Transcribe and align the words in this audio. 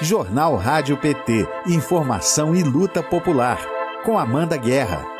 Jornal 0.00 0.54
Rádio 0.54 0.96
PT. 0.96 1.44
Informação 1.66 2.54
e 2.54 2.62
luta 2.62 3.02
popular. 3.02 3.58
Com 4.04 4.16
Amanda 4.16 4.56
Guerra. 4.56 5.17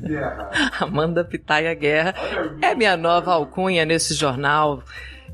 Guerra. 0.08 0.50
Amanda 0.80 1.24
Pitaia 1.24 1.74
Guerra 1.74 2.14
é 2.62 2.74
minha 2.74 2.96
nova 2.96 3.32
alcunha 3.32 3.84
nesse 3.84 4.14
jornal. 4.14 4.82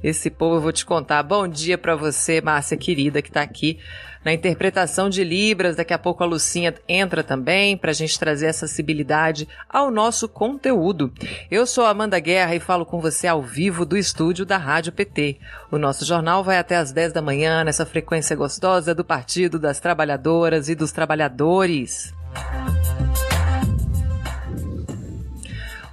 Esse 0.02 0.30
povo 0.30 0.56
eu 0.56 0.60
vou 0.60 0.72
te 0.72 0.84
contar. 0.84 1.22
Bom 1.22 1.48
dia 1.48 1.76
para 1.76 1.96
você, 1.96 2.40
Márcia 2.40 2.76
querida, 2.76 3.22
que 3.22 3.28
está 3.28 3.42
aqui 3.42 3.78
na 4.24 4.32
interpretação 4.32 5.08
de 5.08 5.22
Libras. 5.22 5.76
Daqui 5.76 5.94
a 5.94 5.98
pouco 5.98 6.22
a 6.22 6.26
Lucinha 6.26 6.74
entra 6.88 7.22
também 7.22 7.76
para 7.76 7.90
a 7.90 7.94
gente 7.94 8.18
trazer 8.18 8.48
acessibilidade 8.48 9.48
ao 9.68 9.90
nosso 9.90 10.28
conteúdo. 10.28 11.12
Eu 11.50 11.66
sou 11.66 11.86
Amanda 11.86 12.18
Guerra 12.18 12.54
e 12.54 12.60
falo 12.60 12.84
com 12.84 13.00
você 13.00 13.26
ao 13.26 13.40
vivo 13.40 13.84
do 13.84 13.96
estúdio 13.96 14.44
da 14.44 14.56
Rádio 14.56 14.92
PT. 14.92 15.38
O 15.70 15.78
nosso 15.78 16.04
jornal 16.04 16.42
vai 16.42 16.58
até 16.58 16.76
às 16.76 16.90
10 16.90 17.12
da 17.12 17.22
manhã 17.22 17.62
nessa 17.62 17.86
frequência 17.86 18.34
gostosa 18.34 18.94
do 18.94 19.04
Partido 19.04 19.58
das 19.58 19.78
Trabalhadoras 19.78 20.68
e 20.68 20.74
dos 20.74 20.90
Trabalhadores. 20.92 22.12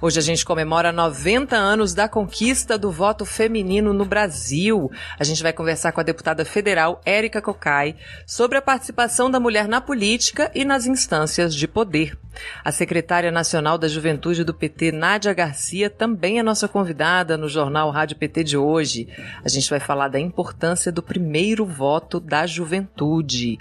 Hoje 0.04 0.18
a 0.18 0.22
gente 0.22 0.44
comemora 0.44 0.92
90 0.92 1.56
anos 1.56 1.94
da 1.94 2.06
conquista 2.06 2.76
do 2.76 2.92
voto 2.92 3.24
feminino 3.24 3.94
no 3.94 4.04
Brasil. 4.04 4.92
A 5.18 5.24
gente 5.24 5.42
vai 5.42 5.50
conversar 5.50 5.92
com 5.92 6.00
a 6.02 6.04
deputada 6.04 6.44
federal 6.44 7.00
Érica 7.06 7.40
Cocai 7.40 7.96
sobre 8.26 8.58
a 8.58 8.60
participação 8.60 9.30
da 9.30 9.40
mulher 9.40 9.66
na 9.66 9.80
política 9.80 10.50
e 10.54 10.62
nas 10.62 10.84
instâncias 10.84 11.54
de 11.54 11.66
poder. 11.66 12.18
A 12.62 12.70
secretária 12.70 13.32
nacional 13.32 13.78
da 13.78 13.88
Juventude 13.88 14.44
do 14.44 14.52
PT, 14.52 14.92
Nádia 14.92 15.32
Garcia, 15.32 15.88
também 15.88 16.38
é 16.38 16.42
nossa 16.42 16.68
convidada 16.68 17.38
no 17.38 17.48
jornal 17.48 17.90
Rádio 17.90 18.18
PT 18.18 18.44
de 18.44 18.58
hoje. 18.58 19.08
A 19.42 19.48
gente 19.48 19.70
vai 19.70 19.80
falar 19.80 20.08
da 20.08 20.20
importância 20.20 20.92
do 20.92 21.02
primeiro 21.02 21.64
voto 21.64 22.20
da 22.20 22.46
juventude. 22.46 23.58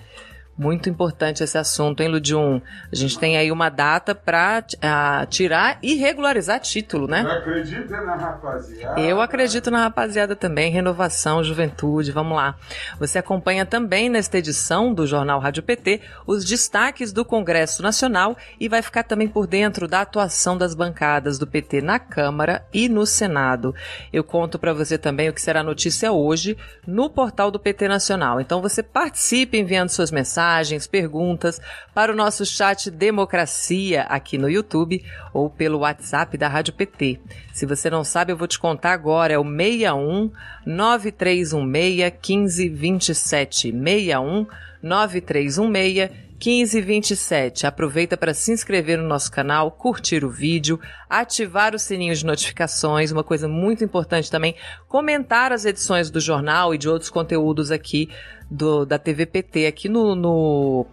Muito 0.56 0.88
importante 0.88 1.44
esse 1.44 1.58
assunto, 1.58 2.04
hein, 2.04 2.10
Ludium? 2.10 2.62
A 2.92 2.96
gente 2.96 3.18
tem 3.18 3.38
aí 3.38 3.52
uma 3.52 3.70
data 3.70 4.14
para 4.14 4.64
uh, 4.64 5.26
tirar 5.26 5.80
e 5.82 5.96
regularizar 5.96 6.60
título, 6.60 7.08
né? 7.08 7.24
Não 7.24 7.32
acredita 7.32 8.00
na 8.02 8.16
rapaziada? 8.16 9.02
Eu 9.02 9.20
acredito 9.20 9.72
na 9.72 9.80
rapaziada 9.80 10.36
também. 10.36 10.72
Renovação, 10.72 11.44
juventude, 11.44 12.12
vamos 12.12 12.38
lá. 12.38 12.56
Você 13.00 13.18
acompanha 13.18 13.66
também 13.66 14.10
nesta 14.10 14.38
edição 14.38 14.94
do 14.94 15.08
Jornal 15.08 15.40
Rádio 15.40 15.64
PT 15.64 16.02
os 16.28 16.46
destaques 16.46 17.12
do 17.12 17.26
Congresso 17.26 17.82
Nacional 17.82 18.38
e 18.60 18.70
vai 18.70 18.84
ficar 18.84 19.02
também 19.02 19.28
por 19.28 19.48
dentro 19.48 19.88
da 19.88 20.02
atuação 20.02 20.56
das 20.56 20.76
bancadas 20.76 21.40
do 21.40 21.48
PT 21.48 21.82
na 21.82 21.98
Câmara 21.98 22.64
e 22.72 22.88
no 22.88 23.08
Senado. 23.08 23.74
Eu 24.12 24.24
conto 24.24 24.60
para 24.60 24.72
você 24.72 25.00
também 25.00 25.30
o 25.30 25.34
que 25.34 25.42
será 25.42 25.64
notícia 25.64 26.12
hoje 26.12 26.56
no 26.86 27.10
portal 27.10 27.50
do 27.50 27.60
PT 27.60 27.88
Nacional. 27.88 28.40
Então 28.40 28.62
você 28.62 28.84
participe 28.84 29.58
enviando 29.58 29.90
suas 29.90 30.12
mensagens 30.12 30.43
mensagens, 30.44 30.86
perguntas 30.86 31.62
para 31.94 32.12
o 32.12 32.16
nosso 32.16 32.46
chat 32.46 32.92
Democracia 32.92 34.02
aqui 34.04 34.38
no 34.38 34.50
YouTube 34.50 35.02
ou 35.34 35.50
pelo 35.50 35.80
WhatsApp 35.80 36.38
da 36.38 36.50
Rádio 36.50 36.74
PT. 36.74 37.22
Se 37.54 37.66
você 37.66 37.90
não 37.90 38.04
sabe, 38.04 38.34
eu 38.34 38.38
vou 38.38 38.48
te 38.48 38.60
contar 38.60 38.92
agora. 38.92 39.34
É 39.34 39.40
o 39.40 39.44
61 39.44 40.32
9316 40.66 41.54
1527. 41.54 43.72
61 43.72 44.46
9316 44.82 46.10
1527. 46.46 47.66
Aproveita 47.66 48.18
para 48.18 48.34
se 48.34 48.52
inscrever 48.52 48.98
no 48.98 49.08
nosso 49.08 49.32
canal, 49.32 49.72
curtir 49.72 50.26
o 50.26 50.30
vídeo, 50.30 50.80
ativar 51.10 51.74
o 51.74 51.80
sininho 51.80 52.14
de 52.14 52.26
notificações, 52.26 53.12
uma 53.12 53.24
coisa 53.24 53.48
muito 53.48 53.84
importante 53.84 54.30
também, 54.30 54.56
comentar 54.88 55.54
as 55.54 55.64
edições 55.64 56.10
do 56.10 56.20
jornal 56.20 56.76
e 56.76 56.78
de 56.78 56.90
outros 56.90 57.10
conteúdos 57.10 57.72
aqui 57.72 58.10
do, 58.52 58.86
da 58.86 59.00
TVPT. 59.00 59.68
Aqui 59.68 59.88
no, 59.88 60.16
no, 60.16 60.86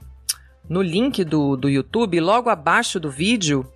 no 0.68 0.82
link 0.82 1.24
do, 1.24 1.56
do 1.56 1.68
YouTube, 1.68 2.20
logo 2.20 2.48
abaixo 2.48 3.00
do 3.00 3.10
vídeo, 3.10 3.66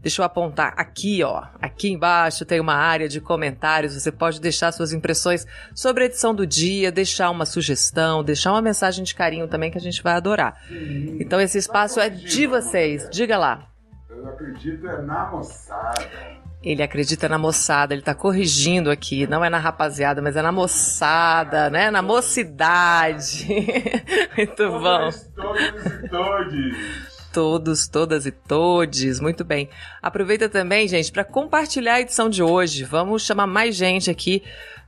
Deixa 0.00 0.22
eu 0.22 0.26
apontar 0.26 0.74
aqui, 0.76 1.22
ó. 1.22 1.44
Aqui 1.60 1.90
embaixo 1.90 2.44
tem 2.44 2.58
uma 2.58 2.74
área 2.74 3.08
de 3.08 3.20
comentários. 3.20 3.94
Você 3.94 4.10
pode 4.10 4.40
deixar 4.40 4.72
suas 4.72 4.92
impressões 4.92 5.46
sobre 5.74 6.04
a 6.04 6.06
edição 6.06 6.34
do 6.34 6.46
dia, 6.46 6.90
deixar 6.90 7.30
uma 7.30 7.44
sugestão, 7.44 8.24
deixar 8.24 8.52
uma 8.52 8.62
mensagem 8.62 9.04
de 9.04 9.14
carinho 9.14 9.46
também 9.46 9.70
que 9.70 9.78
a 9.78 9.80
gente 9.80 10.02
vai 10.02 10.14
adorar. 10.14 10.56
Sim. 10.68 11.18
Então 11.20 11.40
esse 11.40 11.58
espaço 11.58 12.00
é 12.00 12.08
de 12.08 12.46
vocês. 12.46 13.08
Diga 13.10 13.36
lá. 13.36 13.68
Eu 14.08 14.28
acredito 14.28 14.86
é 14.86 15.02
na 15.02 15.30
moçada. 15.30 16.40
Ele 16.62 16.82
acredita 16.82 17.26
na 17.26 17.38
moçada, 17.38 17.94
ele 17.94 18.02
tá 18.02 18.14
corrigindo 18.14 18.90
aqui, 18.90 19.26
não 19.26 19.42
é 19.42 19.48
na 19.48 19.58
rapaziada, 19.58 20.20
mas 20.20 20.36
é 20.36 20.42
na 20.42 20.52
moçada, 20.52 21.70
né? 21.70 21.90
Na 21.90 22.02
mocidade. 22.02 23.46
Muito 24.36 24.68
bom. 24.68 25.08
Todos 25.34 25.86
e 26.04 26.08
todos 26.08 27.19
todos, 27.32 27.88
todas 27.88 28.26
e 28.26 28.30
todes. 28.30 29.20
Muito 29.20 29.44
bem. 29.44 29.68
Aproveita 30.02 30.48
também, 30.48 30.86
gente, 30.88 31.10
para 31.10 31.24
compartilhar 31.24 31.94
a 31.94 32.00
edição 32.00 32.28
de 32.28 32.42
hoje. 32.42 32.84
Vamos 32.84 33.24
chamar 33.24 33.46
mais 33.46 33.74
gente 33.74 34.10
aqui 34.10 34.42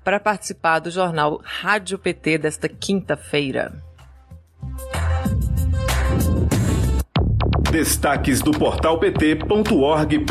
para 0.05 0.21
participar 0.21 0.81
do 0.81 0.91
jornal 0.91 1.41
Rádio 1.43 1.99
PT 1.99 2.39
desta 2.39 2.69
quinta-feira. 2.69 3.73
Destaques 7.71 8.43
do 8.43 8.51
portal 8.51 8.99
pt.org.br. 8.99 10.23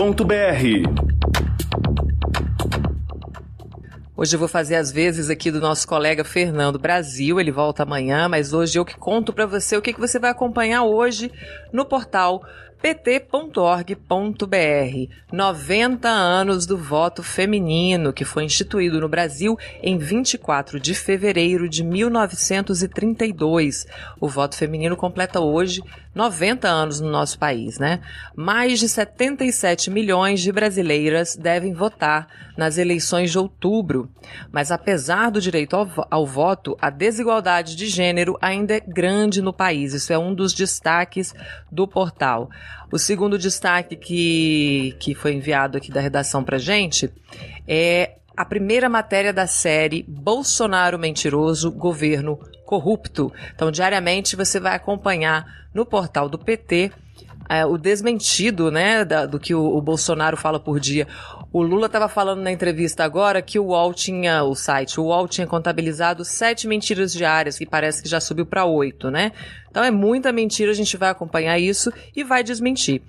Hoje 4.22 4.36
eu 4.36 4.40
vou 4.40 4.48
fazer 4.48 4.76
as 4.76 4.92
vezes 4.92 5.32
aqui 5.32 5.50
do 5.50 5.59
nosso 5.59 5.88
colega 5.88 6.24
Fernando 6.24 6.78
Brasil, 6.78 7.40
ele 7.40 7.50
volta 7.50 7.82
amanhã, 7.82 8.30
mas 8.30 8.54
hoje 8.54 8.78
eu 8.78 8.86
que 8.86 8.96
conto 8.96 9.34
para 9.34 9.48
você 9.48 9.76
o 9.76 9.82
que, 9.82 9.92
que 9.92 10.00
você 10.00 10.20
vai 10.20 10.30
acompanhar 10.30 10.84
hoje 10.84 11.32
no 11.74 11.84
portal 11.84 12.44
pt.org.br. 12.82 13.96
90 15.32 16.08
anos 16.08 16.68
do 16.68 16.78
voto 16.78 17.24
feminino, 17.24 18.14
que 18.14 18.26
foi 18.26 18.44
instituído 18.44 19.02
no 19.02 19.09
Brasil 19.09 19.58
em 19.82 19.98
24 19.98 20.80
de 20.80 20.94
fevereiro 20.96 21.68
de 21.68 21.84
1932. 21.84 23.88
O 24.20 24.28
voto 24.28 24.56
feminino 24.56 24.96
completa 24.96 25.40
hoje 25.40 25.82
90 26.14 26.68
anos 26.68 27.00
no 27.00 27.09
nosso 27.09 27.40
país, 27.40 27.80
né? 27.80 28.02
Mais 28.35 28.80
de 28.80 28.90
77 28.90 29.90
milhões 29.90 30.41
de 30.41 30.52
brasileiras 30.52 31.35
devem 31.35 31.74
votar 31.74 32.28
nas 32.58 32.78
eleições 32.78 33.32
de 33.32 33.40
outubro. 33.40 34.09
Mas 34.52 34.72
apesar 34.72 35.32
do 35.32 35.40
direito 35.40 35.76
ao, 35.76 35.90
ao, 36.09 36.26
voto, 36.26 36.78
a 36.82 36.90
desigualdade 36.90 37.76
de 37.76 37.88
gênero 37.88 38.38
ainda 38.41 38.76
é 38.76 38.80
grande 38.80 39.41
no 39.41 39.53
país. 39.53 39.94
Isso 39.94 40.12
é 40.12 40.18
um 40.18 40.34
dos 40.34 40.53
destaques 40.53 41.34
do 41.72 41.88
portal. 41.88 42.50
O 42.91 43.00
segundo 43.00 43.38
destaque 43.38 43.96
que, 43.96 44.96
que 45.00 45.16
foi 45.16 45.34
enviado 45.34 45.78
aqui 45.78 45.91
da 45.91 46.02
redação 46.02 46.44
pra 46.44 46.58
gente 46.58 47.09
é 47.66 48.18
a 48.35 48.46
primeira 48.46 48.90
matéria 48.90 49.32
da 49.32 49.47
série 49.47 50.03
Bolsonaro 50.08 50.97
Mentiroso, 50.97 51.72
Governo 51.72 52.40
Corrupto. 52.72 53.34
Então, 53.53 53.70
diariamente 53.70 54.38
você 54.38 54.58
vai 54.58 54.73
acompanhar 54.73 55.68
no 55.73 55.85
portal 55.85 56.29
do 56.29 56.40
PT 56.40 56.90
é, 57.50 57.66
o 57.66 57.78
desmentido, 57.78 58.72
né, 58.72 59.03
da, 59.03 59.26
do 59.26 59.38
que 59.38 59.53
o, 59.53 59.76
o, 59.76 59.82
Bolsonaro 59.82 60.38
fala 60.38 60.58
por 60.58 60.79
dia. 60.79 61.06
O 61.53 61.62
Lula 61.62 61.88
estava 61.88 62.08
falando 62.08 62.42
na 62.42 62.50
entrevista 62.50 63.03
agora 63.03 63.42
que 63.42 63.59
o 63.59 63.66
UOL 63.66 63.94
tinha, 63.94 64.42
o 64.42 64.56
site, 64.56 65.02
o 65.02 65.08
UOL 65.08 65.28
tinha 65.28 65.46
contabilizado 65.46 66.24
sete 66.24 66.66
mentiras 66.66 67.12
diárias, 67.12 67.58
que 67.58 67.66
parece 67.66 68.02
que 68.02 68.08
já 68.08 68.22
subiu 68.22 68.46
para 68.46 68.64
oito, 68.64 69.12
né? 69.12 69.34
Então 69.70 69.84
é 69.84 69.92
muita 69.92 70.32
mentira, 70.32 70.72
a 70.72 70.74
gente 70.74 70.96
vai 70.96 71.09
acompanhar 71.09 71.59
isso 71.59 71.92
e 72.16 72.24
vai 72.24 72.42
desmentir. 72.42 73.02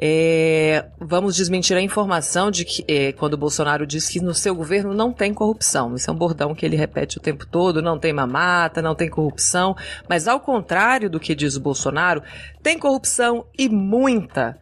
É, 0.00 0.86
vamos 1.00 1.34
desmentir 1.34 1.76
a 1.76 1.80
informação 1.80 2.48
de 2.48 2.64
que 2.64 2.84
é, 2.86 3.10
quando 3.10 3.34
o 3.34 3.36
Bolsonaro 3.36 3.84
diz 3.84 4.08
que 4.08 4.20
no 4.20 4.34
seu 4.34 4.54
governo 4.54 4.94
não 4.94 5.12
tem 5.12 5.34
corrupção. 5.34 5.96
Isso 5.96 6.08
é 6.08 6.12
um 6.12 6.16
bordão 6.16 6.54
que 6.54 6.64
ele 6.64 6.76
repete 6.76 7.18
o 7.18 7.20
tempo 7.20 7.44
todo, 7.44 7.82
não 7.82 7.98
tem 7.98 8.12
mamata, 8.12 8.80
não 8.80 8.94
tem 8.94 9.10
corrupção. 9.10 9.76
Mas 10.08 10.28
ao 10.28 10.38
contrário 10.38 11.10
do 11.10 11.18
que 11.18 11.34
diz 11.34 11.56
o 11.56 11.60
Bolsonaro, 11.60 12.22
tem 12.62 12.78
corrupção 12.78 13.46
e 13.58 13.68
muita. 13.68 14.56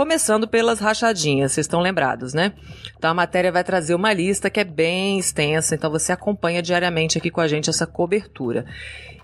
Começando 0.00 0.48
pelas 0.48 0.80
rachadinhas, 0.80 1.52
vocês 1.52 1.66
estão 1.66 1.78
lembrados, 1.78 2.32
né? 2.32 2.54
Então 2.96 3.10
a 3.10 3.14
matéria 3.14 3.52
vai 3.52 3.62
trazer 3.62 3.94
uma 3.94 4.14
lista 4.14 4.48
que 4.48 4.58
é 4.58 4.64
bem 4.64 5.18
extensa, 5.18 5.74
então 5.74 5.90
você 5.90 6.10
acompanha 6.10 6.62
diariamente 6.62 7.18
aqui 7.18 7.30
com 7.30 7.38
a 7.38 7.46
gente 7.46 7.68
essa 7.68 7.86
cobertura. 7.86 8.64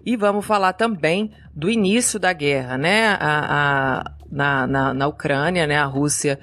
E 0.05 0.19
vamos 0.19 0.45
falar 0.45 0.75
também 0.75 1.33
do 1.55 1.71
início 1.71 2.21
da 2.21 2.31
guerra, 2.31 2.77
né? 2.77 3.07
A, 3.07 3.17
a, 3.23 4.13
na, 4.31 4.67
na, 4.67 4.93
na 4.93 5.07
Ucrânia, 5.07 5.67
né? 5.67 5.79
A 5.79 5.87
Rússia 5.87 6.39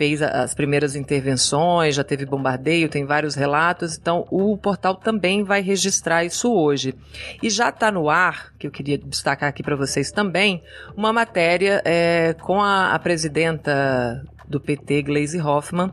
fez 0.00 0.22
as 0.22 0.54
primeiras 0.54 0.96
intervenções, 0.96 1.94
já 1.94 2.02
teve 2.02 2.24
bombardeio, 2.24 2.88
tem 2.88 3.04
vários 3.04 3.34
relatos, 3.34 3.98
então 3.98 4.26
o 4.30 4.56
portal 4.56 4.94
também 4.94 5.44
vai 5.44 5.60
registrar 5.60 6.24
isso 6.24 6.50
hoje. 6.50 6.94
E 7.42 7.50
já 7.50 7.68
está 7.68 7.92
no 7.92 8.08
ar, 8.08 8.50
que 8.58 8.66
eu 8.66 8.70
queria 8.70 8.96
destacar 8.96 9.50
aqui 9.50 9.62
para 9.62 9.76
vocês 9.76 10.10
também, 10.10 10.62
uma 10.96 11.12
matéria 11.12 11.82
é, 11.84 12.34
com 12.40 12.62
a, 12.62 12.94
a 12.94 12.98
presidenta 12.98 14.24
do 14.48 14.58
PT, 14.58 15.02
Gleisi 15.02 15.38
Hoffmann, 15.38 15.92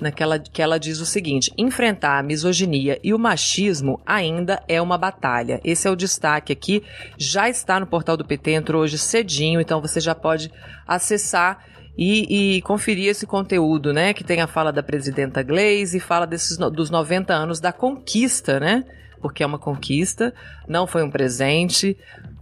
naquela 0.00 0.38
que 0.38 0.62
ela 0.62 0.78
diz 0.78 0.98
o 1.00 1.04
seguinte: 1.04 1.52
enfrentar 1.58 2.18
a 2.18 2.22
misoginia 2.22 2.98
e 3.04 3.12
o 3.12 3.18
machismo 3.18 4.00
ainda 4.06 4.62
é 4.66 4.80
uma 4.80 4.96
batalha. 4.96 5.60
Esse 5.62 5.86
é 5.86 5.90
o 5.90 5.96
destaque 5.96 6.54
aqui. 6.54 6.82
Já 7.18 7.50
está 7.50 7.78
no 7.78 7.86
portal 7.86 8.16
do 8.16 8.24
PT, 8.24 8.52
entrou 8.52 8.80
hoje 8.80 8.96
cedinho, 8.96 9.60
então 9.60 9.78
você 9.82 10.00
já 10.00 10.14
pode 10.14 10.50
acessar 10.86 11.75
e, 11.96 12.56
e, 12.56 12.62
conferir 12.62 13.08
esse 13.08 13.26
conteúdo, 13.26 13.92
né? 13.92 14.12
Que 14.12 14.22
tem 14.22 14.40
a 14.40 14.46
fala 14.46 14.72
da 14.72 14.82
presidenta 14.82 15.42
Glaze, 15.42 15.98
fala 15.98 16.26
desses, 16.26 16.56
dos 16.58 16.90
90 16.90 17.32
anos 17.32 17.58
da 17.60 17.72
conquista, 17.72 18.60
né? 18.60 18.84
Porque 19.20 19.42
é 19.42 19.46
uma 19.46 19.58
conquista, 19.58 20.34
não 20.68 20.86
foi 20.86 21.02
um 21.02 21.10
presente, 21.10 21.96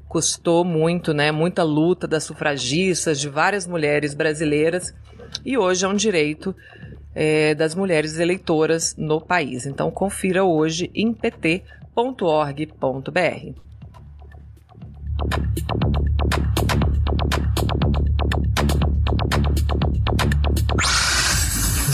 custou 0.09 0.65
muito, 0.65 1.15
né? 1.15 1.31
Muita 1.31 1.63
luta 1.63 2.07
das 2.07 2.25
sufragistas, 2.25 3.21
de 3.21 3.29
várias 3.29 3.67
mulheres 3.67 4.13
brasileiras, 4.13 4.93
e 5.45 5.57
hoje 5.57 5.85
é 5.85 5.89
um 5.89 5.95
direito 5.95 6.55
é, 7.15 7.55
das 7.55 7.75
mulheres 7.75 8.19
eleitoras 8.19 8.97
no 8.99 9.21
país. 9.21 9.67
Então 9.67 9.91
confira 9.91 10.45
hoje 10.45 10.91
em 10.95 11.13
pt.org.br. 11.13 11.65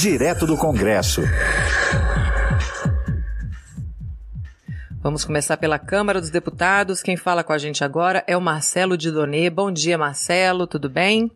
Direto 0.01 0.47
do 0.47 0.57
Congresso. 0.57 1.21
Vamos 5.03 5.25
começar 5.25 5.57
pela 5.59 5.79
Câmara 5.79 6.21
dos 6.21 6.31
Deputados. 6.31 7.03
Quem 7.03 7.17
fala 7.17 7.45
com 7.45 7.53
a 7.53 7.59
gente 7.59 7.85
agora 7.85 8.25
é 8.27 8.37
o 8.37 8.41
Marcelo 8.41 8.97
Didonê. 8.97 9.51
Bom 9.51 9.71
dia, 9.71 9.99
Marcelo, 9.99 10.67
tudo 10.67 10.89
bem? 10.89 11.31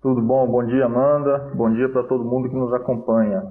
Tudo 0.00 0.22
bom? 0.22 0.46
Bom 0.46 0.64
dia, 0.64 0.86
Amanda. 0.86 1.50
Bom 1.54 1.70
dia 1.72 1.88
para 1.88 2.02
todo 2.04 2.24
mundo 2.24 2.48
que 2.48 2.56
nos 2.56 2.72
acompanha. 2.72 3.42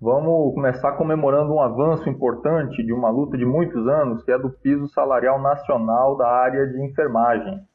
Vamos 0.00 0.54
começar 0.54 0.92
comemorando 0.92 1.52
um 1.52 1.60
avanço 1.60 2.08
importante 2.08 2.82
de 2.82 2.92
uma 2.92 3.10
luta 3.10 3.36
de 3.36 3.44
muitos 3.44 3.86
anos, 3.86 4.22
que 4.22 4.32
é 4.32 4.38
do 4.38 4.48
piso 4.48 4.88
salarial 4.88 5.40
nacional 5.42 6.16
da 6.16 6.26
área 6.26 6.66
de 6.66 6.82
enfermagem 6.82 7.67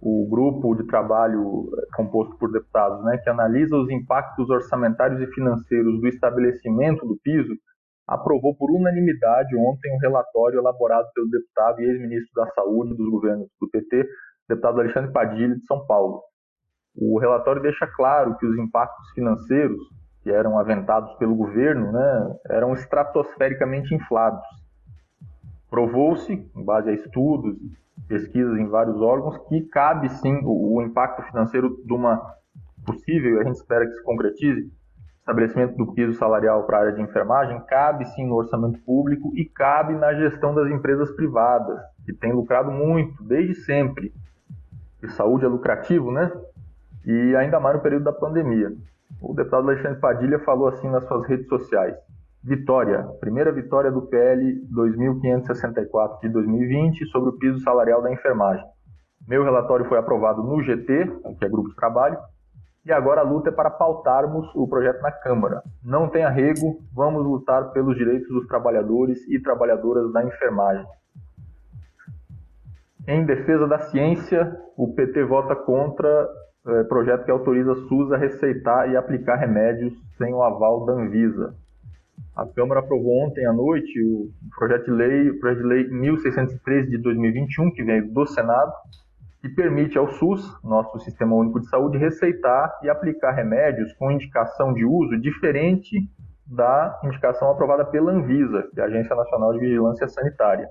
o 0.00 0.28
grupo 0.28 0.74
de 0.74 0.86
trabalho 0.86 1.68
eh, 1.72 1.86
composto 1.96 2.36
por 2.38 2.52
deputados, 2.52 3.02
né, 3.04 3.18
que 3.18 3.30
analisa 3.30 3.76
os 3.76 3.90
impactos 3.90 4.48
orçamentários 4.50 5.20
e 5.20 5.32
financeiros 5.32 6.00
do 6.00 6.08
estabelecimento 6.08 7.06
do 7.06 7.16
piso, 7.22 7.54
aprovou 8.06 8.54
por 8.56 8.70
unanimidade 8.70 9.56
ontem 9.56 9.94
um 9.94 9.98
relatório 9.98 10.60
elaborado 10.60 11.08
pelo 11.14 11.28
deputado 11.28 11.80
e 11.80 11.84
ex-ministro 11.84 12.32
da 12.34 12.46
Saúde 12.52 12.94
dos 12.94 13.10
governos 13.10 13.48
do 13.60 13.68
PT, 13.68 14.06
deputado 14.48 14.80
Alexandre 14.80 15.12
Padilha, 15.12 15.56
de 15.56 15.66
São 15.66 15.84
Paulo. 15.86 16.22
O 16.94 17.18
relatório 17.18 17.60
deixa 17.60 17.86
claro 17.86 18.36
que 18.38 18.46
os 18.46 18.56
impactos 18.58 19.10
financeiros 19.14 19.80
que 20.22 20.30
eram 20.30 20.58
aventados 20.58 21.12
pelo 21.18 21.36
governo 21.36 21.92
né, 21.92 22.36
eram 22.50 22.72
estratosfericamente 22.72 23.94
inflados. 23.94 24.42
Provou-se, 25.70 26.32
em 26.32 26.64
base 26.64 26.90
a 26.90 26.92
estudos 26.92 27.56
pesquisas 28.08 28.58
em 28.58 28.68
vários 28.68 29.00
órgãos, 29.00 29.38
que 29.48 29.62
cabe 29.62 30.08
sim 30.08 30.40
o, 30.44 30.76
o 30.76 30.82
impacto 30.82 31.22
financeiro 31.22 31.80
de 31.84 31.92
uma 31.92 32.34
possível, 32.84 33.36
e 33.36 33.40
a 33.40 33.44
gente 33.44 33.56
espera 33.56 33.84
que 33.84 33.92
se 33.92 34.02
concretize, 34.02 34.70
estabelecimento 35.18 35.76
do 35.76 35.92
piso 35.92 36.12
salarial 36.14 36.64
para 36.64 36.76
a 36.76 36.80
área 36.82 36.92
de 36.92 37.02
enfermagem, 37.02 37.60
cabe 37.66 38.04
sim 38.04 38.24
no 38.26 38.36
orçamento 38.36 38.78
público 38.82 39.32
e 39.34 39.44
cabe 39.44 39.94
na 39.94 40.14
gestão 40.14 40.54
das 40.54 40.70
empresas 40.70 41.10
privadas, 41.16 41.80
que 42.04 42.12
têm 42.12 42.32
lucrado 42.32 42.70
muito, 42.70 43.24
desde 43.24 43.56
sempre. 43.56 44.12
E 45.02 45.08
saúde 45.08 45.44
é 45.44 45.48
lucrativo, 45.48 46.12
né? 46.12 46.30
E 47.04 47.34
ainda 47.34 47.58
mais 47.58 47.76
no 47.76 47.82
período 47.82 48.04
da 48.04 48.12
pandemia. 48.12 48.72
O 49.20 49.34
deputado 49.34 49.68
Alexandre 49.68 49.98
Padilha 49.98 50.38
falou 50.40 50.68
assim 50.68 50.88
nas 50.88 51.04
suas 51.06 51.26
redes 51.26 51.48
sociais. 51.48 51.96
Vitória, 52.46 53.02
primeira 53.18 53.50
vitória 53.50 53.90
do 53.90 54.02
PL 54.02 54.60
2564 54.70 56.20
de 56.20 56.28
2020 56.28 57.04
sobre 57.06 57.30
o 57.30 57.38
piso 57.38 57.58
salarial 57.58 58.00
da 58.00 58.12
enfermagem. 58.12 58.64
Meu 59.26 59.42
relatório 59.42 59.84
foi 59.86 59.98
aprovado 59.98 60.44
no 60.44 60.62
GT, 60.62 61.10
que 61.40 61.44
é 61.44 61.48
grupo 61.48 61.70
de 61.70 61.74
trabalho, 61.74 62.16
e 62.84 62.92
agora 62.92 63.22
a 63.22 63.24
luta 63.24 63.48
é 63.48 63.52
para 63.52 63.68
pautarmos 63.68 64.46
o 64.54 64.68
projeto 64.68 65.02
na 65.02 65.10
Câmara. 65.10 65.60
Não 65.82 66.08
tem 66.08 66.22
arrego, 66.22 66.78
vamos 66.94 67.24
lutar 67.24 67.72
pelos 67.72 67.96
direitos 67.96 68.28
dos 68.28 68.46
trabalhadores 68.46 69.18
e 69.28 69.42
trabalhadoras 69.42 70.12
da 70.12 70.24
enfermagem. 70.24 70.86
Em 73.08 73.26
defesa 73.26 73.66
da 73.66 73.80
ciência, 73.80 74.56
o 74.76 74.94
PT 74.94 75.24
vota 75.24 75.56
contra 75.56 76.28
é, 76.64 76.84
projeto 76.84 77.24
que 77.24 77.30
autoriza 77.32 77.72
a 77.72 77.88
SUS 77.88 78.12
a 78.12 78.16
receitar 78.16 78.88
e 78.88 78.96
aplicar 78.96 79.34
remédios 79.34 79.92
sem 80.16 80.32
o 80.32 80.44
aval 80.44 80.86
da 80.86 80.92
Anvisa. 80.92 81.65
A 82.36 82.44
Câmara 82.46 82.80
aprovou 82.80 83.24
ontem 83.24 83.46
à 83.46 83.52
noite 83.52 83.98
o 84.02 84.28
projeto 84.58 84.84
de 84.84 84.90
lei, 84.90 85.30
o 85.30 85.40
projeto 85.40 85.62
de 85.62 85.68
lei 85.68 85.88
1613 85.88 86.90
de 86.90 86.98
2021, 86.98 87.70
que 87.72 87.82
veio 87.82 88.12
do 88.12 88.26
Senado, 88.26 88.72
que 89.40 89.48
permite 89.48 89.96
ao 89.96 90.08
SUS, 90.12 90.42
nosso 90.62 90.98
Sistema 90.98 91.34
Único 91.34 91.60
de 91.60 91.68
Saúde, 91.68 91.96
receitar 91.96 92.78
e 92.82 92.90
aplicar 92.90 93.32
remédios 93.32 93.92
com 93.94 94.10
indicação 94.10 94.74
de 94.74 94.84
uso 94.84 95.18
diferente 95.18 95.98
da 96.46 97.00
indicação 97.04 97.50
aprovada 97.50 97.84
pela 97.86 98.12
Anvisa, 98.12 98.68
que 98.74 98.80
é 98.80 98.84
a 98.84 98.86
Agência 98.86 99.16
Nacional 99.16 99.52
de 99.52 99.60
Vigilância 99.60 100.06
Sanitária. 100.06 100.68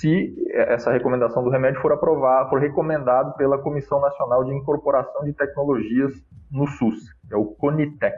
Se 0.00 0.34
essa 0.52 0.92
recomendação 0.92 1.42
do 1.42 1.50
remédio 1.50 1.80
for 1.80 1.92
aprovada, 1.92 2.48
for 2.48 2.60
recomendado 2.60 3.36
pela 3.36 3.58
Comissão 3.58 4.00
Nacional 4.00 4.44
de 4.44 4.54
Incorporação 4.54 5.24
de 5.24 5.32
Tecnologias 5.32 6.12
no 6.50 6.66
SUS, 6.66 7.12
que 7.28 7.34
é 7.34 7.36
o 7.36 7.46
CONITEC 7.46 8.14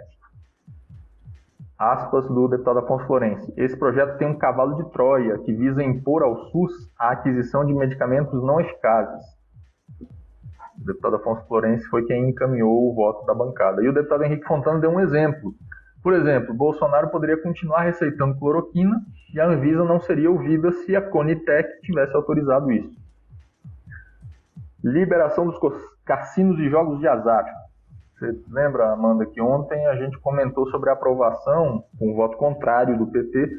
aspas 1.78 2.26
do 2.28 2.48
deputado 2.48 2.78
Afonso 2.78 3.06
Florenci. 3.06 3.52
Esse 3.56 3.76
projeto 3.76 4.16
tem 4.18 4.28
um 4.28 4.38
cavalo 4.38 4.76
de 4.76 4.90
Troia 4.90 5.38
que 5.38 5.52
visa 5.52 5.82
impor 5.82 6.22
ao 6.22 6.36
SUS 6.50 6.72
a 6.98 7.10
aquisição 7.10 7.64
de 7.64 7.74
medicamentos 7.74 8.42
não 8.42 8.60
eficazes. 8.60 9.24
O 10.80 10.84
deputado 10.84 11.16
Afonso 11.16 11.46
Florenci 11.46 11.84
foi 11.88 12.04
quem 12.06 12.30
encaminhou 12.30 12.90
o 12.90 12.94
voto 12.94 13.26
da 13.26 13.34
bancada. 13.34 13.82
E 13.82 13.88
o 13.88 13.92
deputado 13.92 14.24
Henrique 14.24 14.46
Fontana 14.46 14.78
deu 14.78 14.90
um 14.90 15.00
exemplo. 15.00 15.54
Por 16.02 16.12
exemplo, 16.12 16.54
Bolsonaro 16.54 17.08
poderia 17.08 17.42
continuar 17.42 17.82
receitando 17.82 18.38
cloroquina 18.38 19.00
e 19.34 19.40
a 19.40 19.46
Anvisa 19.46 19.84
não 19.84 20.00
seria 20.00 20.30
ouvida 20.30 20.70
se 20.70 20.94
a 20.94 21.02
Conitec 21.02 21.80
tivesse 21.82 22.14
autorizado 22.14 22.70
isso. 22.70 22.96
Liberação 24.84 25.46
dos 25.46 25.58
cassinos 26.04 26.58
e 26.60 26.68
jogos 26.70 27.00
de 27.00 27.08
azar. 27.08 27.44
Você 28.18 28.34
lembra, 28.50 28.92
Amanda, 28.92 29.26
que 29.26 29.42
ontem 29.42 29.86
a 29.86 29.94
gente 29.96 30.18
comentou 30.20 30.66
sobre 30.70 30.88
a 30.88 30.94
aprovação, 30.94 31.84
com 31.98 32.12
um 32.12 32.14
voto 32.14 32.38
contrário 32.38 32.96
do 32.96 33.06
PT, 33.06 33.50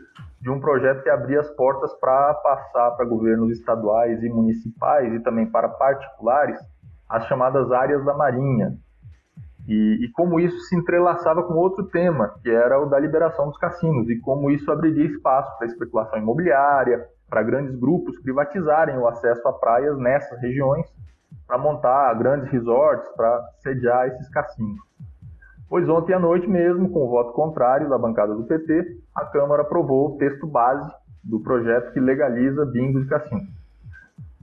de 0.41 0.49
um 0.49 0.59
projeto 0.59 1.03
que 1.03 1.09
abria 1.09 1.39
as 1.39 1.49
portas 1.51 1.93
para 1.99 2.33
passar 2.35 2.91
para 2.91 3.05
governos 3.05 3.51
estaduais 3.51 4.23
e 4.23 4.29
municipais 4.29 5.13
e 5.13 5.19
também 5.19 5.45
para 5.45 5.69
particulares 5.69 6.57
as 7.07 7.25
chamadas 7.27 7.71
áreas 7.71 8.03
da 8.03 8.15
Marinha. 8.15 8.73
E, 9.67 10.05
e, 10.05 10.11
como 10.11 10.39
isso 10.39 10.57
se 10.61 10.75
entrelaçava 10.75 11.43
com 11.43 11.53
outro 11.53 11.83
tema, 11.85 12.33
que 12.41 12.49
era 12.49 12.81
o 12.81 12.87
da 12.87 12.97
liberação 12.97 13.49
dos 13.49 13.57
cassinos, 13.57 14.09
e 14.09 14.17
como 14.19 14.49
isso 14.49 14.71
abriria 14.71 15.05
espaço 15.05 15.55
para 15.57 15.67
especulação 15.67 16.17
imobiliária, 16.17 17.05
para 17.29 17.43
grandes 17.43 17.75
grupos 17.75 18.19
privatizarem 18.21 18.97
o 18.97 19.07
acesso 19.07 19.47
a 19.47 19.53
praias 19.53 19.97
nessas 19.99 20.41
regiões 20.41 20.87
para 21.47 21.57
montar 21.57 22.13
grandes 22.15 22.49
resorts 22.51 23.07
para 23.15 23.41
sediar 23.59 24.07
esses 24.07 24.29
cassinos. 24.29 24.79
Pois 25.69 25.87
ontem 25.89 26.13
à 26.13 26.19
noite 26.19 26.47
mesmo, 26.47 26.89
com 26.89 27.05
o 27.05 27.09
voto 27.09 27.33
contrário 27.33 27.89
da 27.89 27.97
bancada 27.97 28.33
do 28.33 28.43
PT, 28.43 28.99
a 29.13 29.25
Câmara 29.25 29.63
aprovou 29.63 30.15
o 30.15 30.17
texto 30.17 30.47
base 30.47 30.89
do 31.23 31.41
projeto 31.41 31.91
que 31.91 31.99
legaliza 31.99 32.65
bingo 32.65 33.01
de 33.01 33.07
cassino. 33.07 33.41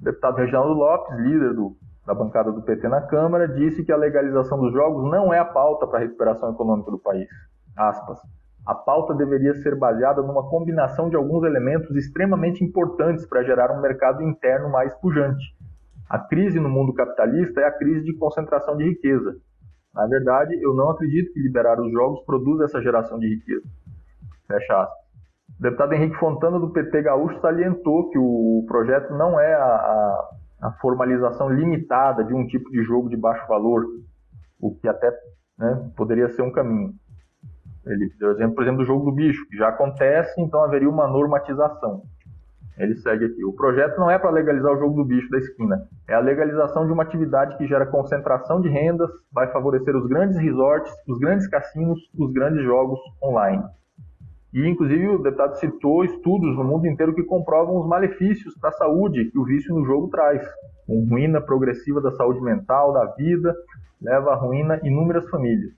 O 0.01 0.05
deputado 0.05 0.37
Reginaldo 0.37 0.75
Lopes, 0.75 1.19
líder 1.19 1.55
do, 1.55 1.75
da 2.07 2.13
bancada 2.13 2.53
do 2.53 2.61
PT 2.61 2.89
na 2.89 3.01
Câmara, 3.01 3.49
disse 3.49 3.83
que 3.85 3.93
a 3.93 3.97
legalização 3.97 4.61
dos 4.61 4.73
jogos 4.73 5.11
não 5.11 5.33
é 5.33 5.39
a 5.39 5.45
pauta 5.47 5.87
para 5.87 5.99
a 5.99 6.03
recuperação 6.03 6.53
econômica 6.53 6.91
do 6.91 6.99
país. 6.99 7.29
Aspas. 7.75 8.19
A 8.67 8.75
pauta 8.75 9.15
deveria 9.15 9.55
ser 9.57 9.77
baseada 9.77 10.23
numa 10.23 10.49
combinação 10.49 11.09
de 11.09 11.17
alguns 11.17 11.45
elementos 11.45 11.95
extremamente 11.97 12.63
importantes 12.63 13.27
para 13.27 13.43
gerar 13.43 13.71
um 13.71 13.81
mercado 13.81 14.23
interno 14.23 14.71
mais 14.71 14.95
pujante. 14.97 15.55
A 16.09 16.19
crise 16.19 16.61
no 16.61 16.69
mundo 16.69 16.93
capitalista 16.93 17.61
é 17.61 17.65
a 17.65 17.73
crise 17.73 18.05
de 18.05 18.15
concentração 18.15 18.77
de 18.77 18.85
riqueza. 18.85 19.37
Na 19.95 20.07
verdade, 20.07 20.55
eu 20.61 20.75
não 20.75 20.91
acredito 20.91 21.33
que 21.33 21.41
liberar 21.41 21.81
os 21.81 21.91
jogos 21.93 22.25
produza 22.25 22.65
essa 22.65 22.83
geração 22.83 23.19
de 23.19 23.29
riqueza. 23.29 23.65
Fecha 24.47 24.83
aspas. 24.83 25.05
O 25.59 25.63
deputado 25.63 25.93
Henrique 25.95 26.17
Fontana, 26.17 26.59
do 26.59 26.71
PT 26.71 27.03
Gaúcho, 27.03 27.41
salientou 27.41 28.11
que 28.11 28.19
o 28.19 28.65
projeto 28.67 29.15
não 29.15 29.39
é 29.39 29.55
a, 29.55 29.65
a, 29.65 30.31
a 30.63 30.73
formalização 30.81 31.49
limitada 31.49 32.25
de 32.25 32.35
um 32.35 32.47
tipo 32.47 32.71
de 32.71 32.83
jogo 32.83 33.09
de 33.09 33.17
baixo 33.17 33.47
valor, 33.47 33.85
o 34.61 34.75
que 34.75 34.89
até 34.89 35.13
né, 35.57 35.91
poderia 35.97 36.29
ser 36.29 36.43
um 36.43 36.51
caminho. 36.51 36.93
Ele 37.87 38.11
deu 38.19 38.33
exemplo, 38.33 38.55
por 38.57 38.63
exemplo, 38.63 38.81
do 38.81 38.87
jogo 38.87 39.05
do 39.05 39.13
bicho, 39.15 39.47
que 39.49 39.57
já 39.57 39.69
acontece, 39.69 40.41
então 40.41 40.63
haveria 40.63 40.89
uma 40.89 41.07
normatização. 41.07 42.03
Ele 42.77 42.95
segue 42.97 43.27
aqui. 43.27 43.45
O 43.45 43.53
projeto 43.53 43.99
não 43.99 44.11
é 44.11 44.19
para 44.19 44.31
legalizar 44.31 44.73
o 44.73 44.79
jogo 44.79 44.97
do 44.97 45.05
bicho 45.05 45.31
da 45.31 45.39
esquina. 45.39 45.87
É 46.09 46.15
a 46.15 46.21
legalização 46.21 46.87
de 46.87 46.93
uma 46.93 47.05
atividade 47.05 47.57
que 47.57 47.67
gera 47.67 47.87
concentração 47.87 48.61
de 48.61 48.69
rendas, 48.69 49.09
vai 49.33 49.51
favorecer 49.53 49.95
os 49.97 50.07
grandes 50.07 50.37
resorts, 50.37 50.93
os 51.09 51.19
grandes 51.19 51.47
cassinos, 51.47 51.99
os 52.19 52.33
grandes 52.33 52.65
jogos 52.65 52.99
online. 53.23 53.63
E, 54.53 54.69
inclusive, 54.69 55.09
o 55.09 55.19
deputado 55.19 55.57
citou 55.59 56.05
estudos 56.05 56.57
no 56.57 56.65
mundo 56.65 56.87
inteiro 56.87 57.15
que 57.15 57.25
comprovam 57.25 57.77
os 57.77 57.89
malefícios 57.89 58.57
para 58.59 58.71
a 58.71 58.75
saúde 58.75 59.31
que 59.31 59.39
o 59.39 59.45
vício 59.45 59.75
no 59.75 59.85
jogo 59.85 60.09
traz. 60.09 60.45
Com 60.87 61.07
ruína 61.09 61.41
progressiva 61.41 62.01
da 62.01 62.13
saúde 62.13 62.41
mental, 62.41 62.93
da 62.93 63.05
vida, 63.17 63.55
leva 64.01 64.33
à 64.33 64.35
ruína 64.35 64.81
inúmeras 64.85 65.29
famílias. 65.29 65.73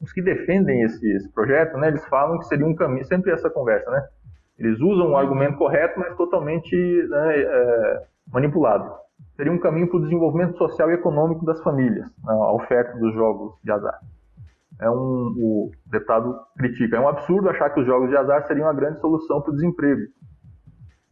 Os 0.00 0.12
que 0.12 0.22
defendem 0.22 0.82
esse, 0.82 1.06
esse 1.12 1.30
projeto, 1.32 1.76
né, 1.76 1.88
eles 1.88 2.04
falam 2.06 2.38
que 2.38 2.46
seria 2.46 2.66
um 2.66 2.74
caminho, 2.74 3.04
sempre 3.04 3.30
essa 3.30 3.50
conversa, 3.50 3.90
né? 3.90 4.02
Eles 4.60 4.78
usam 4.80 5.08
um 5.08 5.16
argumento 5.16 5.56
correto, 5.56 5.98
mas 5.98 6.14
totalmente 6.16 6.76
né, 7.08 7.40
é, 7.40 8.02
manipulado. 8.32 8.88
Seria 9.36 9.52
um 9.52 9.58
caminho 9.58 9.88
para 9.88 9.98
o 9.98 10.02
desenvolvimento 10.02 10.56
social 10.56 10.90
e 10.90 10.94
econômico 10.94 11.44
das 11.44 11.60
famílias, 11.62 12.06
né, 12.24 12.32
a 12.32 12.52
oferta 12.52 12.96
dos 12.98 13.12
jogos 13.14 13.54
de 13.64 13.72
azar 13.72 13.98
é 14.80 14.90
um, 14.90 15.34
o 15.36 15.70
deputado 15.86 16.34
critica, 16.56 16.96
é 16.96 17.00
um 17.00 17.08
absurdo 17.08 17.50
achar 17.50 17.70
que 17.70 17.80
os 17.80 17.86
jogos 17.86 18.08
de 18.08 18.16
azar 18.16 18.46
seriam 18.46 18.66
a 18.66 18.72
grande 18.72 18.98
solução 19.00 19.40
para 19.42 19.52
o 19.52 19.54
desemprego 19.54 20.00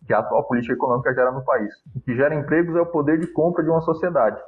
que 0.06 0.14
a 0.14 0.20
atual 0.20 0.42
política 0.48 0.72
econômica 0.72 1.12
gera 1.12 1.30
no 1.30 1.44
país. 1.44 1.70
O 1.94 2.00
que 2.00 2.16
gera 2.16 2.34
empregos 2.34 2.74
é 2.74 2.80
o 2.80 2.86
poder 2.86 3.20
de 3.20 3.26
compra 3.26 3.62
de 3.62 3.68
uma 3.68 3.82
sociedade. 3.82 4.40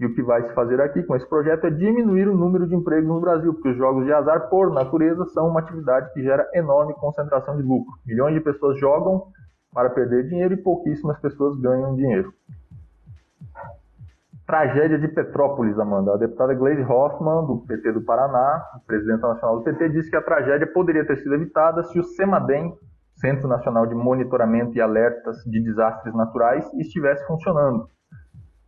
E 0.00 0.06
o 0.06 0.14
que 0.14 0.22
vai 0.22 0.42
se 0.46 0.54
fazer 0.54 0.80
aqui 0.80 1.02
com 1.02 1.16
esse 1.16 1.28
projeto 1.28 1.66
é 1.66 1.70
diminuir 1.70 2.28
o 2.28 2.36
número 2.36 2.68
de 2.68 2.74
empregos 2.74 3.08
no 3.08 3.20
Brasil, 3.20 3.52
porque 3.52 3.70
os 3.70 3.76
jogos 3.76 4.04
de 4.04 4.12
azar, 4.12 4.48
por 4.48 4.72
natureza, 4.72 5.24
são 5.26 5.48
uma 5.48 5.60
atividade 5.60 6.12
que 6.12 6.22
gera 6.22 6.48
enorme 6.54 6.94
concentração 6.94 7.56
de 7.56 7.62
lucro. 7.62 7.92
Milhões 8.06 8.34
de 8.34 8.40
pessoas 8.40 8.78
jogam 8.78 9.26
para 9.74 9.90
perder 9.90 10.28
dinheiro 10.28 10.54
e 10.54 10.56
pouquíssimas 10.56 11.18
pessoas 11.20 11.58
ganham 11.60 11.96
dinheiro. 11.96 12.32
Tragédia 14.46 14.98
de 14.98 15.08
Petrópolis, 15.08 15.78
Amanda. 15.78 16.14
A 16.14 16.16
deputada 16.16 16.54
Gleisi 16.54 16.82
Hoffmann, 16.82 17.44
do 17.46 17.58
PT 17.66 17.92
do 17.92 18.00
Paraná, 18.00 18.64
presidenta 18.86 19.28
nacional 19.28 19.58
do 19.58 19.64
PT, 19.64 19.90
disse 19.90 20.08
que 20.08 20.16
a 20.16 20.22
tragédia 20.22 20.66
poderia 20.66 21.06
ter 21.06 21.18
sido 21.18 21.34
evitada 21.34 21.82
se 21.82 21.98
o 21.98 22.02
CEMADEM, 22.02 22.72
Centro 23.16 23.46
Nacional 23.46 23.86
de 23.86 23.94
Monitoramento 23.94 24.74
e 24.74 24.80
Alertas 24.80 25.36
de 25.44 25.60
Desastres 25.62 26.14
Naturais, 26.14 26.72
estivesse 26.74 27.26
funcionando. 27.26 27.88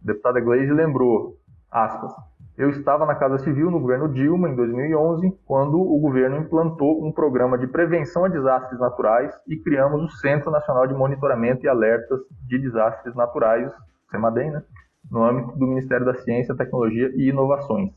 Deputada 0.03 0.41
Gleisi 0.41 0.73
lembrou, 0.73 1.37
aspas, 1.71 2.13
eu 2.57 2.69
estava 2.71 3.07
na 3.07 3.15
Casa 3.15 3.39
Civil 3.39 3.71
no 3.71 3.81
governo 3.81 4.09
Dilma 4.13 4.49
em 4.49 4.55
2011, 4.55 5.31
quando 5.47 5.81
o 5.81 5.99
governo 5.99 6.37
implantou 6.37 7.03
um 7.05 7.11
programa 7.11 7.57
de 7.57 7.67
prevenção 7.67 8.25
a 8.25 8.29
desastres 8.29 8.79
naturais 8.79 9.35
e 9.49 9.57
criamos 9.57 10.03
o 10.03 10.09
Centro 10.19 10.51
Nacional 10.51 10.87
de 10.87 10.95
Monitoramento 10.95 11.65
e 11.65 11.69
Alertas 11.69 12.21
de 12.47 12.59
Desastres 12.59 13.15
Naturais, 13.15 13.73
CEMADEM, 14.11 14.51
né? 14.51 14.63
no 15.11 15.25
âmbito 15.25 15.59
do 15.59 15.67
Ministério 15.67 16.05
da 16.05 16.15
Ciência, 16.15 16.55
Tecnologia 16.55 17.11
e 17.15 17.31
Inovações. 17.31 17.93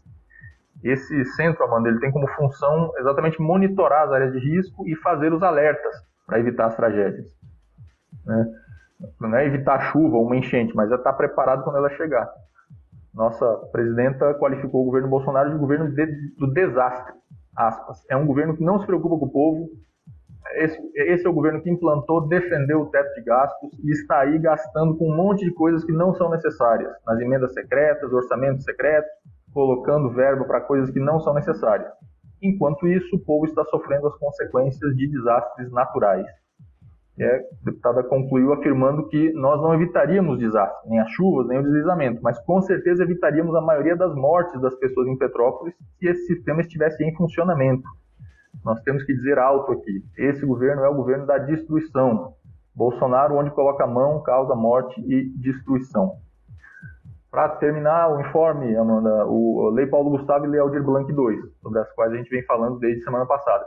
Esse 0.83 1.25
centro, 1.36 1.63
Amanda, 1.63 1.89
ele 1.89 2.00
tem 2.00 2.12
como 2.12 2.27
função 2.29 2.91
exatamente 2.98 3.41
monitorar 3.41 4.03
as 4.03 4.12
áreas 4.12 4.31
de 4.33 4.39
risco 4.39 4.88
e 4.88 4.95
fazer 4.95 5.33
os 5.33 5.43
alertas 5.43 5.93
para 6.25 6.39
evitar 6.39 6.67
as 6.67 6.75
tragédias. 6.75 7.27
Né? 8.25 8.45
Não 9.19 9.36
é 9.36 9.45
evitar 9.45 9.91
chuva 9.91 10.17
ou 10.17 10.25
uma 10.25 10.36
enchente, 10.36 10.75
mas 10.75 10.91
é 10.91 10.95
estar 10.95 11.13
preparado 11.13 11.63
quando 11.63 11.77
ela 11.77 11.89
chegar. 11.91 12.29
Nossa 13.13 13.45
presidenta 13.72 14.33
qualificou 14.36 14.81
o 14.81 14.86
governo 14.86 15.10
Bolsonaro 15.10 15.51
de 15.51 15.57
governo 15.57 15.91
de, 15.91 16.05
do 16.38 16.51
desastre. 16.51 17.13
Aspas. 17.55 18.03
É 18.10 18.17
um 18.17 18.25
governo 18.25 18.55
que 18.55 18.63
não 18.63 18.79
se 18.79 18.86
preocupa 18.86 19.17
com 19.19 19.25
o 19.25 19.31
povo, 19.31 19.69
esse, 20.55 20.79
esse, 20.95 21.25
é 21.25 21.29
o 21.29 21.33
governo 21.33 21.62
que 21.62 21.69
implantou, 21.69 22.27
defendeu 22.27 22.81
o 22.81 22.86
teto 22.88 23.13
de 23.15 23.24
gastos 23.24 23.69
e 23.83 23.91
está 23.91 24.19
aí 24.19 24.38
gastando 24.39 24.95
com 24.98 25.10
um 25.10 25.15
monte 25.15 25.43
de 25.45 25.53
coisas 25.53 25.83
que 25.83 25.91
não 25.91 26.13
são 26.13 26.29
necessárias, 26.29 26.91
nas 27.05 27.19
emendas 27.19 27.53
secretas, 27.53 28.12
orçamentos 28.12 28.63
secretos, 28.63 29.10
colocando 29.53 30.12
verba 30.12 30.45
para 30.45 30.62
coisas 30.62 30.89
que 30.91 31.00
não 31.00 31.19
são 31.19 31.33
necessárias. 31.33 31.91
Enquanto 32.41 32.88
isso, 32.88 33.15
o 33.15 33.19
povo 33.19 33.45
está 33.45 33.63
sofrendo 33.65 34.07
as 34.07 34.17
consequências 34.17 34.95
de 34.95 35.07
desastres 35.07 35.72
naturais. 35.72 36.27
E 37.17 37.24
a 37.24 37.39
deputada 37.63 38.03
concluiu 38.03 38.53
afirmando 38.53 39.08
que 39.08 39.32
nós 39.34 39.62
não 39.62 39.74
evitaríamos 39.74 40.39
desastres, 40.39 40.89
nem 40.89 41.00
as 41.00 41.10
chuvas, 41.12 41.48
nem 41.48 41.60
o 41.60 41.63
deslizamento, 41.63 42.22
mas 42.24 42.39
com 42.39 42.62
certeza 42.62 43.03
evitaríamos 43.03 43.55
a 43.55 43.62
maioria 43.62 43.96
das 43.96 44.15
mortes 44.15 44.60
das 44.60 44.75
pessoas 44.75 45.08
em 45.08 45.17
Petrópolis 45.17 45.75
se 46.00 46.08
esse 46.08 46.25
sistema 46.25 46.62
estivesse 46.62 47.03
em 47.03 47.15
funcionamento 47.15 47.88
nós 48.63 48.82
temos 48.82 49.03
que 49.03 49.13
dizer 49.13 49.39
alto 49.39 49.72
aqui: 49.72 50.03
esse 50.17 50.46
governo 50.46 50.84
é 50.84 50.89
o 50.89 50.96
governo 50.96 51.25
da 51.25 51.38
destruição. 51.38 52.34
Bolsonaro, 52.75 53.36
onde 53.36 53.51
coloca 53.51 53.84
a 53.84 53.88
mão, 53.88 54.22
causa 54.24 54.55
morte 54.55 55.00
e 55.01 55.29
destruição. 55.38 56.17
Para 57.29 57.50
terminar 57.50 58.10
o 58.10 58.22
informe, 58.22 58.75
Amanda, 58.75 59.25
o 59.27 59.70
Lei 59.70 59.86
Paulo 59.88 60.12
Gustavo 60.12 60.46
e 60.46 60.50
Lei 60.50 60.60
Aldir 60.60 60.84
Blanc 60.84 61.12
II, 61.12 61.39
sobre 61.62 61.79
as 61.79 61.91
quais 61.93 62.12
a 62.12 62.15
gente 62.15 62.29
vem 62.29 62.43
falando 62.43 62.79
desde 62.79 63.03
semana 63.03 63.25
passada. 63.25 63.65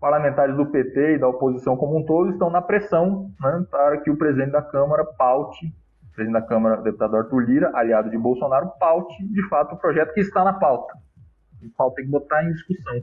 Parlamentares 0.00 0.56
do 0.56 0.66
PT 0.66 1.14
e 1.14 1.18
da 1.18 1.28
oposição 1.28 1.76
como 1.76 1.98
um 1.98 2.04
todo 2.04 2.30
estão 2.30 2.50
na 2.50 2.62
pressão 2.62 3.30
né, 3.40 3.66
para 3.70 3.98
que 3.98 4.10
o 4.10 4.16
presidente 4.16 4.52
da 4.52 4.62
Câmara 4.62 5.04
paute, 5.04 5.66
o 5.66 6.14
presidente 6.14 6.40
da 6.40 6.46
Câmara, 6.46 6.80
o 6.80 6.84
deputado 6.84 7.16
Arthur 7.16 7.40
Lira, 7.40 7.70
aliado 7.74 8.08
de 8.08 8.16
Bolsonaro, 8.16 8.70
paute 8.78 9.26
de 9.26 9.48
fato 9.48 9.74
o 9.74 9.78
projeto 9.78 10.14
que 10.14 10.20
está 10.20 10.44
na 10.44 10.52
pauta. 10.52 10.94
O 11.62 11.70
pauta 11.76 11.96
tem 11.96 12.04
que 12.04 12.10
botar 12.10 12.44
em 12.44 12.52
discussão 12.52 12.94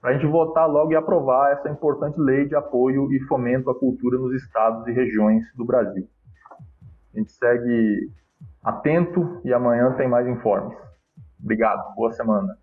para 0.00 0.10
a 0.10 0.12
gente 0.14 0.26
votar 0.26 0.68
logo 0.68 0.90
e 0.92 0.96
aprovar 0.96 1.52
essa 1.52 1.70
importante 1.70 2.18
lei 2.18 2.44
de 2.48 2.56
apoio 2.56 3.12
e 3.12 3.20
fomento 3.28 3.70
à 3.70 3.78
cultura 3.78 4.18
nos 4.18 4.34
estados 4.34 4.84
e 4.88 4.92
regiões 4.92 5.44
do 5.54 5.64
Brasil. 5.64 6.08
A 7.14 7.18
gente 7.18 7.30
segue 7.30 8.10
atento 8.64 9.40
e 9.44 9.52
amanhã 9.54 9.92
tem 9.92 10.08
mais 10.08 10.26
informes. 10.26 10.76
Obrigado, 11.40 11.94
boa 11.94 12.10
semana. 12.10 12.56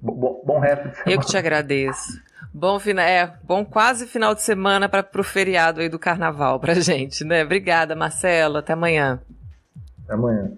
Bom, 0.00 0.42
bom 0.44 0.58
resto 0.58 0.88
de 0.88 0.96
semana. 0.96 1.12
Eu 1.12 1.20
que 1.20 1.26
te 1.26 1.36
agradeço. 1.36 2.20
Bom, 2.52 2.78
é, 2.98 3.32
bom 3.44 3.64
quase 3.64 4.06
final 4.06 4.34
de 4.34 4.42
semana 4.42 4.88
para 4.88 5.06
o 5.18 5.22
feriado 5.22 5.80
aí 5.80 5.88
do 5.88 5.98
carnaval 5.98 6.58
para 6.58 6.74
gente, 6.80 7.22
né? 7.24 7.44
Obrigada, 7.44 7.94
Marcelo. 7.94 8.56
Até 8.56 8.72
amanhã. 8.72 9.20
Até 10.04 10.14
amanhã. 10.14 10.52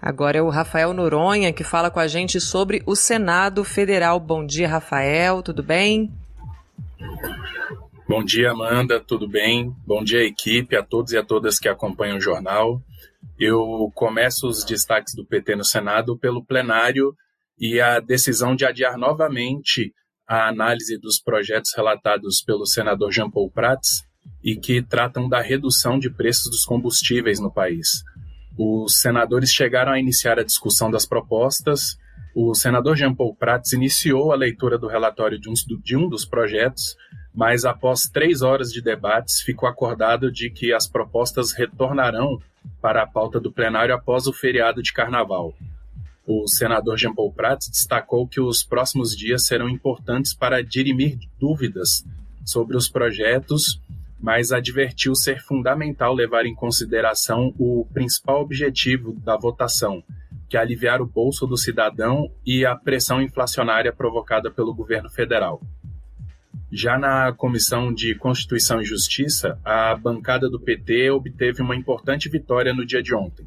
Agora 0.00 0.36
é 0.36 0.42
o 0.42 0.50
Rafael 0.50 0.92
Noronha 0.92 1.50
que 1.50 1.64
fala 1.64 1.90
com 1.90 1.98
a 1.98 2.06
gente 2.06 2.38
sobre 2.38 2.82
o 2.84 2.94
Senado 2.94 3.64
Federal. 3.64 4.20
Bom 4.20 4.44
dia, 4.44 4.68
Rafael, 4.68 5.42
tudo 5.42 5.62
bem? 5.62 6.12
Bom 8.06 8.22
dia, 8.22 8.50
Amanda, 8.50 9.00
tudo 9.00 9.26
bem? 9.26 9.74
Bom 9.86 10.04
dia, 10.04 10.22
equipe, 10.22 10.76
a 10.76 10.82
todos 10.82 11.12
e 11.12 11.16
a 11.16 11.24
todas 11.24 11.58
que 11.58 11.70
acompanham 11.70 12.18
o 12.18 12.20
jornal. 12.20 12.82
Eu 13.38 13.90
começo 13.94 14.46
os 14.46 14.64
destaques 14.64 15.14
do 15.14 15.26
PT 15.26 15.56
no 15.56 15.64
Senado 15.64 16.16
pelo 16.16 16.44
plenário 16.44 17.14
e 17.58 17.80
a 17.80 17.98
decisão 17.98 18.54
de 18.54 18.64
adiar 18.64 18.96
novamente 18.96 19.92
a 20.26 20.48
análise 20.48 20.96
dos 20.98 21.20
projetos 21.20 21.72
relatados 21.76 22.42
pelo 22.42 22.64
senador 22.64 23.12
Jean 23.12 23.28
Paul 23.28 23.50
Prats 23.50 24.04
e 24.42 24.56
que 24.56 24.80
tratam 24.82 25.28
da 25.28 25.40
redução 25.40 25.98
de 25.98 26.08
preços 26.08 26.50
dos 26.50 26.64
combustíveis 26.64 27.40
no 27.40 27.52
país. 27.52 28.02
Os 28.56 29.00
senadores 29.00 29.50
chegaram 29.50 29.92
a 29.92 29.98
iniciar 29.98 30.38
a 30.38 30.44
discussão 30.44 30.88
das 30.88 31.04
propostas. 31.04 31.96
O 32.36 32.54
senador 32.54 32.96
Jean 32.96 33.14
Paul 33.14 33.34
Prats 33.34 33.72
iniciou 33.72 34.32
a 34.32 34.36
leitura 34.36 34.78
do 34.78 34.86
relatório 34.86 35.40
de 35.40 35.50
um, 35.50 35.54
de 35.82 35.96
um 35.96 36.08
dos 36.08 36.24
projetos, 36.24 36.96
mas 37.34 37.64
após 37.64 38.02
três 38.02 38.42
horas 38.42 38.70
de 38.70 38.80
debates, 38.80 39.40
ficou 39.40 39.68
acordado 39.68 40.30
de 40.30 40.50
que 40.50 40.72
as 40.72 40.86
propostas 40.86 41.52
retornarão 41.52 42.38
para 42.80 43.02
a 43.02 43.06
pauta 43.06 43.40
do 43.40 43.52
plenário 43.52 43.94
após 43.94 44.26
o 44.26 44.32
feriado 44.32 44.82
de 44.82 44.92
carnaval. 44.92 45.54
O 46.26 46.46
senador 46.48 46.96
Jean 46.96 47.14
Paul 47.14 47.32
Prats 47.32 47.68
destacou 47.68 48.26
que 48.26 48.40
os 48.40 48.62
próximos 48.62 49.16
dias 49.16 49.46
serão 49.46 49.68
importantes 49.68 50.34
para 50.34 50.62
dirimir 50.62 51.18
dúvidas 51.38 52.04
sobre 52.44 52.76
os 52.76 52.88
projetos 52.88 53.80
mas 54.24 54.52
advertiu 54.52 55.14
ser 55.14 55.38
fundamental 55.42 56.14
levar 56.14 56.46
em 56.46 56.54
consideração 56.54 57.54
o 57.58 57.86
principal 57.92 58.40
objetivo 58.40 59.12
da 59.20 59.36
votação, 59.36 60.02
que 60.48 60.56
é 60.56 60.60
aliviar 60.60 61.02
o 61.02 61.06
bolso 61.06 61.46
do 61.46 61.58
cidadão 61.58 62.30
e 62.42 62.64
a 62.64 62.74
pressão 62.74 63.20
inflacionária 63.20 63.92
provocada 63.92 64.50
pelo 64.50 64.72
governo 64.72 65.10
federal. 65.10 65.60
Já 66.72 66.98
na 66.98 67.32
Comissão 67.32 67.92
de 67.92 68.14
Constituição 68.14 68.80
e 68.80 68.84
Justiça, 68.84 69.58
a 69.64 69.94
bancada 69.94 70.48
do 70.50 70.58
PT 70.58 71.10
obteve 71.10 71.62
uma 71.62 71.76
importante 71.76 72.28
vitória 72.28 72.74
no 72.74 72.84
dia 72.84 73.02
de 73.02 73.14
ontem. 73.14 73.46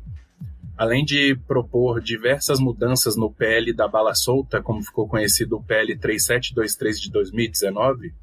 Além 0.78 1.04
de 1.04 1.36
propor 1.48 2.00
diversas 2.00 2.60
mudanças 2.60 3.18
no 3.18 3.32
PL 3.32 3.74
da 3.74 3.88
bala 3.88 4.14
solta, 4.14 4.62
como 4.62 4.84
ficou 4.84 5.08
conhecido 5.08 5.58
o 5.58 5.64
PL 5.64 5.98
3723 5.98 7.02
de 7.02 7.12
2019, 7.12 8.14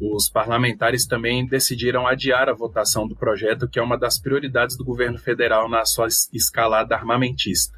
os 0.00 0.28
parlamentares 0.28 1.06
também 1.06 1.44
decidiram 1.44 2.06
adiar 2.06 2.48
a 2.48 2.54
votação 2.54 3.06
do 3.08 3.16
projeto, 3.16 3.68
que 3.68 3.80
é 3.80 3.82
uma 3.82 3.98
das 3.98 4.18
prioridades 4.18 4.76
do 4.76 4.84
governo 4.84 5.18
federal 5.18 5.68
na 5.68 5.84
sua 5.84 6.06
escalada 6.32 6.94
armamentista. 6.94 7.76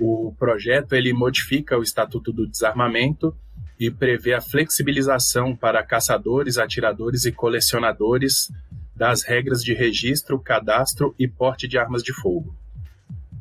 O 0.00 0.34
projeto 0.38 0.94
ele 0.94 1.12
modifica 1.12 1.78
o 1.78 1.82
Estatuto 1.82 2.32
do 2.32 2.46
Desarmamento 2.48 3.36
e 3.82 3.90
prevê 3.90 4.32
a 4.32 4.40
flexibilização 4.40 5.56
para 5.56 5.82
caçadores, 5.82 6.56
atiradores 6.56 7.24
e 7.24 7.32
colecionadores 7.32 8.48
das 8.94 9.24
regras 9.24 9.60
de 9.64 9.74
registro, 9.74 10.38
cadastro 10.38 11.12
e 11.18 11.26
porte 11.26 11.66
de 11.66 11.76
armas 11.76 12.00
de 12.00 12.12
fogo. 12.12 12.54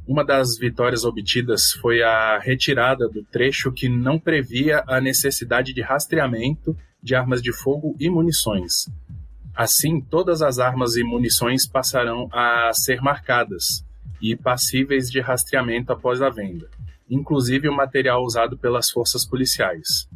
Uma 0.08 0.26
das 0.26 0.58
vitórias 0.58 1.06
obtidas 1.06 1.74
foi 1.74 2.02
a 2.02 2.40
retirada 2.40 3.08
do 3.08 3.24
trecho 3.24 3.72
que 3.72 3.88
não 3.88 4.18
previa 4.18 4.84
a 4.88 5.00
necessidade 5.00 5.74
de 5.74 5.82
rastreamento 5.82 6.76
de 7.04 7.14
armas 7.14 7.40
de 7.40 7.54
fogo 7.54 7.96
e 8.00 8.10
munições. 8.10 8.90
Assim, 9.54 10.02
todas 10.02 10.42
as 10.42 10.58
armas 10.58 10.96
e 10.96 11.04
munições 11.04 11.68
passarão 11.68 12.28
a 12.32 12.72
ser 12.74 13.00
marcadas 13.00 13.86
e 14.20 14.36
passíveis 14.36 15.12
de 15.12 15.20
rastreamento 15.20 15.94
após 15.94 16.20
a 16.20 16.32
venda, 16.32 16.68
inclusive 17.08 17.70
o 17.70 17.76
material 17.76 18.24
usado 18.24 18.58
pelas 18.58 18.90
forças 18.90 19.24
policiais. 19.24 20.10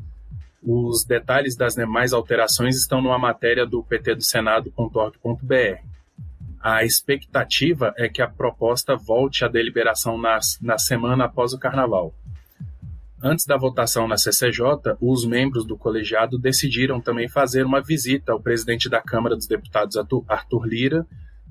Os 0.66 1.06
detalhes 1.06 1.56
das 1.56 1.76
demais 1.76 2.12
alterações 2.12 2.76
estão 2.76 3.00
numa 3.00 3.20
matéria 3.20 3.68
do 3.68 3.84
pt 3.84 4.16
do 4.16 4.24
Senado.org.br. 4.24 5.96
A 6.60 6.84
expectativa 6.84 7.94
é 7.96 8.10
que 8.10 8.22
a 8.22 8.28
proposta 8.28 8.96
volte 8.96 9.46
à 9.46 9.48
deliberação 9.48 10.18
na, 10.18 10.40
na 10.60 10.80
semana 10.80 11.26
após 11.26 11.54
o 11.54 11.60
Carnaval. 11.60 12.12
Antes 13.22 13.46
da 13.46 13.56
votação 13.56 14.08
na 14.08 14.18
CCJ, 14.18 14.98
os 15.00 15.24
membros 15.26 15.66
do 15.66 15.78
colegiado 15.78 16.40
decidiram 16.40 17.00
também 17.00 17.30
fazer 17.30 17.64
uma 17.66 17.82
visita 17.82 18.32
ao 18.32 18.42
presidente 18.42 18.90
da 18.90 19.02
Câmara 19.02 19.36
dos 19.36 19.48
Deputados, 19.48 19.96
Arthur 20.28 20.66
Lira, 20.66 21.06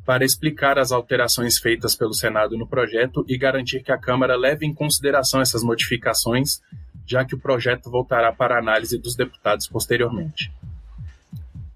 para 0.04 0.24
explicar 0.24 0.78
as 0.78 0.92
alterações 0.92 1.58
feitas 1.58 1.94
pelo 1.94 2.12
Senado 2.12 2.58
no 2.58 2.66
projeto 2.66 3.24
e 3.28 3.38
garantir 3.38 3.82
que 3.82 3.92
a 3.92 3.98
Câmara 3.98 4.36
leve 4.36 4.66
em 4.66 4.74
consideração 4.74 5.40
essas 5.40 5.62
modificações, 5.62 6.60
já 7.06 7.24
que 7.24 7.34
o 7.34 7.38
projeto 7.38 7.90
voltará 7.90 8.32
para 8.32 8.58
análise 8.58 8.98
dos 8.98 9.14
deputados 9.14 9.66
posteriormente. 9.68 10.52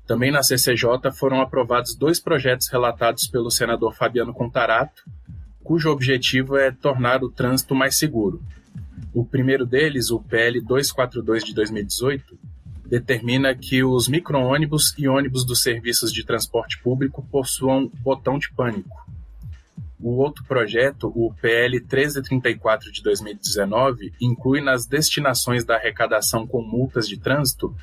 Também 0.07 0.31
na 0.31 0.43
CCJ 0.43 1.13
foram 1.13 1.41
aprovados 1.41 1.95
dois 1.95 2.19
projetos 2.19 2.69
relatados 2.69 3.27
pelo 3.27 3.51
senador 3.51 3.95
Fabiano 3.95 4.33
Contarato, 4.33 5.05
cujo 5.63 5.91
objetivo 5.91 6.57
é 6.57 6.71
tornar 6.71 7.23
o 7.23 7.31
trânsito 7.31 7.75
mais 7.75 7.99
seguro. 7.99 8.43
O 9.13 9.25
primeiro 9.25 9.67
deles, 9.67 10.11
o 10.11 10.19
PL 10.19 10.61
242 10.63 11.45
de 11.45 11.55
2018, 11.55 12.39
determina 12.87 13.55
que 13.55 13.85
os 13.85 14.09
micro-ônibus 14.09 14.95
e 14.97 15.07
ônibus 15.07 15.45
dos 15.45 15.63
serviços 15.63 16.11
de 16.11 16.25
transporte 16.25 16.81
público 16.83 17.23
possuam 17.31 17.91
botão 18.01 18.39
de 18.39 18.51
pânico. 18.51 19.07
O 20.00 20.17
outro 20.17 20.45
projeto, 20.45 21.12
o 21.14 21.35
PL 21.40 21.81
1334 21.81 22.92
de 22.92 23.03
2019, 23.03 24.12
inclui 24.20 24.61
nas 24.61 24.87
destinações 24.87 25.64
da 25.64 25.75
arrecadação 25.75 26.46
com 26.46 26.62
multas 26.62 27.09
de 27.09 27.18
trânsito 27.18 27.75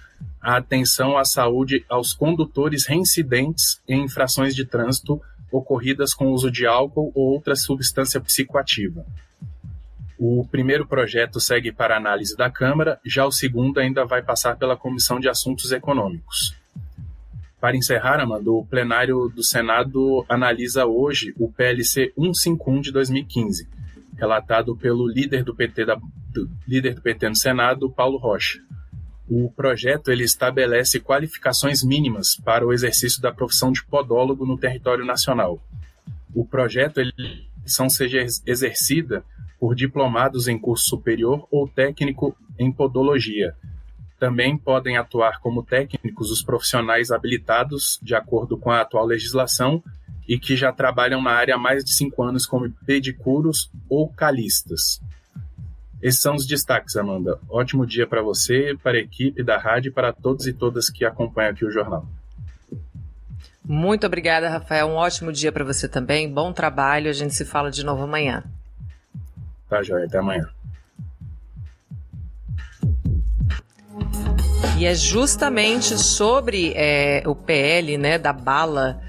a 0.41 0.57
atenção 0.57 1.17
à 1.17 1.25
saúde 1.25 1.83
aos 1.89 2.13
condutores 2.13 2.85
reincidentes 2.85 3.81
em 3.87 4.03
infrações 4.03 4.55
de 4.55 4.63
trânsito 4.63 5.21
ocorridas 5.51 6.13
com 6.13 6.31
uso 6.31 6.49
de 6.49 6.65
álcool 6.65 7.11
ou 7.15 7.33
outra 7.33 7.55
substância 7.55 8.21
psicoativa. 8.21 9.05
O 10.17 10.47
primeiro 10.49 10.85
projeto 10.85 11.41
segue 11.41 11.73
para 11.73 11.97
análise 11.97 12.37
da 12.37 12.49
Câmara, 12.49 12.99
já 13.05 13.25
o 13.25 13.31
segundo 13.31 13.79
ainda 13.79 14.05
vai 14.05 14.21
passar 14.21 14.55
pela 14.55 14.77
Comissão 14.77 15.19
de 15.19 15.27
Assuntos 15.27 15.71
Econômicos. 15.71 16.55
Para 17.65 17.77
encerrar, 17.77 18.19
Amanda, 18.19 18.51
o 18.51 18.63
plenário 18.63 19.27
do 19.27 19.43
Senado 19.43 20.23
analisa 20.29 20.85
hoje 20.85 21.33
o 21.35 21.51
PLC 21.51 22.13
151 22.15 22.79
de 22.79 22.91
2015, 22.91 23.67
relatado 24.15 24.77
pelo 24.77 25.07
líder 25.07 25.43
do 25.43 25.55
PT, 25.55 25.83
da, 25.83 25.95
do, 25.95 26.47
líder 26.67 26.93
do 26.93 27.01
PT 27.01 27.27
no 27.27 27.35
Senado, 27.35 27.89
Paulo 27.89 28.19
Rocha. 28.19 28.59
O 29.27 29.49
projeto 29.49 30.11
ele 30.11 30.23
estabelece 30.23 30.99
qualificações 30.99 31.83
mínimas 31.83 32.35
para 32.35 32.63
o 32.63 32.71
exercício 32.71 33.19
da 33.19 33.33
profissão 33.33 33.71
de 33.71 33.83
podólogo 33.83 34.45
no 34.45 34.59
território 34.59 35.03
nacional. 35.03 35.59
O 36.35 36.45
projeto 36.45 36.99
ele 36.99 37.47
são 37.65 37.89
seja 37.89 38.23
exercida 38.45 39.25
por 39.59 39.73
diplomados 39.73 40.47
em 40.47 40.59
curso 40.59 40.85
superior 40.85 41.47
ou 41.49 41.67
técnico 41.67 42.37
em 42.59 42.71
podologia. 42.71 43.55
Também 44.19 44.57
podem 44.57 44.97
atuar 44.97 45.39
como 45.39 45.63
técnicos 45.63 46.31
os 46.31 46.41
profissionais 46.41 47.11
habilitados 47.11 47.99
de 48.01 48.15
acordo 48.15 48.57
com 48.57 48.71
a 48.71 48.81
atual 48.81 49.05
legislação 49.05 49.83
e 50.27 50.39
que 50.39 50.55
já 50.55 50.71
trabalham 50.71 51.21
na 51.21 51.31
área 51.31 51.55
há 51.55 51.57
mais 51.57 51.83
de 51.83 51.93
cinco 51.93 52.23
anos 52.23 52.45
como 52.45 52.71
pedicuros 52.85 53.69
ou 53.89 54.09
calistas. 54.09 55.01
Esses 56.01 56.21
são 56.21 56.35
os 56.35 56.45
destaques, 56.45 56.95
Amanda. 56.95 57.39
Ótimo 57.49 57.85
dia 57.85 58.05
para 58.05 58.21
você, 58.21 58.77
para 58.81 58.97
a 58.97 59.01
equipe 59.01 59.43
da 59.43 59.57
rádio 59.57 59.89
e 59.89 59.91
para 59.91 60.13
todos 60.13 60.45
e 60.47 60.53
todas 60.53 60.89
que 60.89 61.05
acompanham 61.05 61.51
aqui 61.51 61.65
o 61.65 61.71
jornal. 61.71 62.05
Muito 63.67 64.05
obrigada, 64.05 64.49
Rafael. 64.49 64.87
Um 64.87 64.95
ótimo 64.95 65.31
dia 65.31 65.51
para 65.51 65.63
você 65.63 65.87
também. 65.87 66.31
Bom 66.31 66.53
trabalho. 66.53 67.09
A 67.09 67.13
gente 67.13 67.33
se 67.33 67.43
fala 67.43 67.71
de 67.71 67.83
novo 67.83 68.03
amanhã. 68.03 68.43
Tá, 69.67 69.81
joia. 69.81 70.05
Até 70.05 70.19
amanhã. 70.19 70.47
E 74.77 74.85
é 74.85 74.93
justamente 74.93 75.97
sobre 75.97 76.73
é, 76.75 77.23
o 77.25 77.33
PL, 77.33 77.97
né, 77.97 78.17
da 78.17 78.33
bala, 78.33 79.01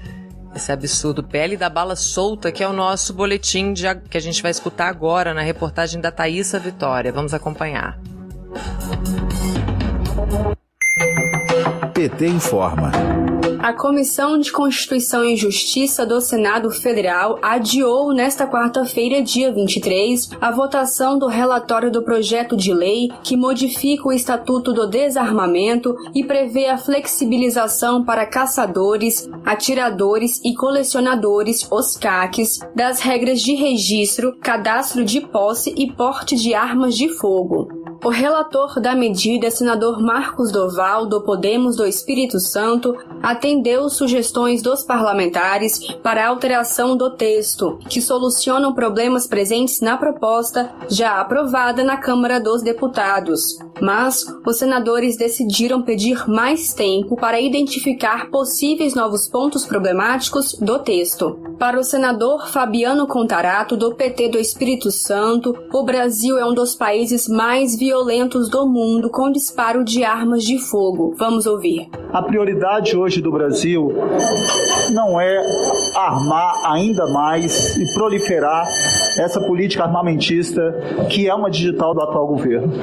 esse 0.55 0.71
absurdo 0.71 1.21
PL 1.21 1.57
da 1.57 1.69
bala 1.69 1.95
solta, 1.95 2.51
que 2.51 2.63
é 2.63 2.67
o 2.67 2.73
nosso 2.73 3.13
boletim 3.13 3.73
de, 3.73 3.83
que 4.09 4.17
a 4.17 4.21
gente 4.21 4.41
vai 4.41 4.51
escutar 4.51 4.87
agora 4.87 5.33
na 5.33 5.41
reportagem 5.41 5.99
da 5.99 6.09
Thaisa 6.09 6.57
Vitória. 6.57 7.11
Vamos 7.11 7.33
acompanhar. 7.33 7.99
PT 11.97 12.27
informa. 12.27 12.91
A 13.57 13.73
Comissão 13.73 14.37
de 14.37 14.51
Constituição 14.51 15.25
e 15.25 15.35
Justiça 15.35 16.05
do 16.05 16.21
Senado 16.21 16.69
Federal 16.69 17.39
adiou 17.41 18.13
nesta 18.13 18.45
quarta-feira, 18.45 19.19
dia 19.19 19.51
23, 19.51 20.29
a 20.39 20.51
votação 20.51 21.17
do 21.17 21.25
relatório 21.25 21.89
do 21.89 22.03
projeto 22.03 22.55
de 22.55 22.71
lei 22.71 23.09
que 23.23 23.35
modifica 23.35 24.07
o 24.07 24.13
Estatuto 24.13 24.71
do 24.71 24.87
Desarmamento 24.87 25.95
e 26.13 26.23
prevê 26.23 26.67
a 26.67 26.77
flexibilização 26.77 28.05
para 28.05 28.27
caçadores, 28.27 29.27
atiradores 29.43 30.39
e 30.45 30.53
colecionadores, 30.53 31.67
os 31.71 31.97
CACs, 31.97 32.59
das 32.75 32.99
regras 32.99 33.41
de 33.41 33.55
registro, 33.55 34.37
cadastro 34.39 35.03
de 35.03 35.19
posse 35.19 35.73
e 35.75 35.91
porte 35.91 36.35
de 36.35 36.53
armas 36.53 36.95
de 36.95 37.09
fogo. 37.09 37.76
O 38.03 38.09
relator 38.09 38.79
da 38.79 38.95
medida, 38.95 39.49
senador 39.49 40.01
Marcos 40.01 40.51
Doval, 40.51 41.07
do 41.07 41.21
Podemos 41.21 41.75
do 41.75 41.85
Espírito 41.85 42.39
Santo, 42.39 42.95
atendeu 43.23 43.89
sugestões 43.89 44.61
dos 44.61 44.83
parlamentares 44.83 45.79
para 46.03 46.23
a 46.23 46.29
alteração 46.29 46.95
do 46.95 47.09
texto, 47.09 47.79
que 47.89 48.01
solucionam 48.01 48.73
problemas 48.73 49.25
presentes 49.25 49.81
na 49.81 49.97
proposta 49.97 50.71
já 50.89 51.19
aprovada 51.19 51.83
na 51.83 51.97
Câmara 51.97 52.39
dos 52.39 52.61
Deputados. 52.61 53.57
Mas 53.81 54.25
os 54.45 54.57
senadores 54.57 55.17
decidiram 55.17 55.81
pedir 55.81 56.27
mais 56.29 56.73
tempo 56.73 57.15
para 57.15 57.41
identificar 57.41 58.29
possíveis 58.29 58.95
novos 58.95 59.27
pontos 59.27 59.65
problemáticos 59.65 60.53
do 60.53 60.79
texto. 60.79 61.39
Para 61.59 61.79
o 61.79 61.83
senador 61.83 62.47
Fabiano 62.49 63.07
Contarato, 63.07 63.75
do 63.75 63.95
PT 63.95 64.29
do 64.29 64.37
Espírito 64.37 64.91
Santo, 64.91 65.57
o 65.73 65.83
Brasil 65.83 66.37
é 66.37 66.45
um 66.45 66.53
dos 66.53 66.75
países 66.75 67.27
mais 67.27 67.75
violentos 67.87 68.49
do 68.49 68.67
mundo 68.67 69.09
com 69.09 69.31
disparo 69.31 69.81
de 69.81 70.03
armas 70.03 70.43
de 70.43 70.59
fogo. 70.59 71.15
Vamos 71.17 71.45
ouvir. 71.45 71.89
A 72.11 72.21
prioridade 72.21 72.97
hoje 72.97 73.21
do 73.21 73.31
Brasil 73.31 73.93
não 74.91 75.19
é 75.21 75.37
armar 75.95 76.73
ainda 76.73 77.07
mais 77.07 77.77
e 77.77 77.93
proliferar 77.93 78.65
essa 79.17 79.41
política 79.41 79.83
armamentista 79.83 80.61
que 81.09 81.27
é 81.27 81.33
uma 81.33 81.49
digital 81.49 81.93
do 81.93 82.01
atual 82.01 82.27
governo. 82.27 82.73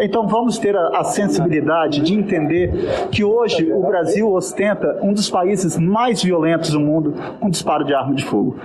Então 0.00 0.26
vamos 0.26 0.58
ter 0.58 0.76
a, 0.76 1.00
a 1.00 1.04
sensibilidade 1.04 2.00
de 2.00 2.14
entender 2.14 2.72
que 3.10 3.22
hoje 3.22 3.70
o 3.72 3.82
Brasil 3.82 4.32
ostenta 4.32 4.98
um 5.02 5.12
dos 5.12 5.28
países 5.28 5.76
mais 5.78 6.22
violentos 6.22 6.70
do 6.70 6.80
mundo 6.80 7.14
com 7.40 7.50
disparo 7.50 7.84
de 7.84 7.94
arma 7.94 8.14
de 8.14 8.24
fogo. 8.24 8.56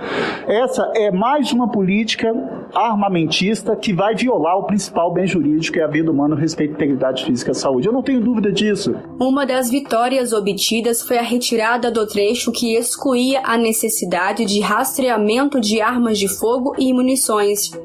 Essa 0.46 0.90
é 0.96 1.10
mais 1.10 1.52
uma 1.52 1.70
política 1.70 2.32
armamentista 2.74 3.76
que 3.76 3.92
vai 3.92 4.14
violar 4.14 4.56
o 4.58 4.64
principal 4.64 5.12
bem 5.12 5.26
jurídico, 5.26 5.74
que 5.74 5.80
é 5.80 5.84
a 5.84 5.88
vida 5.88 6.10
humana, 6.10 6.36
respeito 6.36 6.72
à 6.72 6.74
integridade 6.74 7.24
física 7.24 7.50
e 7.50 7.52
à 7.52 7.54
saúde. 7.54 7.86
Eu 7.86 7.92
não 7.92 8.02
tenho 8.02 8.20
dúvida 8.20 8.50
disso. 8.52 8.94
Uma 9.18 9.44
das 9.44 9.70
vitórias 9.70 10.32
obtidas 10.32 11.02
foi 11.02 11.18
a 11.18 11.22
retirada 11.22 11.90
do 11.90 12.06
trecho 12.06 12.52
que 12.52 12.74
excluía 12.74 13.42
a 13.44 13.56
necessidade 13.56 14.44
de 14.44 14.60
rastreamento 14.60 15.60
de 15.60 15.80
armas 15.80 16.18
de 16.18 16.28
fogo 16.28 16.74
e 16.78 16.92
munições. 16.92 17.17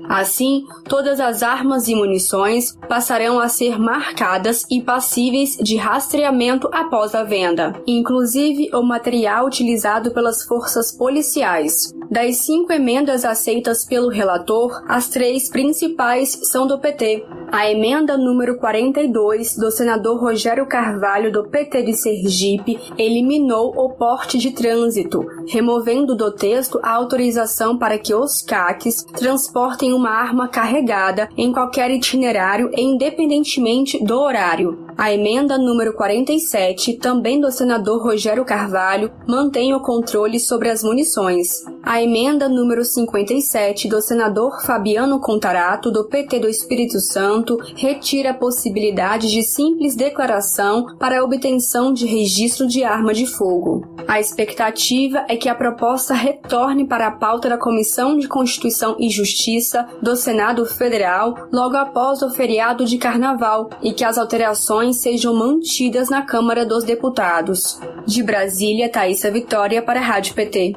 Assim, 0.10 0.65
todas 0.88 1.19
as 1.19 1.43
armas 1.43 1.88
e 1.88 1.96
munições 1.96 2.78
passarão 2.88 3.39
a 3.39 3.48
ser 3.48 3.80
marcadas 3.80 4.63
e 4.69 4.82
passíveis 4.82 5.58
de 5.58 5.76
rastreamento 5.76 6.69
após 6.72 7.15
a 7.15 7.24
venda, 7.24 7.74
inclusive 7.88 8.69
o 8.74 8.84
material 8.84 9.46
utilizado 9.46 10.12
pelas 10.12 10.43
forças 10.43 10.91
policiais. 10.91 11.93
Das 12.10 12.38
cinco 12.38 12.72
emendas 12.72 13.26
aceitas 13.26 13.86
pelo 13.86 14.10
relator, 14.10 14.84
as 14.88 15.08
três 15.10 15.50
principais 15.50 16.39
são 16.52 16.67
do 16.67 16.78
PT. 16.80 17.26
A 17.53 17.69
emenda 17.69 18.17
número 18.17 18.57
42 18.57 19.55
do 19.55 19.69
senador 19.69 20.19
Rogério 20.19 20.65
Carvalho 20.65 21.31
do 21.31 21.43
PT 21.43 21.83
de 21.83 21.93
Sergipe 21.93 22.79
eliminou 22.97 23.75
o 23.77 23.91
porte 23.91 24.39
de 24.39 24.49
trânsito, 24.49 25.23
removendo 25.47 26.15
do 26.15 26.31
texto 26.31 26.79
a 26.81 26.89
autorização 26.95 27.77
para 27.77 27.99
que 27.99 28.11
os 28.11 28.41
CACs 28.41 29.03
transportem 29.03 29.93
uma 29.93 30.09
arma 30.09 30.47
carregada 30.47 31.29
em 31.37 31.53
qualquer 31.53 31.91
itinerário, 31.91 32.71
independentemente 32.75 34.03
do 34.03 34.19
horário. 34.19 34.87
A 34.97 35.11
emenda 35.11 35.57
número 35.57 35.93
47, 35.93 36.93
também 36.93 37.39
do 37.39 37.51
senador 37.51 38.01
Rogério 38.01 38.45
Carvalho, 38.45 39.11
mantém 39.27 39.73
o 39.75 39.79
controle 39.79 40.39
sobre 40.39 40.69
as 40.69 40.83
munições. 40.83 41.63
A 41.81 42.01
emenda 42.01 42.47
número 42.47 42.85
57 42.85 43.89
do 43.89 43.99
senador 44.01 44.63
Fabiano 44.63 45.19
Contarato, 45.19 45.91
do 45.91 46.05
PT 46.05 46.39
do 46.39 46.47
Espírito 46.47 46.99
Santo, 46.99 47.42
retira 47.75 48.32
a 48.32 48.34
possibilidade 48.34 49.29
de 49.29 49.43
simples 49.43 49.95
declaração 49.95 50.95
para 50.97 51.19
a 51.19 51.23
obtenção 51.23 51.93
de 51.93 52.06
registro 52.06 52.67
de 52.67 52.84
arma 52.84 53.13
de 53.13 53.25
fogo. 53.25 53.86
A 54.08 54.19
expectativa 54.19 55.25
é 55.27 55.36
que 55.36 55.49
a 55.49 55.56
proposta 55.56 56.13
retorne 56.13 56.86
para 56.86 57.08
a 57.08 57.12
pauta 57.12 57.49
da 57.49 57.58
Comissão 57.58 58.17
de 58.17 58.27
Constituição 58.27 58.95
e 58.99 59.10
Justiça 59.10 59.88
do 60.01 60.15
Senado 60.15 60.65
Federal 60.65 61.47
logo 61.51 61.75
após 61.75 62.21
o 62.21 62.29
feriado 62.29 62.86
de 62.86 62.97
Carnaval 62.97 63.69
e 63.82 63.93
que 63.93 64.03
as 64.03 64.17
alterações 64.17 64.97
sejam 64.97 65.34
mantidas 65.34 66.10
na 66.10 66.21
Câmara 66.21 66.65
dos 66.65 66.84
Deputados. 66.84 67.79
De 68.06 68.21
Brasília, 68.23 68.89
Thaisa 68.89 69.32
Vitória 69.32 69.82
para 69.82 69.99
a 69.99 70.03
Rádio 70.03 70.34
PT. 70.34 70.73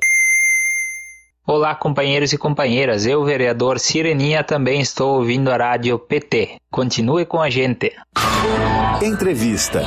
Olá, 1.48 1.76
companheiros 1.76 2.32
e 2.32 2.38
companheiras. 2.38 3.06
Eu, 3.06 3.24
vereador 3.24 3.78
Sireninha, 3.78 4.42
também 4.42 4.80
estou 4.80 5.14
ouvindo 5.14 5.48
a 5.48 5.56
rádio 5.56 5.96
PT. 5.96 6.56
Continue 6.68 7.24
com 7.24 7.40
a 7.40 7.48
gente. 7.48 7.92
Entrevista. 9.00 9.80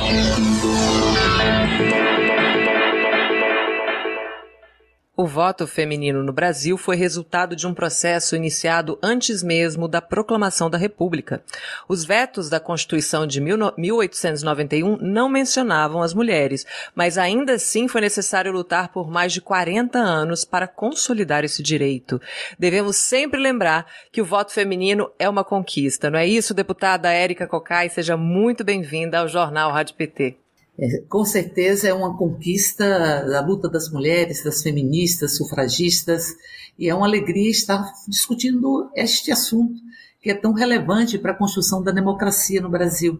O 5.20 5.26
voto 5.26 5.66
feminino 5.66 6.22
no 6.22 6.32
Brasil 6.32 6.78
foi 6.78 6.96
resultado 6.96 7.54
de 7.54 7.66
um 7.66 7.74
processo 7.74 8.34
iniciado 8.34 8.98
antes 9.02 9.42
mesmo 9.42 9.86
da 9.86 10.00
proclamação 10.00 10.70
da 10.70 10.78
República. 10.78 11.42
Os 11.86 12.06
vetos 12.06 12.48
da 12.48 12.58
Constituição 12.58 13.26
de 13.26 13.38
1891 13.38 14.96
não 14.96 15.28
mencionavam 15.28 16.00
as 16.00 16.14
mulheres, 16.14 16.66
mas 16.94 17.18
ainda 17.18 17.52
assim 17.52 17.86
foi 17.86 18.00
necessário 18.00 18.50
lutar 18.50 18.88
por 18.88 19.10
mais 19.10 19.30
de 19.30 19.42
40 19.42 19.98
anos 19.98 20.46
para 20.46 20.66
consolidar 20.66 21.44
esse 21.44 21.62
direito. 21.62 22.18
Devemos 22.58 22.96
sempre 22.96 23.38
lembrar 23.38 23.84
que 24.10 24.22
o 24.22 24.24
voto 24.24 24.54
feminino 24.54 25.10
é 25.18 25.28
uma 25.28 25.44
conquista, 25.44 26.08
não 26.08 26.18
é 26.18 26.26
isso, 26.26 26.54
deputada 26.54 27.12
Érica 27.12 27.46
Cocai? 27.46 27.90
Seja 27.90 28.16
muito 28.16 28.64
bem-vinda 28.64 29.18
ao 29.18 29.28
Jornal 29.28 29.70
Rádio 29.70 29.96
PT. 29.96 30.38
É, 30.78 30.98
com 31.08 31.24
certeza 31.24 31.88
é 31.88 31.94
uma 31.94 32.16
conquista 32.16 32.86
da 33.28 33.40
luta 33.40 33.68
das 33.68 33.90
mulheres, 33.90 34.42
das 34.42 34.62
feministas, 34.62 35.36
sufragistas, 35.36 36.34
e 36.78 36.88
é 36.88 36.94
uma 36.94 37.06
alegria 37.06 37.50
estar 37.50 37.92
discutindo 38.08 38.90
este 38.94 39.30
assunto 39.30 39.80
que 40.22 40.30
é 40.30 40.34
tão 40.34 40.52
relevante 40.52 41.18
para 41.18 41.32
a 41.32 41.36
construção 41.36 41.82
da 41.82 41.90
democracia 41.90 42.60
no 42.60 42.68
Brasil. 42.68 43.18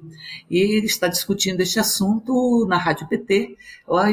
E 0.51 0.59
ele 0.59 0.87
está 0.87 1.09
discutindo 1.09 1.61
este 1.61 1.81
assunto 1.81 2.67
na 2.69 2.77
Rádio 2.77 3.09
PT. 3.09 3.57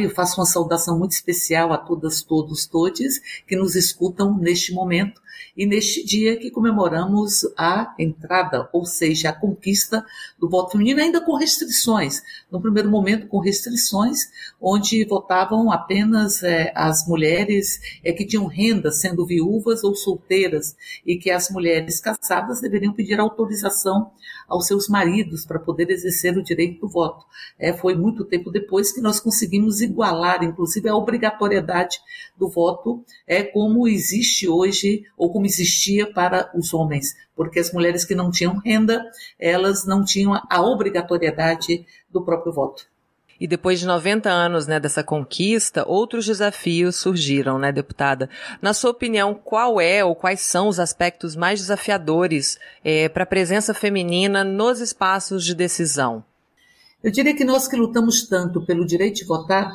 Eu 0.02 0.10
faço 0.10 0.39
uma 0.39 0.45
saudação 0.45 0.97
muito 0.97 1.12
especial 1.12 1.73
a 1.73 1.78
todas, 1.78 2.23
todos, 2.23 2.65
todes 2.65 3.19
que 3.45 3.58
nos 3.58 3.76
escutam 3.76 4.38
neste 4.38 4.73
momento 4.73 5.21
e 5.57 5.65
neste 5.65 6.05
dia 6.05 6.37
que 6.37 6.51
comemoramos 6.51 7.41
a 7.57 7.95
entrada, 7.97 8.69
ou 8.71 8.85
seja, 8.85 9.29
a 9.29 9.33
conquista 9.33 10.05
do 10.39 10.47
voto 10.47 10.73
feminino, 10.73 11.01
ainda 11.01 11.19
com 11.19 11.35
restrições. 11.35 12.21
No 12.51 12.61
primeiro 12.61 12.91
momento, 12.91 13.27
com 13.27 13.39
restrições, 13.39 14.29
onde 14.61 15.03
votavam 15.05 15.71
apenas 15.71 16.43
é, 16.43 16.71
as 16.75 17.07
mulheres 17.07 17.79
é, 18.03 18.13
que 18.13 18.25
tinham 18.25 18.45
renda, 18.45 18.91
sendo 18.91 19.25
viúvas 19.25 19.83
ou 19.83 19.95
solteiras, 19.95 20.75
e 21.03 21.17
que 21.17 21.31
as 21.31 21.49
mulheres 21.49 21.99
casadas 21.99 22.61
deveriam 22.61 22.93
pedir 22.93 23.19
autorização 23.19 24.11
aos 24.47 24.67
seus 24.67 24.87
maridos 24.87 25.43
para 25.43 25.59
poder 25.59 25.89
exercer 25.89 26.37
o 26.37 26.43
direito 26.43 26.81
do 26.81 26.87
voto. 26.87 27.25
É, 27.57 27.73
foi 27.73 27.95
muito 27.95 28.23
tempo 28.23 28.51
depois 28.51 28.91
que 28.91 29.01
nós 29.01 29.19
conseguimos 29.19 29.81
igualar, 29.81 30.43
inclusive, 30.43 30.87
a 30.87 30.95
obrigatoriedade 30.95 31.99
do 32.37 32.47
voto, 32.47 33.03
é 33.25 33.41
como 33.41 33.87
existe 33.87 34.47
hoje, 34.47 35.03
ou 35.17 35.31
como 35.31 35.46
existia 35.47 36.12
para 36.12 36.51
os 36.53 36.73
homens, 36.73 37.15
porque 37.36 37.60
as 37.60 37.73
mulheres 37.73 38.05
que 38.05 38.13
não 38.13 38.29
tinham 38.29 38.57
renda, 38.60 39.03
elas 39.39 39.86
não 39.86 40.03
tinham 40.03 40.39
a 40.49 40.62
obrigatoriedade 40.62 41.86
do 42.12 42.23
próprio 42.23 42.53
voto. 42.53 42.86
E 43.39 43.47
depois 43.47 43.79
de 43.79 43.86
90 43.86 44.29
anos 44.29 44.65
né, 44.65 44.79
dessa 44.79 45.03
conquista, 45.03 45.88
outros 45.88 46.25
desafios 46.25 46.95
surgiram, 46.95 47.60
né, 47.60 47.71
deputada? 47.71 48.29
Na 48.62 48.73
sua 48.73 48.89
opinião, 48.89 49.36
qual 49.36 49.79
é 49.79 50.03
ou 50.03 50.15
quais 50.15 50.41
são 50.41 50.67
os 50.67 50.79
aspectos 50.79 51.36
mais 51.36 51.60
desafiadores 51.60 52.57
é, 52.83 53.07
para 53.07 53.23
a 53.23 53.27
presença 53.27 53.75
feminina 53.75 54.43
nos 54.43 54.79
espaços 54.79 55.45
de 55.45 55.53
decisão? 55.53 56.23
Eu 57.03 57.12
diria 57.12 57.36
que 57.36 57.45
nós 57.45 57.67
que 57.67 57.75
lutamos 57.75 58.27
tanto 58.27 58.65
pelo 58.65 58.86
direito 58.86 59.17
de 59.17 59.25
votar, 59.25 59.71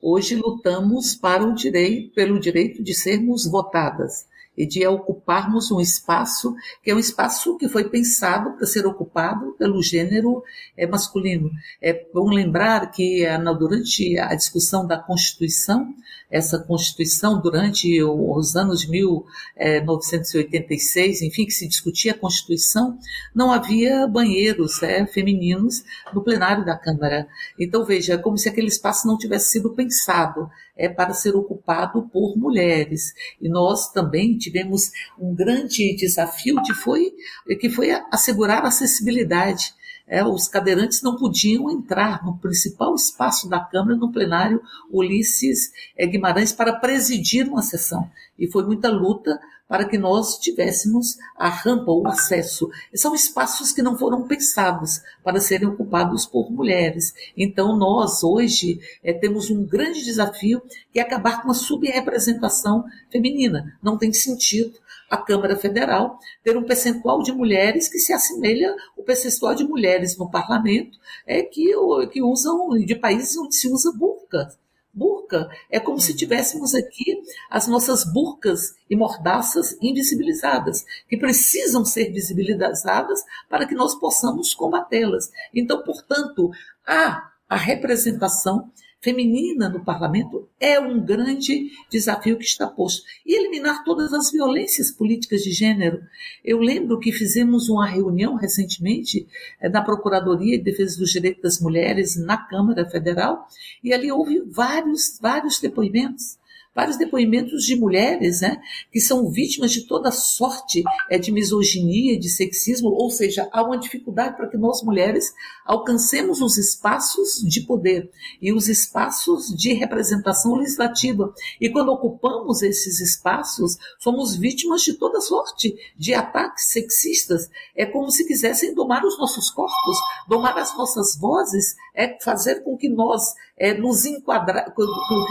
hoje 0.00 0.36
lutamos 0.36 1.16
para 1.16 1.42
o 1.42 1.52
direito, 1.52 2.14
pelo 2.14 2.38
direito 2.38 2.80
de 2.80 2.94
sermos 2.94 3.44
votadas 3.44 4.24
e 4.60 4.66
de 4.66 4.86
ocuparmos 4.86 5.70
um 5.70 5.80
espaço 5.80 6.54
que 6.82 6.90
é 6.90 6.94
um 6.94 6.98
espaço 6.98 7.56
que 7.56 7.66
foi 7.66 7.88
pensado 7.88 8.52
para 8.52 8.66
ser 8.66 8.86
ocupado 8.86 9.54
pelo 9.58 9.82
gênero 9.82 10.42
é, 10.76 10.86
masculino. 10.86 11.50
É 11.80 12.06
bom 12.12 12.28
lembrar 12.28 12.90
que 12.90 13.24
é, 13.24 13.38
durante 13.38 14.18
a 14.18 14.34
discussão 14.34 14.86
da 14.86 14.98
Constituição, 14.98 15.94
essa 16.30 16.58
Constituição 16.58 17.38
durante 17.40 18.02
os 18.02 18.56
anos 18.56 18.80
de 18.82 18.90
1986, 18.90 21.22
enfim, 21.22 21.44
que 21.44 21.52
se 21.52 21.68
discutia 21.68 22.12
a 22.12 22.18
Constituição, 22.18 22.98
não 23.34 23.52
havia 23.52 24.06
banheiros 24.06 24.82
é, 24.82 25.04
femininos 25.06 25.84
no 26.14 26.22
plenário 26.22 26.64
da 26.64 26.76
Câmara. 26.76 27.28
Então, 27.58 27.84
veja, 27.84 28.14
é 28.14 28.18
como 28.18 28.38
se 28.38 28.48
aquele 28.48 28.68
espaço 28.68 29.06
não 29.06 29.18
tivesse 29.18 29.52
sido 29.52 29.74
pensado 29.74 30.48
é, 30.76 30.88
para 30.88 31.12
ser 31.12 31.36
ocupado 31.36 32.08
por 32.08 32.38
mulheres. 32.38 33.12
E 33.40 33.48
nós 33.48 33.90
também 33.92 34.38
tivemos 34.38 34.92
um 35.18 35.34
grande 35.34 35.96
desafio 35.96 36.60
foi, 36.74 37.12
que 37.58 37.68
foi 37.68 37.90
assegurar 38.10 38.64
a 38.64 38.68
acessibilidade 38.68 39.74
é, 40.10 40.24
os 40.24 40.48
cadeirantes 40.48 41.02
não 41.02 41.16
podiam 41.16 41.70
entrar 41.70 42.24
no 42.26 42.36
principal 42.36 42.96
espaço 42.96 43.48
da 43.48 43.60
Câmara, 43.60 43.96
no 43.96 44.10
plenário 44.10 44.60
Ulisses 44.92 45.70
é, 45.96 46.04
Guimarães, 46.04 46.52
para 46.52 46.72
presidir 46.72 47.46
uma 47.46 47.62
sessão. 47.62 48.10
E 48.36 48.50
foi 48.50 48.64
muita 48.64 48.90
luta 48.90 49.38
para 49.68 49.84
que 49.84 49.96
nós 49.96 50.36
tivéssemos 50.38 51.16
a 51.38 51.48
rampa, 51.48 51.92
o 51.92 52.08
acesso. 52.08 52.68
São 52.92 53.14
espaços 53.14 53.70
que 53.70 53.82
não 53.82 53.96
foram 53.96 54.26
pensados 54.26 55.00
para 55.22 55.40
serem 55.40 55.68
ocupados 55.68 56.26
por 56.26 56.50
mulheres. 56.50 57.14
Então, 57.36 57.78
nós, 57.78 58.24
hoje, 58.24 58.80
é, 59.04 59.12
temos 59.12 59.48
um 59.48 59.64
grande 59.64 60.02
desafio 60.02 60.60
que 60.92 60.98
é 60.98 61.02
acabar 61.02 61.40
com 61.40 61.52
a 61.52 61.54
subrepresentação 61.54 62.84
feminina. 63.12 63.78
Não 63.80 63.96
tem 63.96 64.12
sentido 64.12 64.74
a 65.10 65.16
Câmara 65.16 65.56
Federal 65.56 66.18
ter 66.44 66.56
um 66.56 66.62
percentual 66.62 67.20
de 67.20 67.32
mulheres 67.32 67.88
que 67.88 67.98
se 67.98 68.12
assemelha 68.12 68.74
ao 68.96 69.02
percentual 69.02 69.56
de 69.56 69.64
mulheres 69.64 70.16
no 70.16 70.30
parlamento 70.30 70.96
é, 71.26 71.42
que, 71.42 71.72
que 72.12 72.22
usam 72.22 72.70
de 72.78 72.94
países 72.94 73.36
onde 73.36 73.56
se 73.56 73.68
usa 73.68 73.92
burca. 73.92 74.48
burca. 74.94 75.50
É 75.68 75.80
como 75.80 76.00
se 76.00 76.14
tivéssemos 76.14 76.76
aqui 76.76 77.20
as 77.50 77.66
nossas 77.66 78.04
burcas 78.04 78.76
e 78.88 78.94
mordaças 78.94 79.76
invisibilizadas, 79.82 80.84
que 81.08 81.16
precisam 81.16 81.84
ser 81.84 82.12
visibilizadas 82.12 83.24
para 83.48 83.66
que 83.66 83.74
nós 83.74 83.96
possamos 83.96 84.54
combatê-las. 84.54 85.28
Então, 85.52 85.82
portanto, 85.82 86.50
há 86.86 87.30
a 87.48 87.56
representação 87.56 88.70
feminina 89.00 89.68
no 89.68 89.84
parlamento 89.84 90.48
é 90.58 90.78
um 90.78 91.00
grande 91.02 91.70
desafio 91.90 92.36
que 92.36 92.44
está 92.44 92.66
posto. 92.66 93.02
E 93.24 93.34
eliminar 93.34 93.82
todas 93.82 94.12
as 94.12 94.30
violências 94.30 94.90
políticas 94.90 95.42
de 95.42 95.52
gênero. 95.52 96.02
Eu 96.44 96.58
lembro 96.58 96.98
que 96.98 97.12
fizemos 97.12 97.68
uma 97.68 97.86
reunião 97.86 98.34
recentemente 98.34 99.26
eh, 99.60 99.68
na 99.68 99.82
Procuradoria 99.82 100.58
de 100.58 100.64
Defesa 100.64 100.98
dos 100.98 101.10
Direitos 101.10 101.42
das 101.42 101.60
Mulheres 101.60 102.16
na 102.16 102.36
Câmara 102.36 102.88
Federal 102.88 103.46
e 103.82 103.92
ali 103.92 104.12
houve 104.12 104.40
vários, 104.40 105.18
vários 105.20 105.58
depoimentos 105.58 106.39
vários 106.74 106.96
depoimentos 106.96 107.64
de 107.64 107.76
mulheres 107.76 108.40
né, 108.40 108.60
que 108.92 109.00
são 109.00 109.28
vítimas 109.30 109.72
de 109.72 109.86
toda 109.86 110.10
sorte 110.10 110.82
é, 111.10 111.18
de 111.18 111.32
misoginia, 111.32 112.18
de 112.18 112.28
sexismo, 112.28 112.88
ou 112.88 113.10
seja, 113.10 113.48
há 113.52 113.62
uma 113.62 113.78
dificuldade 113.78 114.36
para 114.36 114.48
que 114.48 114.56
nós 114.56 114.82
mulheres 114.82 115.32
alcancemos 115.66 116.40
os 116.40 116.56
espaços 116.56 117.42
de 117.42 117.62
poder 117.62 118.10
e 118.40 118.52
os 118.52 118.68
espaços 118.68 119.48
de 119.48 119.72
representação 119.72 120.54
legislativa. 120.54 121.32
E 121.60 121.68
quando 121.68 121.90
ocupamos 121.90 122.62
esses 122.62 123.00
espaços, 123.00 123.76
somos 123.98 124.36
vítimas 124.36 124.82
de 124.82 124.94
toda 124.94 125.20
sorte 125.20 125.74
de 125.96 126.14
ataques 126.14 126.70
sexistas. 126.70 127.50
É 127.76 127.84
como 127.84 128.10
se 128.10 128.26
quisessem 128.26 128.74
domar 128.74 129.04
os 129.04 129.18
nossos 129.18 129.50
corpos, 129.50 129.96
domar 130.28 130.56
as 130.56 130.76
nossas 130.76 131.16
vozes, 131.18 131.74
é 131.94 132.16
fazer 132.22 132.62
com 132.62 132.76
que 132.76 132.88
nós 132.88 133.34
é, 133.60 133.74
nos 133.74 134.06
enquadra, 134.06 134.72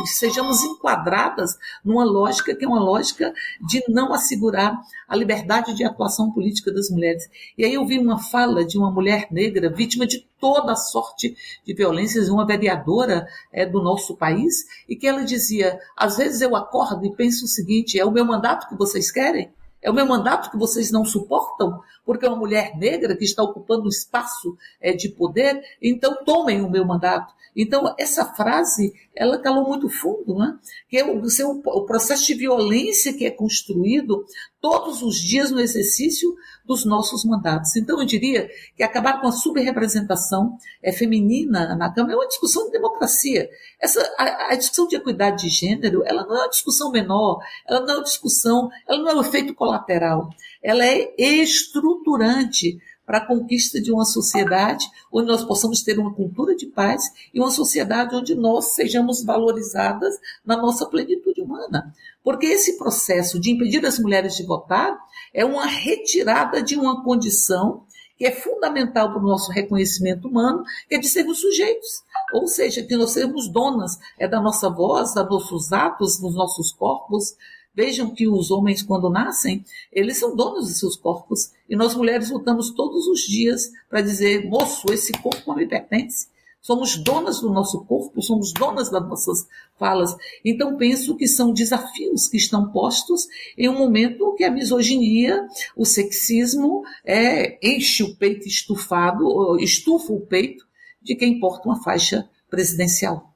sejamos 0.05 0.63
enquadradas 0.63 1.57
numa 1.83 2.03
lógica 2.03 2.55
que 2.55 2.63
é 2.63 2.67
uma 2.67 2.79
lógica 2.79 3.33
de 3.67 3.83
não 3.89 4.13
assegurar 4.13 4.79
a 5.07 5.15
liberdade 5.15 5.73
de 5.73 5.83
atuação 5.83 6.31
política 6.31 6.71
das 6.71 6.91
mulheres. 6.91 7.27
E 7.57 7.65
aí 7.65 7.73
eu 7.73 7.87
vi 7.87 7.97
uma 7.97 8.19
fala 8.19 8.63
de 8.63 8.77
uma 8.77 8.91
mulher 8.91 9.27
negra 9.31 9.73
vítima 9.73 10.05
de 10.05 10.27
toda 10.39 10.75
sorte 10.75 11.35
de 11.65 11.73
violências, 11.73 12.29
uma 12.29 12.45
vereadora 12.45 13.27
é, 13.51 13.65
do 13.65 13.81
nosso 13.81 14.15
país, 14.15 14.63
e 14.87 14.95
que 14.95 15.07
ela 15.07 15.25
dizia: 15.25 15.79
às 15.97 16.17
vezes 16.17 16.41
eu 16.41 16.55
acordo 16.55 17.03
e 17.05 17.15
penso 17.15 17.45
o 17.45 17.47
seguinte, 17.47 17.99
é 17.99 18.05
o 18.05 18.11
meu 18.11 18.23
mandato 18.23 18.69
que 18.69 18.77
vocês 18.77 19.11
querem? 19.11 19.51
É 19.81 19.89
o 19.89 19.93
meu 19.93 20.05
mandato 20.05 20.51
que 20.51 20.57
vocês 20.57 20.91
não 20.91 21.05
suportam, 21.05 21.81
porque 22.05 22.25
é 22.25 22.29
uma 22.29 22.37
mulher 22.37 22.77
negra 22.77 23.15
que 23.15 23.23
está 23.23 23.41
ocupando 23.43 23.85
um 23.85 23.89
espaço 23.89 24.57
é, 24.81 24.93
de 24.93 25.09
poder, 25.09 25.61
então 25.81 26.23
tomem 26.25 26.61
o 26.61 26.69
meu 26.69 26.85
mandato. 26.85 27.33
Então, 27.55 27.93
essa 27.97 28.25
frase, 28.25 28.93
ela 29.15 29.37
calou 29.39 29.67
muito 29.67 29.89
fundo, 29.89 30.35
né? 30.35 30.57
que 30.87 30.97
é 30.97 31.05
o, 31.05 31.21
o 31.65 31.85
processo 31.85 32.25
de 32.25 32.35
violência 32.35 33.13
que 33.13 33.25
é 33.25 33.31
construído 33.31 34.25
todos 34.61 35.01
os 35.01 35.17
dias 35.17 35.51
no 35.51 35.59
exercício 35.59 36.35
dos 36.65 36.85
nossos 36.85 37.23
mandatos. 37.25 37.75
Então, 37.75 37.99
eu 37.99 38.05
diria 38.05 38.49
que 38.75 38.83
acabar 38.83 39.19
com 39.21 39.27
a 39.27 39.31
subrepresentação 39.31 40.57
é, 40.83 40.91
feminina 40.91 41.75
na 41.75 41.93
Câmara 41.93 42.13
é 42.13 42.17
uma 42.17 42.27
discussão 42.27 42.65
de 42.65 42.71
democracia. 42.71 43.49
Essa, 43.81 44.01
a, 44.17 44.53
a, 44.53 44.55
discussão 44.55 44.87
de 44.87 44.95
equidade 44.95 45.43
de 45.43 45.49
gênero, 45.49 46.03
ela 46.05 46.25
não 46.25 46.35
é 46.35 46.41
uma 46.41 46.49
discussão 46.49 46.91
menor, 46.91 47.39
ela 47.67 47.81
não 47.81 47.93
é 47.93 47.97
uma 47.97 48.03
discussão, 48.03 48.69
ela 48.87 48.99
não 48.99 49.09
é 49.09 49.15
um 49.15 49.21
efeito 49.21 49.53
colateral, 49.55 50.29
ela 50.61 50.85
é 50.85 51.15
estruturante 51.17 52.77
para 53.09 53.17
a 53.17 53.25
conquista 53.25 53.81
de 53.81 53.91
uma 53.91 54.05
sociedade 54.05 54.85
onde 55.11 55.25
nós 55.25 55.43
possamos 55.43 55.81
ter 55.81 55.97
uma 55.97 56.13
cultura 56.13 56.55
de 56.55 56.67
paz 56.67 57.11
e 57.33 57.39
uma 57.39 57.49
sociedade 57.49 58.15
onde 58.15 58.35
nós 58.35 58.75
sejamos 58.75 59.23
valorizadas 59.23 60.13
na 60.45 60.55
nossa 60.55 60.85
plenitude 60.85 61.41
humana. 61.41 61.91
Porque 62.23 62.45
esse 62.45 62.77
processo 62.77 63.39
de 63.39 63.49
impedir 63.49 63.83
as 63.83 63.97
mulheres 63.97 64.35
de 64.35 64.45
votar 64.45 64.95
é 65.33 65.43
uma 65.43 65.65
retirada 65.65 66.61
de 66.61 66.77
uma 66.77 67.03
condição 67.03 67.83
que 68.15 68.27
é 68.27 68.31
fundamental 68.31 69.11
para 69.11 69.23
o 69.23 69.27
nosso 69.27 69.51
reconhecimento 69.51 70.27
humano, 70.27 70.63
que 70.87 70.93
é 70.93 70.99
de 70.99 71.07
sermos 71.07 71.39
sujeitos. 71.39 72.03
Ou 72.31 72.45
seja, 72.45 72.83
que 72.83 72.95
nós 72.95 73.09
sermos 73.09 73.51
donas 73.51 73.97
é 74.19 74.27
da 74.27 74.39
nossa 74.39 74.69
voz, 74.69 75.15
dos 75.15 75.27
nossos 75.27 75.73
atos, 75.73 76.19
dos 76.19 76.35
nossos 76.35 76.71
corpos, 76.73 77.35
Vejam 77.73 78.09
que 78.09 78.27
os 78.27 78.51
homens, 78.51 78.81
quando 78.81 79.09
nascem, 79.09 79.63
eles 79.91 80.17
são 80.17 80.35
donos 80.35 80.67
de 80.67 80.73
seus 80.73 80.95
corpos. 80.95 81.51
E 81.69 81.75
nós 81.75 81.95
mulheres 81.95 82.29
lutamos 82.29 82.71
todos 82.71 83.07
os 83.07 83.21
dias 83.21 83.71
para 83.89 84.01
dizer: 84.01 84.49
moço, 84.49 84.91
esse 84.91 85.11
corpo 85.13 85.43
não 85.47 85.55
me 85.55 85.67
pertence. 85.67 86.27
Somos 86.61 86.97
donas 86.97 87.39
do 87.39 87.49
nosso 87.49 87.85
corpo, 87.85 88.21
somos 88.21 88.51
donas 88.51 88.89
das 88.89 89.07
nossas 89.07 89.47
falas. 89.77 90.13
Então, 90.43 90.75
penso 90.75 91.15
que 91.15 91.25
são 91.25 91.53
desafios 91.53 92.27
que 92.27 92.35
estão 92.35 92.69
postos 92.69 93.27
em 93.57 93.69
um 93.69 93.77
momento 93.77 94.35
que 94.35 94.43
a 94.43 94.51
misoginia, 94.51 95.47
o 95.75 95.85
sexismo, 95.85 96.83
é, 97.05 97.57
enche 97.65 98.03
o 98.03 98.13
peito 98.15 98.45
estufado, 98.45 99.57
estufa 99.59 100.11
o 100.11 100.19
peito 100.19 100.67
de 101.01 101.15
quem 101.15 101.39
porta 101.39 101.69
uma 101.69 101.81
faixa 101.81 102.29
presidencial. 102.49 103.28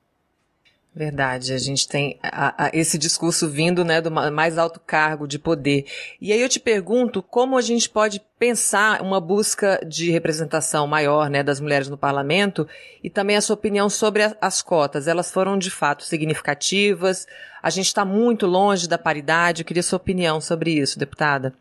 Verdade, 0.95 1.53
a 1.53 1.57
gente 1.57 1.87
tem 1.87 2.19
a, 2.21 2.65
a, 2.65 2.71
esse 2.71 2.99
discurso 2.99 3.49
vindo 3.49 3.83
né, 3.83 3.99
do 3.99 4.11
mais 4.11 4.59
alto 4.59 4.79
cargo 4.79 5.27
de 5.27 5.39
poder. 5.39 5.87
E 6.21 6.31
aí 6.31 6.39
eu 6.39 6.47
te 6.47 6.59
pergunto 6.59 7.23
como 7.23 7.57
a 7.57 7.61
gente 7.61 7.89
pode 7.89 8.21
pensar 8.37 9.01
uma 9.01 9.19
busca 9.19 9.83
de 9.87 10.11
representação 10.11 10.85
maior 10.85 11.31
né, 11.31 11.41
das 11.41 11.59
mulheres 11.59 11.89
no 11.89 11.97
parlamento 11.97 12.67
e 13.03 13.09
também 13.09 13.35
a 13.35 13.41
sua 13.41 13.55
opinião 13.55 13.89
sobre 13.89 14.21
a, 14.21 14.37
as 14.39 14.61
cotas. 14.61 15.07
Elas 15.07 15.31
foram 15.31 15.57
de 15.57 15.71
fato 15.71 16.03
significativas? 16.03 17.25
A 17.63 17.71
gente 17.71 17.87
está 17.87 18.05
muito 18.05 18.45
longe 18.45 18.87
da 18.87 18.97
paridade. 18.97 19.63
Eu 19.63 19.65
queria 19.65 19.81
sua 19.81 19.97
opinião 19.97 20.39
sobre 20.39 20.73
isso, 20.73 20.99
deputada. 20.99 21.55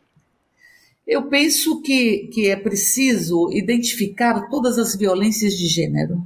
Eu 1.06 1.22
penso 1.22 1.80
que, 1.80 2.28
que 2.34 2.50
é 2.50 2.56
preciso 2.56 3.50
identificar 3.50 4.50
todas 4.50 4.78
as 4.78 4.94
violências 4.94 5.54
de 5.54 5.66
gênero 5.68 6.22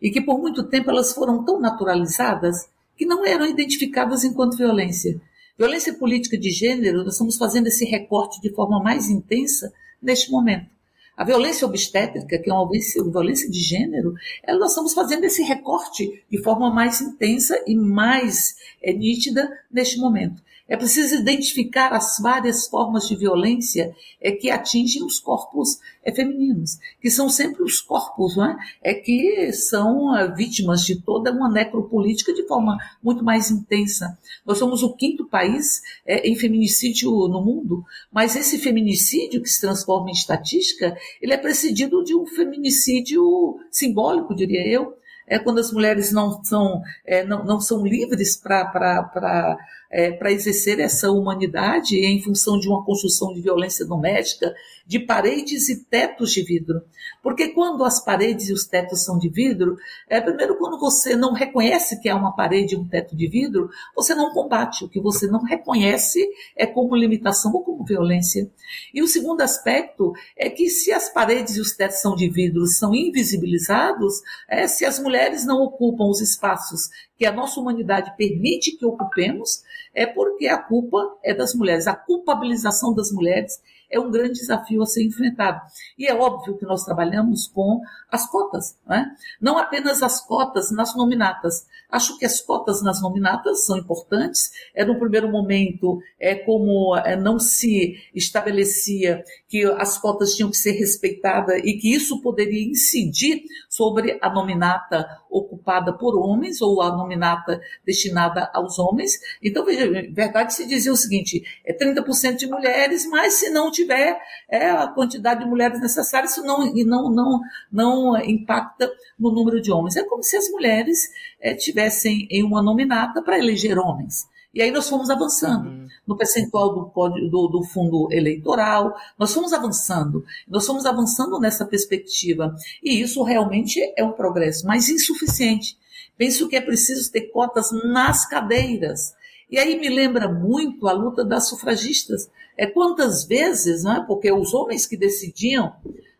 e 0.00 0.10
que 0.10 0.20
por 0.20 0.38
muito 0.38 0.64
tempo 0.64 0.90
elas 0.90 1.12
foram 1.12 1.44
tão 1.44 1.60
naturalizadas 1.60 2.68
que 2.96 3.06
não 3.06 3.24
eram 3.24 3.46
identificadas 3.46 4.24
enquanto 4.24 4.56
violência. 4.56 5.20
Violência 5.56 5.94
política 5.94 6.36
de 6.36 6.50
gênero, 6.50 7.04
nós 7.04 7.14
estamos 7.14 7.36
fazendo 7.36 7.68
esse 7.68 7.84
recorte 7.84 8.40
de 8.40 8.50
forma 8.50 8.82
mais 8.82 9.08
intensa 9.08 9.72
neste 10.02 10.30
momento. 10.30 10.74
A 11.16 11.24
violência 11.24 11.64
obstétrica, 11.64 12.38
que 12.38 12.50
é 12.50 12.52
uma 12.52 12.68
violência 12.68 13.48
de 13.48 13.60
gênero, 13.60 14.14
nós 14.48 14.70
estamos 14.70 14.92
fazendo 14.92 15.24
esse 15.24 15.44
recorte 15.44 16.24
de 16.28 16.42
forma 16.42 16.74
mais 16.74 17.00
intensa 17.00 17.62
e 17.68 17.76
mais 17.76 18.56
é, 18.82 18.92
nítida 18.92 19.48
neste 19.70 19.98
momento. 19.98 20.42
É 20.66 20.78
preciso 20.78 21.16
identificar 21.16 21.92
as 21.92 22.18
várias 22.18 22.66
formas 22.68 23.06
de 23.06 23.14
violência 23.14 23.94
é, 24.18 24.32
que 24.32 24.50
atingem 24.50 25.04
os 25.04 25.18
corpos 25.18 25.78
é, 26.02 26.10
femininos, 26.10 26.78
que 27.02 27.10
são 27.10 27.28
sempre 27.28 27.62
os 27.62 27.82
corpos 27.82 28.34
não 28.34 28.46
é? 28.46 28.56
É, 28.82 28.94
que 28.94 29.52
são 29.52 30.16
é, 30.16 30.34
vítimas 30.34 30.82
de 30.82 31.02
toda 31.02 31.30
uma 31.30 31.50
necropolítica 31.50 32.32
de 32.32 32.46
forma 32.46 32.78
muito 33.02 33.22
mais 33.22 33.50
intensa. 33.50 34.18
Nós 34.46 34.56
somos 34.56 34.82
o 34.82 34.94
quinto 34.94 35.26
país 35.26 35.82
é, 36.06 36.26
em 36.26 36.34
feminicídio 36.34 37.10
no 37.28 37.44
mundo, 37.44 37.84
mas 38.10 38.34
esse 38.34 38.58
feminicídio 38.58 39.42
que 39.42 39.50
se 39.50 39.60
transforma 39.60 40.08
em 40.08 40.14
estatística, 40.14 40.96
ele 41.20 41.34
é 41.34 41.38
precedido 41.38 42.02
de 42.02 42.14
um 42.14 42.24
feminicídio 42.24 43.58
simbólico, 43.70 44.34
diria 44.34 44.66
eu, 44.66 44.96
é 45.26 45.38
quando 45.38 45.58
as 45.58 45.72
mulheres 45.72 46.12
não 46.12 46.42
são, 46.44 46.82
é, 47.04 47.24
não, 47.24 47.44
não 47.44 47.60
são 47.60 47.84
livres 47.86 48.36
para 48.36 49.58
é, 49.94 50.10
para 50.10 50.32
exercer 50.32 50.80
essa 50.80 51.08
humanidade 51.12 51.96
em 51.96 52.20
função 52.20 52.58
de 52.58 52.68
uma 52.68 52.84
construção 52.84 53.32
de 53.32 53.40
violência 53.40 53.86
doméstica, 53.86 54.52
de 54.84 54.98
paredes 54.98 55.68
e 55.68 55.84
tetos 55.84 56.32
de 56.32 56.42
vidro. 56.42 56.82
Porque 57.22 57.50
quando 57.50 57.84
as 57.84 58.04
paredes 58.04 58.48
e 58.48 58.52
os 58.52 58.66
tetos 58.66 59.04
são 59.04 59.16
de 59.18 59.28
vidro, 59.28 59.76
é 60.08 60.20
primeiro 60.20 60.58
quando 60.58 60.80
você 60.80 61.14
não 61.14 61.32
reconhece 61.32 62.00
que 62.00 62.08
é 62.08 62.14
uma 62.14 62.34
parede 62.34 62.74
e 62.74 62.76
um 62.76 62.86
teto 62.86 63.16
de 63.16 63.28
vidro, 63.28 63.70
você 63.94 64.16
não 64.16 64.32
combate. 64.32 64.84
O 64.84 64.88
que 64.88 65.00
você 65.00 65.28
não 65.28 65.44
reconhece 65.44 66.28
é 66.56 66.66
como 66.66 66.96
limitação 66.96 67.52
ou 67.52 67.62
como 67.62 67.84
violência. 67.84 68.50
E 68.92 69.00
o 69.00 69.06
segundo 69.06 69.42
aspecto 69.42 70.12
é 70.36 70.50
que 70.50 70.68
se 70.68 70.92
as 70.92 71.08
paredes 71.08 71.56
e 71.56 71.60
os 71.60 71.76
tetos 71.76 72.00
são 72.00 72.16
de 72.16 72.28
vidro 72.28 72.66
são 72.66 72.92
invisibilizados, 72.92 74.14
é, 74.48 74.66
se 74.66 74.84
as 74.84 74.98
mulheres 74.98 75.46
não 75.46 75.62
ocupam 75.62 76.06
os 76.06 76.20
espaços 76.20 76.90
que 77.16 77.26
a 77.26 77.32
nossa 77.32 77.60
humanidade 77.60 78.16
permite 78.16 78.76
que 78.76 78.84
ocupemos, 78.84 79.62
é 79.94 80.06
porque 80.06 80.46
a 80.46 80.58
culpa 80.58 81.16
é 81.22 81.32
das 81.32 81.54
mulheres. 81.54 81.86
A 81.86 81.94
culpabilização 81.94 82.94
das 82.94 83.12
mulheres 83.12 83.60
é 83.94 84.00
um 84.00 84.10
grande 84.10 84.40
desafio 84.40 84.82
a 84.82 84.86
ser 84.86 85.04
enfrentado. 85.04 85.60
E 85.96 86.06
é 86.06 86.14
óbvio 86.14 86.56
que 86.56 86.66
nós 86.66 86.84
trabalhamos 86.84 87.46
com 87.46 87.80
as 88.10 88.28
cotas, 88.28 88.76
né? 88.86 89.14
não 89.40 89.56
apenas 89.56 90.02
as 90.02 90.20
cotas 90.20 90.72
nas 90.72 90.96
nominatas. 90.96 91.66
Acho 91.88 92.18
que 92.18 92.26
as 92.26 92.40
cotas 92.40 92.82
nas 92.82 93.00
nominatas 93.00 93.64
são 93.64 93.78
importantes. 93.78 94.50
É 94.74 94.84
no 94.84 94.98
primeiro 94.98 95.30
momento, 95.30 96.00
é 96.18 96.34
como 96.34 96.96
é, 96.96 97.14
não 97.14 97.38
se 97.38 97.94
estabelecia 98.12 99.22
que 99.54 99.64
as 99.78 99.96
cotas 99.96 100.34
tinham 100.34 100.50
que 100.50 100.56
ser 100.56 100.72
respeitadas 100.72 101.60
e 101.62 101.74
que 101.74 101.94
isso 101.94 102.20
poderia 102.20 102.68
incidir 102.68 103.44
sobre 103.68 104.18
a 104.20 104.28
nominata 104.28 105.06
ocupada 105.30 105.92
por 105.92 106.18
homens 106.18 106.60
ou 106.60 106.82
a 106.82 106.90
nominata 106.90 107.60
destinada 107.86 108.50
aos 108.52 108.80
homens. 108.80 109.12
Então, 109.40 109.64
veja, 109.64 109.86
verdade 110.12 110.54
se 110.54 110.66
dizia 110.66 110.90
o 110.90 110.96
seguinte: 110.96 111.44
é 111.64 111.72
30% 111.72 112.34
de 112.34 112.48
mulheres, 112.48 113.08
mas 113.08 113.34
se 113.34 113.48
não 113.48 113.70
tiver 113.70 114.18
é, 114.50 114.70
a 114.70 114.88
quantidade 114.88 115.44
de 115.44 115.48
mulheres 115.48 115.80
necessária, 115.80 116.26
isso 116.26 116.42
não, 116.42 116.74
não, 116.74 117.08
não, 117.12 117.40
não 117.70 118.20
impacta 118.24 118.90
no 119.16 119.30
número 119.30 119.62
de 119.62 119.70
homens. 119.70 119.94
É 119.94 120.02
como 120.02 120.24
se 120.24 120.36
as 120.36 120.48
mulheres 120.48 121.12
é, 121.40 121.54
tivessem 121.54 122.26
em 122.28 122.42
uma 122.42 122.60
nominata 122.60 123.22
para 123.22 123.38
eleger 123.38 123.78
homens. 123.78 124.26
E 124.54 124.62
aí 124.62 124.70
nós 124.70 124.88
fomos 124.88 125.10
avançando 125.10 125.68
uhum. 125.68 125.88
no 126.06 126.16
percentual 126.16 126.72
do, 126.72 127.28
do, 127.28 127.48
do, 127.48 127.64
fundo 127.64 128.08
eleitoral, 128.12 128.94
nós 129.18 129.34
fomos 129.34 129.52
avançando, 129.52 130.24
nós 130.46 130.64
fomos 130.64 130.86
avançando 130.86 131.40
nessa 131.40 131.64
perspectiva. 131.64 132.54
E 132.82 133.00
isso 133.00 133.22
realmente 133.22 133.80
é 133.96 134.04
um 134.04 134.12
progresso, 134.12 134.66
mas 134.66 134.88
insuficiente. 134.88 135.76
Penso 136.16 136.48
que 136.48 136.56
é 136.56 136.60
preciso 136.60 137.10
ter 137.10 137.22
cotas 137.32 137.70
nas 137.72 138.28
cadeiras. 138.28 139.14
E 139.50 139.58
aí 139.58 139.78
me 139.78 139.88
lembra 139.88 140.28
muito 140.28 140.86
a 140.86 140.92
luta 140.92 141.24
das 141.24 141.48
sufragistas. 141.48 142.30
É 142.56 142.66
quantas 142.66 143.24
vezes, 143.24 143.82
né, 143.82 144.04
porque 144.06 144.30
os 144.30 144.54
homens 144.54 144.86
que 144.86 144.96
decidiam 144.96 145.74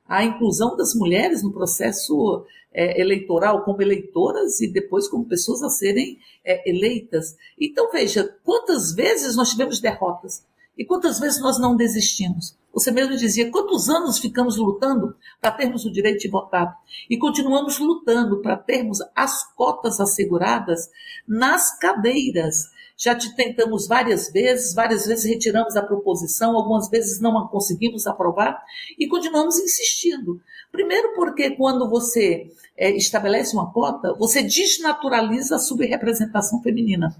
a 0.06 0.24
inclusão 0.24 0.76
das 0.76 0.94
mulheres 0.94 1.42
no 1.42 1.52
processo 1.52 2.44
é, 2.72 3.00
eleitoral 3.00 3.64
como 3.64 3.80
eleitoras 3.80 4.60
e 4.60 4.66
depois 4.66 5.08
como 5.08 5.24
pessoas 5.24 5.62
a 5.62 5.70
serem 5.70 6.18
é, 6.44 6.68
eleitas. 6.68 7.36
Então, 7.58 7.90
veja, 7.90 8.36
quantas 8.44 8.92
vezes 8.92 9.36
nós 9.36 9.50
tivemos 9.50 9.80
derrotas 9.80 10.44
e 10.76 10.84
quantas 10.84 11.18
vezes 11.20 11.40
nós 11.40 11.58
não 11.58 11.76
desistimos. 11.76 12.56
Você 12.72 12.90
mesmo 12.90 13.16
dizia, 13.16 13.52
quantos 13.52 13.88
anos 13.88 14.18
ficamos 14.18 14.56
lutando 14.56 15.14
para 15.40 15.52
termos 15.52 15.84
o 15.84 15.92
direito 15.92 16.18
de 16.18 16.28
votar? 16.28 16.76
E 17.08 17.16
continuamos 17.16 17.78
lutando 17.78 18.42
para 18.42 18.56
termos 18.56 18.98
as 19.14 19.44
cotas 19.54 20.00
asseguradas 20.00 20.90
nas 21.26 21.78
cadeiras 21.78 22.73
já 22.96 23.14
te 23.14 23.34
tentamos 23.34 23.86
várias 23.86 24.30
vezes, 24.30 24.74
várias 24.74 25.06
vezes 25.06 25.24
retiramos 25.24 25.76
a 25.76 25.82
proposição, 25.82 26.56
algumas 26.56 26.88
vezes 26.88 27.20
não 27.20 27.38
a 27.38 27.48
conseguimos 27.48 28.06
aprovar 28.06 28.62
e 28.98 29.06
continuamos 29.08 29.58
insistindo. 29.58 30.40
Primeiro, 30.70 31.14
porque 31.14 31.50
quando 31.50 31.88
você 31.88 32.50
é, 32.76 32.90
estabelece 32.90 33.54
uma 33.54 33.72
cota, 33.72 34.14
você 34.14 34.42
desnaturaliza 34.42 35.56
a 35.56 35.58
subrepresentação 35.58 36.62
feminina. 36.62 37.14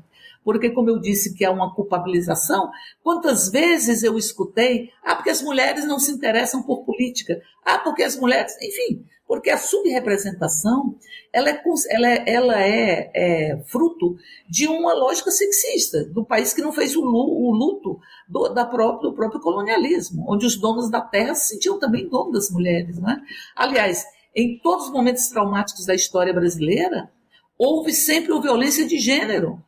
Porque, 0.44 0.70
como 0.70 0.90
eu 0.90 0.98
disse 0.98 1.34
que 1.34 1.44
é 1.44 1.50
uma 1.50 1.74
culpabilização, 1.74 2.70
quantas 3.02 3.50
vezes 3.50 4.02
eu 4.02 4.18
escutei, 4.18 4.90
ah, 5.02 5.16
porque 5.16 5.30
as 5.30 5.42
mulheres 5.42 5.86
não 5.86 5.98
se 5.98 6.12
interessam 6.12 6.62
por 6.62 6.84
política, 6.84 7.40
ah, 7.64 7.78
porque 7.78 8.02
as 8.02 8.16
mulheres, 8.16 8.54
enfim, 8.60 9.04
porque 9.26 9.50
a 9.50 9.56
subrepresentação 9.56 10.96
ela 11.32 11.50
é, 11.50 11.62
ela 11.90 12.08
é, 12.08 12.24
ela 12.26 12.62
é, 12.62 13.10
é 13.14 13.62
fruto 13.66 14.16
de 14.48 14.68
uma 14.68 14.94
lógica 14.94 15.30
sexista, 15.30 16.04
do 16.04 16.24
país 16.24 16.52
que 16.52 16.62
não 16.62 16.72
fez 16.72 16.94
o, 16.94 17.00
luto 17.02 17.98
do, 18.28 18.48
da 18.50 18.64
própria, 18.64 19.10
do 19.10 19.16
próprio 19.16 19.40
colonialismo, 19.40 20.24
onde 20.28 20.46
os 20.46 20.56
donos 20.56 20.90
da 20.90 21.00
terra 21.00 21.34
se 21.34 21.54
sentiam 21.54 21.78
também 21.78 22.08
donos 22.08 22.32
das 22.32 22.50
mulheres. 22.50 23.00
Né? 23.00 23.20
Aliás, 23.56 24.04
em 24.34 24.58
todos 24.58 24.86
os 24.86 24.92
momentos 24.92 25.26
traumáticos 25.28 25.86
da 25.86 25.94
história 25.94 26.32
brasileira, 26.32 27.10
houve 27.58 27.92
sempre 27.92 28.32
uma 28.32 28.42
violência 28.42 28.86
de 28.86 28.98
gênero. 28.98 29.60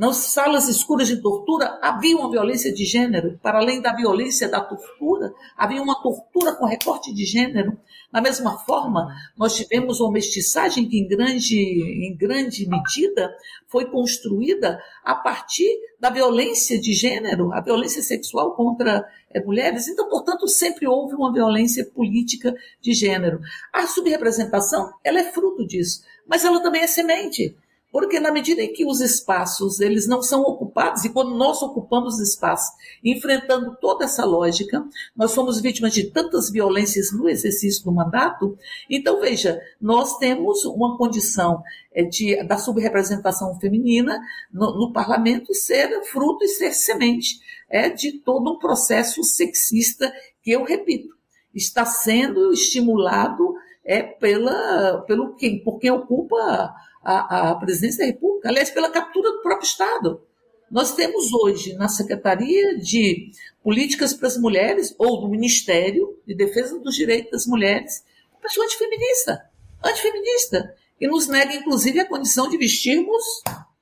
Nas 0.00 0.16
salas 0.16 0.66
escuras 0.66 1.08
de 1.08 1.20
tortura 1.20 1.78
havia 1.82 2.16
uma 2.16 2.30
violência 2.30 2.72
de 2.72 2.86
gênero, 2.86 3.38
para 3.42 3.58
além 3.58 3.82
da 3.82 3.94
violência 3.94 4.48
da 4.48 4.58
tortura, 4.58 5.30
havia 5.54 5.82
uma 5.82 6.00
tortura 6.00 6.54
com 6.54 6.64
recorte 6.64 7.12
de 7.12 7.22
gênero. 7.26 7.78
Da 8.10 8.18
mesma 8.22 8.56
forma, 8.60 9.14
nós 9.36 9.54
tivemos 9.54 10.00
uma 10.00 10.10
mestiçagem 10.10 10.88
que, 10.88 10.98
em 10.98 11.06
grande, 11.06 11.54
em 11.54 12.16
grande 12.16 12.66
medida, 12.66 13.30
foi 13.68 13.90
construída 13.90 14.82
a 15.04 15.14
partir 15.14 15.68
da 16.00 16.08
violência 16.08 16.80
de 16.80 16.94
gênero, 16.94 17.52
a 17.52 17.60
violência 17.60 18.00
sexual 18.00 18.54
contra 18.56 19.06
é, 19.30 19.44
mulheres. 19.44 19.86
Então, 19.86 20.08
portanto, 20.08 20.48
sempre 20.48 20.88
houve 20.88 21.14
uma 21.14 21.30
violência 21.30 21.84
política 21.84 22.54
de 22.80 22.94
gênero. 22.94 23.38
A 23.70 23.86
subrepresentação, 23.86 24.94
ela 25.04 25.20
é 25.20 25.24
fruto 25.24 25.66
disso, 25.66 26.02
mas 26.26 26.42
ela 26.42 26.62
também 26.62 26.80
é 26.80 26.86
semente. 26.86 27.54
Porque 27.90 28.20
na 28.20 28.30
medida 28.30 28.62
em 28.62 28.72
que 28.72 28.84
os 28.84 29.00
espaços 29.00 29.80
eles 29.80 30.06
não 30.06 30.22
são 30.22 30.42
ocupados, 30.42 31.04
e 31.04 31.08
quando 31.08 31.34
nós 31.34 31.60
ocupamos 31.60 32.14
os 32.14 32.28
espaços, 32.28 32.70
enfrentando 33.04 33.76
toda 33.80 34.04
essa 34.04 34.24
lógica, 34.24 34.84
nós 35.16 35.32
somos 35.32 35.60
vítimas 35.60 35.92
de 35.92 36.04
tantas 36.04 36.50
violências 36.50 37.12
no 37.12 37.28
exercício 37.28 37.84
do 37.84 37.92
mandato, 37.92 38.56
então 38.88 39.20
veja, 39.20 39.60
nós 39.80 40.18
temos 40.18 40.64
uma 40.64 40.96
condição 40.96 41.62
eh, 41.92 42.04
de, 42.04 42.42
da 42.44 42.58
subrepresentação 42.58 43.58
feminina 43.58 44.20
no, 44.52 44.78
no 44.78 44.92
parlamento 44.92 45.52
ser 45.54 46.04
fruto 46.04 46.44
e 46.44 46.48
ser 46.48 46.72
semente 46.72 47.40
é, 47.68 47.88
de 47.88 48.12
todo 48.18 48.52
um 48.52 48.58
processo 48.58 49.22
sexista 49.24 50.12
que, 50.42 50.50
eu 50.50 50.64
repito, 50.64 51.14
está 51.54 51.84
sendo 51.84 52.52
estimulado 52.52 53.54
é, 53.84 54.02
pela, 54.02 55.02
pelo 55.06 55.34
quem, 55.34 55.62
por 55.62 55.78
quem 55.78 55.90
ocupa 55.90 56.74
a, 57.02 57.50
a 57.50 57.54
presidência 57.56 58.00
da 58.00 58.06
República, 58.06 58.48
aliás, 58.48 58.70
pela 58.70 58.90
captura 58.90 59.30
do 59.30 59.42
próprio 59.42 59.66
Estado. 59.66 60.22
Nós 60.70 60.94
temos 60.94 61.32
hoje 61.32 61.74
na 61.74 61.88
Secretaria 61.88 62.78
de 62.78 63.32
Políticas 63.62 64.14
para 64.14 64.28
as 64.28 64.38
Mulheres, 64.38 64.94
ou 64.98 65.22
no 65.22 65.28
Ministério 65.28 66.16
de 66.26 66.34
Defesa 66.34 66.78
dos 66.78 66.94
Direitos 66.94 67.32
das 67.32 67.46
Mulheres, 67.46 68.04
uma 68.32 68.40
pessoa 68.40 68.64
antifeminista, 68.64 69.50
antifeminista, 69.84 70.74
que 70.98 71.08
nos 71.08 71.26
nega, 71.26 71.54
inclusive, 71.54 72.00
a 72.00 72.08
condição 72.08 72.48
de 72.48 72.56
vestirmos 72.56 73.22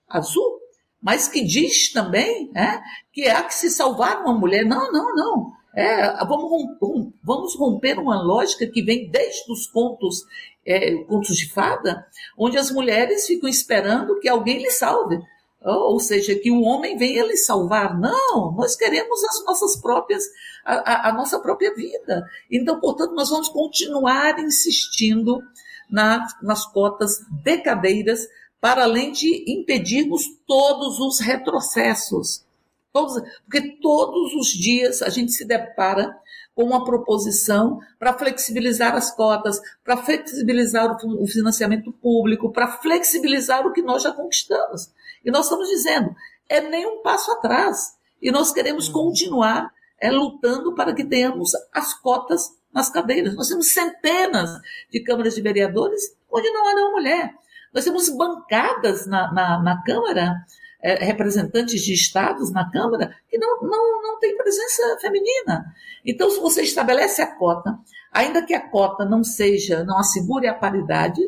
azul, 0.09 0.61
mas 1.01 1.29
que 1.29 1.45
diz 1.45 1.93
também 1.93 2.51
é, 2.57 2.81
que 3.13 3.29
há 3.29 3.43
que 3.43 3.55
se 3.55 3.71
salvar 3.71 4.23
uma 4.23 4.35
mulher. 4.35 4.65
Não, 4.65 4.91
não, 4.91 5.15
não. 5.15 5.53
É, 5.79 6.25
vamos, 6.25 6.51
romper, 6.51 7.12
vamos 7.23 7.55
romper 7.55 8.01
uma 8.01 8.21
lógica 8.21 8.67
que 8.67 8.83
vem 8.83 9.09
desde 9.09 9.53
os 9.53 9.69
contos, 9.69 10.25
é, 10.67 10.97
contos 11.05 11.37
de 11.37 11.53
fada, 11.53 12.05
onde 12.37 12.59
as 12.59 12.73
mulheres 12.73 13.29
ficam 13.29 13.49
esperando 13.49 14.19
que 14.19 14.29
alguém 14.29 14.59
lhe 14.59 14.73
salve. 14.73 15.21
Ou 15.64 16.01
seja, 16.01 16.35
que 16.35 16.51
o 16.51 16.62
homem 16.62 16.97
venha 16.97 17.25
lhe 17.25 17.37
salvar. 17.37 17.97
Não, 17.97 18.53
nós 18.57 18.75
queremos 18.75 19.23
as 19.23 19.45
nossas 19.45 19.81
próprias, 19.81 20.25
a, 20.64 20.75
a, 20.75 21.09
a 21.11 21.12
nossa 21.12 21.38
própria 21.38 21.73
vida. 21.73 22.25
Então, 22.51 22.81
portanto, 22.81 23.14
nós 23.14 23.31
vamos 23.31 23.49
continuar 23.49 24.37
insistindo 24.41 25.41
na, 25.88 26.27
nas 26.43 26.67
cotas 26.67 27.21
de 27.31 27.57
cadeiras, 27.59 28.27
para 28.61 28.83
além 28.83 29.12
de 29.12 29.45
impedirmos 29.47 30.25
todos 30.45 30.99
os 30.99 31.21
retrocessos. 31.21 32.48
Todos, 32.92 33.22
porque 33.44 33.79
todos 33.81 34.35
os 34.35 34.48
dias 34.48 35.03
a 35.03 35.09
gente 35.09 35.33
se 35.33 35.44
depara 35.44 36.16
com 36.55 36.64
uma 36.64 36.85
proposição 36.85 37.79
para 37.98 38.18
flexibilizar 38.18 38.96
as 38.96 39.14
cotas, 39.14 39.61
para 39.85 39.96
flexibilizar 39.98 40.96
o 41.05 41.27
financiamento 41.27 41.92
público, 41.92 42.51
para 42.51 42.79
flexibilizar 42.79 43.66
o 43.66 43.72
que 43.72 43.83
nós 43.83 44.03
já 44.03 44.12
conquistamos. 44.12 44.90
E 45.24 45.31
nós 45.31 45.44
estamos 45.44 45.68
dizendo, 45.68 46.14
é 46.48 46.61
nem 46.61 46.87
um 46.87 47.03
passo 47.03 47.31
atrás. 47.33 47.96
E 48.20 48.33
nós 48.33 48.51
queremos 48.51 48.88
continuar 48.88 49.70
é, 50.01 50.11
lutando 50.11 50.74
para 50.74 50.94
que 50.94 51.05
tenhamos 51.05 51.53
as 51.72 51.94
cotas 51.94 52.51
nas 52.72 52.90
cadeiras. 52.90 53.35
Nós 53.35 53.48
temos 53.48 53.72
centenas 53.72 54.51
de 54.90 55.01
câmaras 55.05 55.35
de 55.35 55.42
vereadores 55.42 56.16
onde 56.31 56.51
não 56.51 56.68
há 56.68 56.74
nenhuma 56.74 56.92
mulher. 56.92 57.35
Nós 57.72 57.85
temos 57.85 58.09
bancadas 58.09 59.07
na, 59.07 59.33
na, 59.33 59.62
na 59.62 59.83
Câmara 59.83 60.35
é, 60.81 61.05
representantes 61.05 61.83
de 61.83 61.93
estados 61.93 62.53
na 62.53 62.71
Câmara 62.71 63.14
que 63.29 63.38
não, 63.38 63.61
não, 63.62 64.03
não 64.03 64.19
tem 64.19 64.37
presença 64.37 64.99
feminina. 65.01 65.75
Então, 66.05 66.31
se 66.31 66.41
você 66.41 66.62
estabelece 66.62 67.21
a 67.21 67.37
cota, 67.37 67.79
ainda 68.12 68.45
que 68.45 68.55
a 68.55 68.69
cota 68.69 69.05
não 69.05 69.25
seja, 69.25 69.85
não 69.85 69.99
assegure 69.99 70.47
a 70.47 70.55
paridade, 70.55 71.21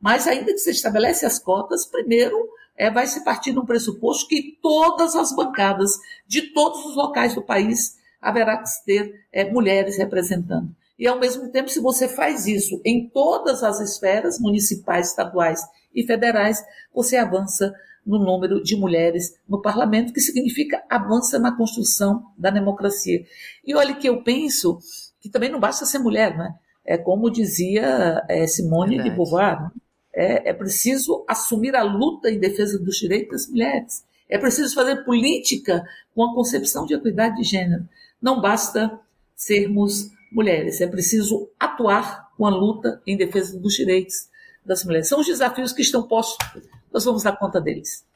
mas 0.00 0.26
ainda 0.26 0.52
que 0.52 0.58
você 0.58 0.70
estabelece 0.70 1.26
as 1.26 1.38
cotas, 1.38 1.86
primeiro 1.86 2.48
é, 2.76 2.90
vai 2.90 3.06
se 3.06 3.24
partir 3.24 3.52
de 3.52 3.58
um 3.58 3.66
pressuposto 3.66 4.28
que 4.28 4.58
todas 4.62 5.16
as 5.16 5.34
bancadas 5.34 5.90
de 6.26 6.52
todos 6.52 6.84
os 6.86 6.94
locais 6.94 7.34
do 7.34 7.42
país 7.42 7.98
haverá 8.20 8.58
que 8.58 8.68
ter 8.84 9.26
é, 9.32 9.50
mulheres 9.50 9.96
representando. 9.96 10.70
E, 10.98 11.06
ao 11.06 11.18
mesmo 11.18 11.48
tempo, 11.50 11.68
se 11.68 11.80
você 11.80 12.08
faz 12.08 12.46
isso 12.46 12.80
em 12.84 13.08
todas 13.08 13.62
as 13.62 13.80
esferas 13.80 14.38
municipais, 14.40 15.08
estaduais 15.08 15.60
e 15.94 16.04
federais, 16.04 16.62
você 16.92 17.16
avança 17.16 17.72
no 18.08 18.18
número 18.18 18.62
de 18.62 18.74
mulheres 18.74 19.38
no 19.46 19.60
parlamento, 19.60 20.14
que 20.14 20.20
significa 20.20 20.82
avança 20.88 21.38
na 21.38 21.54
construção 21.54 22.24
da 22.38 22.48
democracia. 22.48 23.22
E 23.64 23.74
olha 23.74 23.94
que 23.94 24.08
eu 24.08 24.22
penso 24.22 24.78
que 25.20 25.28
também 25.28 25.50
não 25.50 25.60
basta 25.60 25.84
ser 25.84 25.98
mulher, 25.98 26.36
né? 26.36 26.54
É 26.86 26.96
como 26.96 27.30
dizia 27.30 28.24
é, 28.26 28.46
Simone 28.46 28.96
Verdade. 28.96 29.10
de 29.10 29.14
Beauvoir, 29.14 29.62
né? 29.62 29.70
é, 30.14 30.48
é 30.48 30.52
preciso 30.54 31.22
assumir 31.28 31.76
a 31.76 31.82
luta 31.82 32.30
em 32.30 32.38
defesa 32.38 32.78
dos 32.78 32.96
direitos 32.96 33.42
das 33.42 33.50
mulheres. 33.50 34.04
É 34.26 34.38
preciso 34.38 34.74
fazer 34.74 35.04
política 35.04 35.84
com 36.14 36.24
a 36.24 36.34
concepção 36.34 36.86
de 36.86 36.94
equidade 36.94 37.36
de 37.36 37.44
gênero. 37.44 37.86
Não 38.20 38.40
basta 38.40 38.98
sermos 39.36 40.10
mulheres, 40.32 40.80
é 40.80 40.86
preciso 40.86 41.50
atuar 41.60 42.30
com 42.38 42.46
a 42.46 42.50
luta 42.50 43.02
em 43.06 43.16
defesa 43.18 43.58
dos 43.58 43.74
direitos 43.74 44.28
das 44.68 44.84
mulheres. 44.84 45.08
São 45.08 45.20
os 45.20 45.26
desafios 45.26 45.72
que 45.72 45.82
estão 45.82 46.06
postos, 46.06 46.36
nós 46.92 47.04
vamos 47.04 47.22
dar 47.22 47.36
conta 47.36 47.60
deles. 47.60 48.06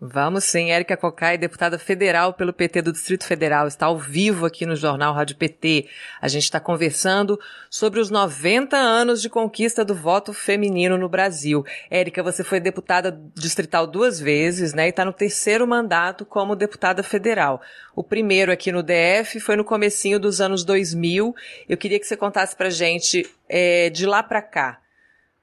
Vamos 0.00 0.44
sim, 0.44 0.70
Érica 0.70 0.96
Cocai, 0.96 1.36
deputada 1.36 1.76
federal 1.76 2.32
pelo 2.32 2.52
PT 2.52 2.82
do 2.82 2.92
Distrito 2.92 3.24
Federal, 3.24 3.66
está 3.66 3.86
ao 3.86 3.98
vivo 3.98 4.46
aqui 4.46 4.64
no 4.64 4.76
Jornal 4.76 5.12
Rádio 5.12 5.34
PT. 5.34 5.88
A 6.22 6.28
gente 6.28 6.44
está 6.44 6.60
conversando 6.60 7.36
sobre 7.68 7.98
os 7.98 8.08
90 8.08 8.76
anos 8.76 9.20
de 9.20 9.28
conquista 9.28 9.84
do 9.84 9.96
voto 9.96 10.32
feminino 10.32 10.96
no 10.96 11.08
Brasil. 11.08 11.64
Érica, 11.90 12.22
você 12.22 12.44
foi 12.44 12.60
deputada 12.60 13.20
distrital 13.34 13.88
duas 13.88 14.20
vezes, 14.20 14.72
né, 14.72 14.86
e 14.86 14.90
está 14.90 15.04
no 15.04 15.12
terceiro 15.12 15.66
mandato 15.66 16.24
como 16.24 16.54
deputada 16.54 17.02
federal. 17.02 17.60
O 17.96 18.04
primeiro 18.04 18.52
aqui 18.52 18.70
no 18.70 18.84
DF 18.84 19.40
foi 19.40 19.56
no 19.56 19.64
comecinho 19.64 20.20
dos 20.20 20.40
anos 20.40 20.62
2000. 20.62 21.34
Eu 21.68 21.76
queria 21.76 21.98
que 21.98 22.06
você 22.06 22.16
contasse 22.16 22.54
pra 22.54 22.70
gente 22.70 23.28
é, 23.48 23.90
de 23.90 24.06
lá 24.06 24.22
para 24.22 24.42
cá 24.42 24.78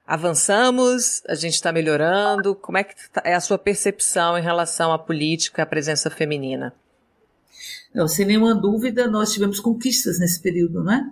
avançamos, 0.06 1.22
a 1.26 1.34
gente 1.34 1.54
está 1.54 1.72
melhorando? 1.72 2.54
Como 2.54 2.78
é 2.78 2.84
que 2.84 2.94
tá, 3.10 3.22
é 3.24 3.34
a 3.34 3.40
sua 3.40 3.58
percepção 3.58 4.38
em 4.38 4.42
relação 4.42 4.92
à 4.92 4.98
política, 4.98 5.62
à 5.62 5.66
presença 5.66 6.08
feminina? 6.08 6.72
Não, 7.94 8.06
sem 8.06 8.26
nenhuma 8.26 8.54
dúvida, 8.54 9.08
nós 9.08 9.32
tivemos 9.32 9.58
conquistas 9.58 10.18
nesse 10.18 10.40
período, 10.40 10.84
né? 10.84 11.10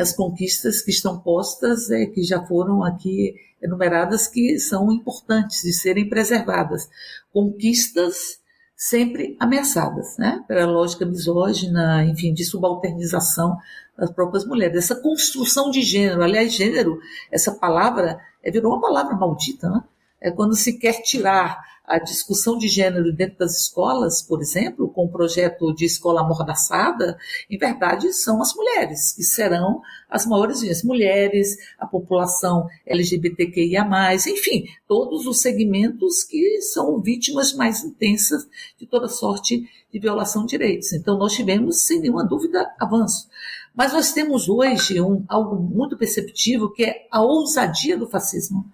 As 0.00 0.12
conquistas 0.12 0.80
que 0.80 0.90
estão 0.90 1.20
postas, 1.20 1.88
é, 1.90 2.06
que 2.06 2.22
já 2.24 2.44
foram 2.44 2.82
aqui 2.82 3.34
enumeradas, 3.62 4.26
que 4.26 4.58
são 4.58 4.92
importantes 4.92 5.62
de 5.62 5.72
serem 5.72 6.08
preservadas. 6.08 6.88
Conquistas 7.32 8.40
sempre 8.76 9.36
ameaçadas, 9.38 10.18
né? 10.18 10.44
Pela 10.48 10.66
lógica 10.66 11.06
misógina, 11.06 12.04
enfim, 12.04 12.34
de 12.34 12.44
subalternização 12.44 13.56
das 13.96 14.10
próprias 14.10 14.44
mulheres. 14.44 14.76
Essa 14.76 14.96
construção 14.96 15.70
de 15.70 15.82
gênero, 15.82 16.22
aliás, 16.22 16.52
gênero, 16.52 16.98
essa 17.30 17.52
palavra 17.52 18.18
é, 18.42 18.50
virou 18.50 18.72
uma 18.72 18.80
palavra 18.80 19.14
maldita, 19.16 19.68
né? 19.68 19.82
É 20.20 20.30
quando 20.30 20.56
se 20.56 20.78
quer 20.78 21.02
tirar 21.02 21.62
a 21.86 21.98
discussão 21.98 22.56
de 22.56 22.66
gênero 22.66 23.12
dentro 23.12 23.38
das 23.38 23.60
escolas, 23.60 24.22
por 24.22 24.40
exemplo, 24.40 24.88
com 24.88 25.04
o 25.04 25.12
projeto 25.12 25.74
de 25.74 25.84
escola 25.84 26.22
amordaçada, 26.22 27.18
em 27.50 27.58
verdade 27.58 28.10
são 28.14 28.40
as 28.40 28.54
mulheres, 28.54 29.12
que 29.12 29.22
serão 29.22 29.82
as 30.08 30.24
maiores 30.24 30.60
vítimas. 30.60 30.82
Mulheres, 30.82 31.56
a 31.78 31.86
população 31.86 32.66
LGBTQIA, 32.86 33.86
enfim, 34.14 34.64
todos 34.88 35.26
os 35.26 35.40
segmentos 35.40 36.24
que 36.24 36.62
são 36.62 37.00
vítimas 37.02 37.52
mais 37.52 37.84
intensas 37.84 38.48
de 38.78 38.86
toda 38.86 39.06
sorte 39.06 39.68
de 39.92 39.98
violação 39.98 40.46
de 40.46 40.56
direitos. 40.56 40.92
Então, 40.92 41.18
nós 41.18 41.34
tivemos, 41.34 41.82
sem 41.82 42.00
nenhuma 42.00 42.24
dúvida, 42.24 42.74
avanço. 42.80 43.28
Mas 43.74 43.92
nós 43.92 44.12
temos 44.12 44.48
hoje 44.48 45.00
um, 45.00 45.24
algo 45.28 45.56
muito 45.56 45.98
perceptível 45.98 46.70
que 46.70 46.84
é 46.84 47.06
a 47.10 47.20
ousadia 47.22 47.98
do 47.98 48.08
fascismo. 48.08 48.64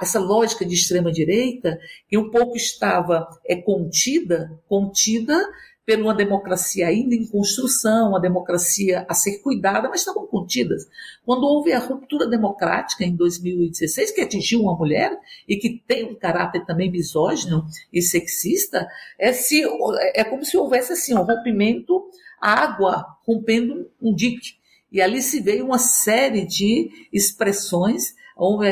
essa 0.00 0.18
lógica 0.18 0.64
de 0.64 0.74
extrema-direita, 0.74 1.78
que 2.08 2.16
um 2.16 2.30
pouco 2.30 2.56
estava 2.56 3.28
é, 3.44 3.56
contida, 3.56 4.50
contida 4.66 5.38
por 5.88 5.98
uma 5.98 6.14
democracia 6.14 6.86
ainda 6.86 7.14
em 7.14 7.26
construção, 7.26 8.10
uma 8.10 8.20
democracia 8.20 9.06
a 9.08 9.14
ser 9.14 9.38
cuidada, 9.38 9.88
mas 9.88 10.00
estavam 10.00 10.26
contidas. 10.26 10.86
Quando 11.24 11.44
houve 11.44 11.72
a 11.72 11.78
ruptura 11.78 12.26
democrática 12.26 13.04
em 13.04 13.16
2016, 13.16 14.10
que 14.10 14.20
atingiu 14.20 14.60
uma 14.60 14.76
mulher 14.76 15.18
e 15.46 15.56
que 15.56 15.82
tem 15.86 16.04
um 16.04 16.14
caráter 16.14 16.64
também 16.66 16.90
misógino 16.90 17.66
e 17.90 18.02
sexista, 18.02 18.86
é, 19.18 19.32
se, 19.32 19.62
é 20.14 20.24
como 20.24 20.44
se 20.44 20.58
houvesse 20.58 20.92
assim, 20.92 21.14
um 21.14 21.22
rompimento 21.22 22.10
água 22.40 23.06
rompendo 23.26 23.90
um 24.00 24.14
dique. 24.14 24.58
E 24.90 25.00
ali 25.00 25.20
se 25.20 25.40
veio 25.40 25.66
uma 25.66 25.78
série 25.78 26.46
de 26.46 26.90
expressões, 27.12 28.14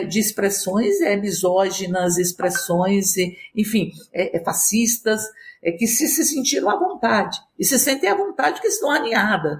de 0.08 0.18
expressões 0.18 1.00
é, 1.00 1.16
misóginas, 1.16 2.16
expressões, 2.16 3.14
enfim, 3.54 3.90
é, 4.12 4.36
é, 4.36 4.44
fascistas, 4.44 5.22
é, 5.62 5.72
que 5.72 5.86
se, 5.86 6.08
se 6.08 6.24
sentiram 6.24 6.70
à 6.70 6.78
vontade. 6.78 7.38
E 7.58 7.64
se 7.64 7.78
sentem 7.78 8.08
à 8.08 8.14
vontade 8.14 8.60
que 8.60 8.68
estão 8.68 8.90
aninhadas 8.90 9.58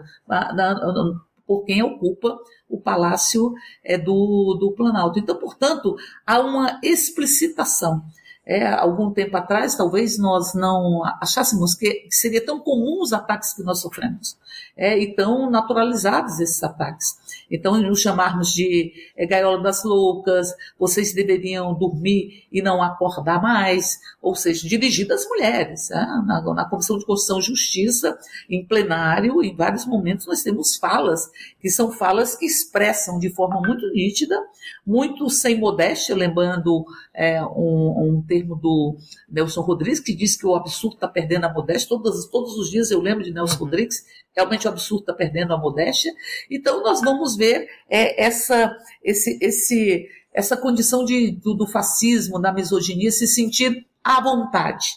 por 1.46 1.64
quem 1.64 1.82
ocupa 1.82 2.38
o 2.68 2.80
palácio 2.80 3.54
é, 3.84 3.96
do, 3.96 4.57
do 4.59 4.72
Planalto. 4.72 5.18
Então, 5.18 5.36
portanto, 5.36 5.96
há 6.26 6.40
uma 6.40 6.80
explicitação 6.82 8.02
é, 8.47 8.64
algum 8.66 9.11
tempo 9.11 9.36
atrás, 9.36 9.74
talvez 9.74 10.16
nós 10.18 10.55
não 10.55 11.03
achássemos 11.20 11.74
que 11.74 12.07
seria 12.11 12.44
tão 12.44 12.61
comum 12.61 13.03
os 13.03 13.12
ataques 13.12 13.53
que 13.55 13.62
nós 13.64 13.80
sofremos 13.80 14.36
é, 14.76 14.99
e 14.99 15.14
tão 15.14 15.51
naturalizados 15.51 16.38
esses 16.38 16.62
ataques. 16.62 17.16
Então, 17.51 17.80
nos 17.80 18.01
chamarmos 18.01 18.53
de 18.53 18.92
é, 19.16 19.26
gaiola 19.26 19.62
das 19.62 19.84
loucas, 19.84 20.55
vocês 20.78 21.14
deveriam 21.14 21.72
dormir 21.74 22.44
e 22.53 22.61
não 22.61 22.82
acordar 22.82 23.40
mais, 23.40 23.99
ou 24.20 24.34
seja, 24.34 24.68
dirigido 24.68 25.14
às 25.14 25.26
mulheres. 25.28 25.90
É, 25.90 25.97
na, 25.97 26.42
na 26.42 26.68
Comissão 26.68 26.99
de 26.99 27.07
Constituição 27.07 27.38
e 27.38 27.42
Justiça, 27.42 28.18
em 28.51 28.64
plenário, 28.64 29.42
em 29.42 29.55
vários 29.55 29.86
momentos, 29.86 30.26
nós 30.26 30.42
temos 30.42 30.76
falas, 30.76 31.30
que 31.61 31.70
são 31.70 31.90
falas 31.92 32.36
que 32.36 32.44
expressam 32.44 33.18
de 33.18 33.30
forma 33.30 33.61
muito 33.61 33.88
nítida, 33.92 34.38
muito 34.86 35.30
sem 35.30 35.59
modéstia, 35.59 36.14
lembrando 36.14 36.84
é, 37.14 37.42
um, 37.44 38.16
um 38.16 38.22
termo 38.37 38.55
do 38.55 38.97
Nelson 39.28 39.62
Rodrigues, 39.62 40.01
que 40.01 40.14
diz 40.14 40.37
que 40.37 40.47
o 40.47 40.55
absurdo 40.55 40.97
está 40.97 41.09
perdendo 41.09 41.45
a 41.45 41.53
modéstia. 41.53 41.89
Todos, 41.89 42.26
todos 42.26 42.57
os 42.57 42.70
dias 42.70 42.91
eu 42.91 43.01
lembro 43.01 43.24
de 43.24 43.32
Nelson 43.32 43.55
uhum. 43.55 43.64
Rodrigues, 43.64 44.05
realmente 44.34 44.66
o 44.66 44.70
absurdo 44.70 45.01
está 45.01 45.14
perdendo 45.14 45.55
a 45.55 45.59
modéstia. 45.59 46.12
Então, 46.51 46.82
nós 46.82 47.01
vamos 47.01 47.37
ver 47.37 47.68
é, 47.89 48.22
essa, 48.22 48.76
esse, 49.03 49.39
esse, 49.41 50.09
essa 50.32 50.57
condição 50.57 51.05
de, 51.05 51.32
do, 51.32 51.55
do 51.55 51.66
fascismo, 51.66 52.41
da 52.41 52.53
misoginia, 52.53 53.11
se 53.11 53.26
sentir 53.26 53.87
à 54.05 54.20
vontade. 54.22 54.89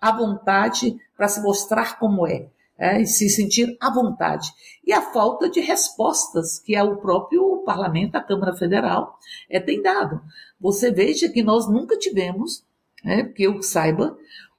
À 0.00 0.16
vontade 0.16 0.96
para 1.16 1.28
se 1.28 1.40
mostrar 1.42 1.98
como 1.98 2.26
é. 2.26 2.48
É, 2.78 3.00
e 3.00 3.06
se 3.06 3.30
sentir 3.30 3.74
à 3.80 3.90
vontade. 3.90 4.52
E 4.84 4.92
a 4.92 5.00
falta 5.00 5.48
de 5.48 5.60
respostas 5.60 6.58
que 6.58 6.76
é 6.76 6.82
o 6.82 6.96
próprio 6.96 7.62
parlamento, 7.64 8.16
a 8.16 8.22
Câmara 8.22 8.54
Federal, 8.54 9.18
é, 9.48 9.58
tem 9.58 9.80
dado. 9.80 10.20
Você 10.60 10.90
veja 10.90 11.26
que 11.30 11.42
nós 11.42 11.66
nunca 11.66 11.98
tivemos, 11.98 12.65
é, 13.06 13.22
que 13.22 13.44
eu 13.44 13.62
saiba, 13.62 14.16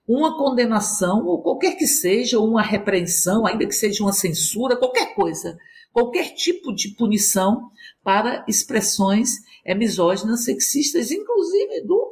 uma 0.07 0.37
condenação, 0.37 1.25
ou 1.25 1.41
qualquer 1.41 1.75
que 1.75 1.85
seja, 1.85 2.39
uma 2.39 2.61
repreensão, 2.61 3.45
ainda 3.45 3.67
que 3.67 3.75
seja 3.75 4.01
uma 4.03 4.13
censura, 4.13 4.77
qualquer 4.77 5.13
coisa, 5.13 5.57
qualquer 5.91 6.33
tipo 6.33 6.73
de 6.73 6.89
punição 6.95 7.69
para 8.03 8.45
expressões 8.47 9.31
misóginas, 9.75 10.45
sexistas, 10.45 11.11
inclusive 11.11 11.81
do 11.81 12.07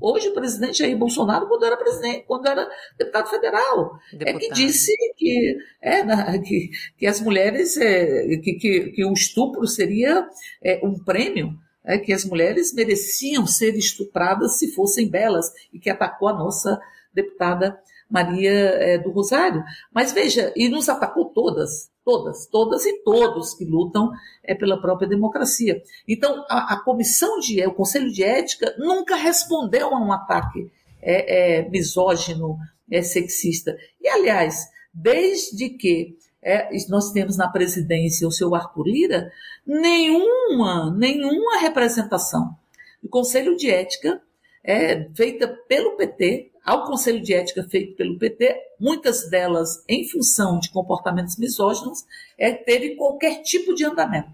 hoje 0.00 0.28
o 0.28 0.34
presidente 0.34 0.78
Jair 0.78 0.96
Bolsonaro, 0.96 1.48
quando 1.48 1.64
era 1.64 1.76
presidente, 1.76 2.24
quando 2.26 2.46
era 2.46 2.68
deputado 2.98 3.28
federal, 3.28 3.98
deputado. 4.12 4.36
é 4.36 4.38
que 4.38 4.52
disse 4.52 4.92
que, 5.16 5.56
é, 5.80 6.38
que, 6.38 6.70
que 6.98 7.06
as 7.06 7.20
mulheres, 7.20 7.76
é, 7.76 8.36
que, 8.36 8.54
que, 8.54 8.90
que 8.90 9.04
o 9.04 9.12
estupro 9.12 9.66
seria 9.66 10.28
é, 10.62 10.80
um 10.84 11.02
prêmio 11.02 11.54
é, 11.84 11.98
que 11.98 12.12
as 12.12 12.24
mulheres 12.24 12.72
mereciam 12.72 13.46
ser 13.46 13.76
estupradas 13.76 14.58
se 14.58 14.72
fossem 14.72 15.08
belas 15.08 15.52
e 15.72 15.78
que 15.78 15.90
atacou 15.90 16.28
a 16.28 16.32
nossa 16.32 16.80
deputada 17.12 17.78
Maria 18.08 18.50
é, 18.50 18.98
do 18.98 19.10
Rosário. 19.10 19.62
Mas 19.92 20.12
veja, 20.12 20.52
e 20.56 20.68
nos 20.68 20.88
atacou 20.88 21.26
todas, 21.26 21.90
todas, 22.04 22.46
todas 22.46 22.84
e 22.84 23.02
todos 23.02 23.54
que 23.54 23.64
lutam 23.64 24.10
é, 24.42 24.54
pela 24.54 24.80
própria 24.80 25.08
democracia. 25.08 25.82
Então, 26.06 26.44
a, 26.48 26.74
a 26.74 26.80
comissão 26.80 27.38
de, 27.40 27.64
o 27.66 27.74
Conselho 27.74 28.12
de 28.12 28.22
Ética 28.22 28.74
nunca 28.78 29.16
respondeu 29.16 29.94
a 29.94 29.98
um 29.98 30.12
ataque 30.12 30.70
é, 31.02 31.58
é, 31.58 31.68
misógino, 31.68 32.56
é, 32.90 33.02
sexista. 33.02 33.76
E, 34.00 34.08
aliás, 34.08 34.68
desde 34.92 35.70
que 35.70 36.16
é, 36.44 36.68
nós 36.88 37.10
temos 37.10 37.36
na 37.36 37.48
presidência 37.48 38.28
o 38.28 38.32
seu 38.32 38.54
Arthur 38.54 38.86
Lira, 38.86 39.32
nenhuma, 39.66 40.94
nenhuma 40.94 41.58
representação 41.58 42.54
do 43.02 43.08
Conselho 43.08 43.56
de 43.56 43.70
Ética 43.70 44.20
é 44.62 45.08
feita 45.14 45.48
pelo 45.68 45.96
PT, 45.96 46.52
ao 46.64 46.84
Conselho 46.84 47.22
de 47.22 47.34
Ética 47.34 47.62
feito 47.64 47.96
pelo 47.96 48.18
PT, 48.18 48.56
muitas 48.78 49.28
delas 49.28 49.84
em 49.88 50.08
função 50.08 50.58
de 50.58 50.70
comportamentos 50.70 51.36
misóginos, 51.38 52.04
é, 52.38 52.52
teve 52.52 52.96
qualquer 52.96 53.42
tipo 53.42 53.74
de 53.74 53.84
andamento. 53.84 54.30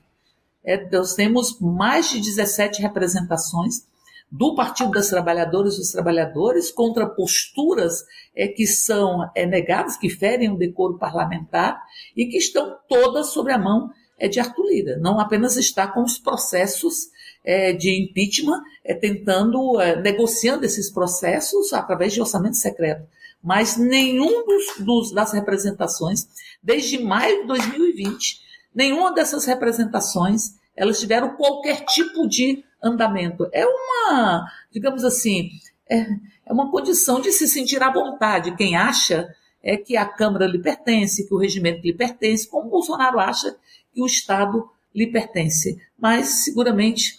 É, 0.64 0.88
nós 0.90 1.14
temos 1.14 1.58
mais 1.60 2.10
de 2.10 2.20
17 2.20 2.82
representações 2.82 3.86
do 4.30 4.54
Partido 4.54 4.92
das 4.92 5.08
Trabalhadoras 5.08 5.74
e 5.74 5.78
dos 5.78 5.90
Trabalhadores 5.90 6.70
contra 6.70 7.08
posturas 7.08 8.04
é, 8.34 8.46
que 8.46 8.66
são 8.66 9.28
é, 9.34 9.44
negadas, 9.44 9.96
que 9.96 10.08
ferem 10.08 10.50
o 10.50 10.56
decoro 10.56 10.98
parlamentar 10.98 11.82
e 12.16 12.26
que 12.26 12.38
estão 12.38 12.76
todas 12.88 13.28
sobre 13.28 13.52
a 13.52 13.58
mão 13.58 13.90
é, 14.18 14.28
de 14.28 14.38
Arthur 14.38 14.66
Lira. 14.66 14.98
Não 14.98 15.18
apenas 15.18 15.56
está 15.56 15.88
com 15.88 16.02
os 16.02 16.18
processos 16.18 17.08
é, 17.44 17.72
de 17.72 17.90
impeachment, 18.02 18.62
é, 18.84 18.94
tentando, 18.94 19.80
é, 19.80 20.00
negociando 20.00 20.64
esses 20.64 20.90
processos 20.90 21.72
através 21.72 22.12
de 22.12 22.20
orçamento 22.20 22.56
secreto, 22.56 23.08
mas 23.42 23.76
nenhum 23.76 24.44
dos, 24.44 24.84
dos, 24.84 25.12
das 25.12 25.32
representações, 25.32 26.28
desde 26.62 27.02
maio 27.02 27.40
de 27.40 27.46
2020, 27.48 28.40
nenhuma 28.74 29.12
dessas 29.12 29.44
representações 29.46 30.60
elas 30.76 31.00
tiveram 31.00 31.36
qualquer 31.36 31.84
tipo 31.84 32.28
de 32.28 32.64
andamento. 32.82 33.48
É 33.52 33.66
uma, 33.66 34.50
digamos 34.70 35.04
assim, 35.04 35.50
é, 35.88 36.06
é 36.46 36.52
uma 36.52 36.70
condição 36.70 37.20
de 37.20 37.32
se 37.32 37.48
sentir 37.48 37.82
à 37.82 37.92
vontade. 37.92 38.56
Quem 38.56 38.76
acha 38.76 39.34
é 39.62 39.76
que 39.76 39.96
a 39.96 40.06
Câmara 40.06 40.46
lhe 40.46 40.58
pertence, 40.58 41.26
que 41.26 41.34
o 41.34 41.38
regimento 41.38 41.82
lhe 41.82 41.92
pertence, 41.92 42.48
como 42.48 42.70
Bolsonaro 42.70 43.18
acha 43.18 43.56
que 43.92 44.02
o 44.02 44.06
Estado 44.06 44.68
lhe 44.94 45.06
pertence. 45.06 45.80
Mas, 45.98 46.44
seguramente, 46.44 47.18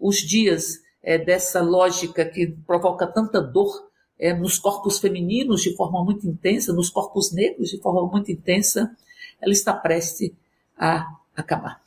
os 0.00 0.16
dias 0.16 0.82
é, 1.02 1.16
dessa 1.16 1.60
lógica 1.60 2.24
que 2.24 2.48
provoca 2.66 3.06
tanta 3.06 3.40
dor 3.40 3.86
é, 4.18 4.34
nos 4.34 4.58
corpos 4.58 4.98
femininos 4.98 5.62
de 5.62 5.74
forma 5.76 6.02
muito 6.04 6.26
intensa, 6.26 6.72
nos 6.72 6.90
corpos 6.90 7.32
negros 7.32 7.70
de 7.70 7.80
forma 7.80 8.06
muito 8.10 8.30
intensa, 8.32 8.90
ela 9.40 9.52
está 9.52 9.72
prestes 9.72 10.32
a 10.76 11.06
acabar. 11.36 11.85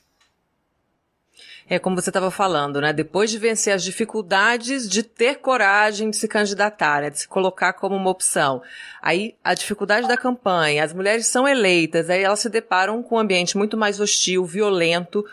É 1.69 1.77
como 1.77 1.95
você 1.95 2.09
estava 2.09 2.31
falando, 2.31 2.81
né? 2.81 2.91
Depois 2.91 3.29
de 3.29 3.37
vencer 3.37 3.71
as 3.71 3.83
dificuldades 3.83 4.89
de 4.89 5.03
ter 5.03 5.35
coragem 5.35 6.09
de 6.09 6.17
se 6.17 6.27
candidatar, 6.27 7.03
né? 7.03 7.11
de 7.11 7.19
se 7.19 7.27
colocar 7.27 7.73
como 7.73 7.95
uma 7.95 8.09
opção. 8.09 8.63
Aí 8.99 9.35
a 9.43 9.53
dificuldade 9.53 10.07
da 10.07 10.17
campanha, 10.17 10.83
as 10.83 10.93
mulheres 10.93 11.27
são 11.27 11.47
eleitas, 11.47 12.09
aí 12.09 12.23
elas 12.23 12.39
se 12.39 12.49
deparam 12.49 13.03
com 13.03 13.15
um 13.15 13.19
ambiente 13.19 13.55
muito 13.55 13.77
mais 13.77 13.99
hostil, 13.99 14.43
violento, 14.45 15.23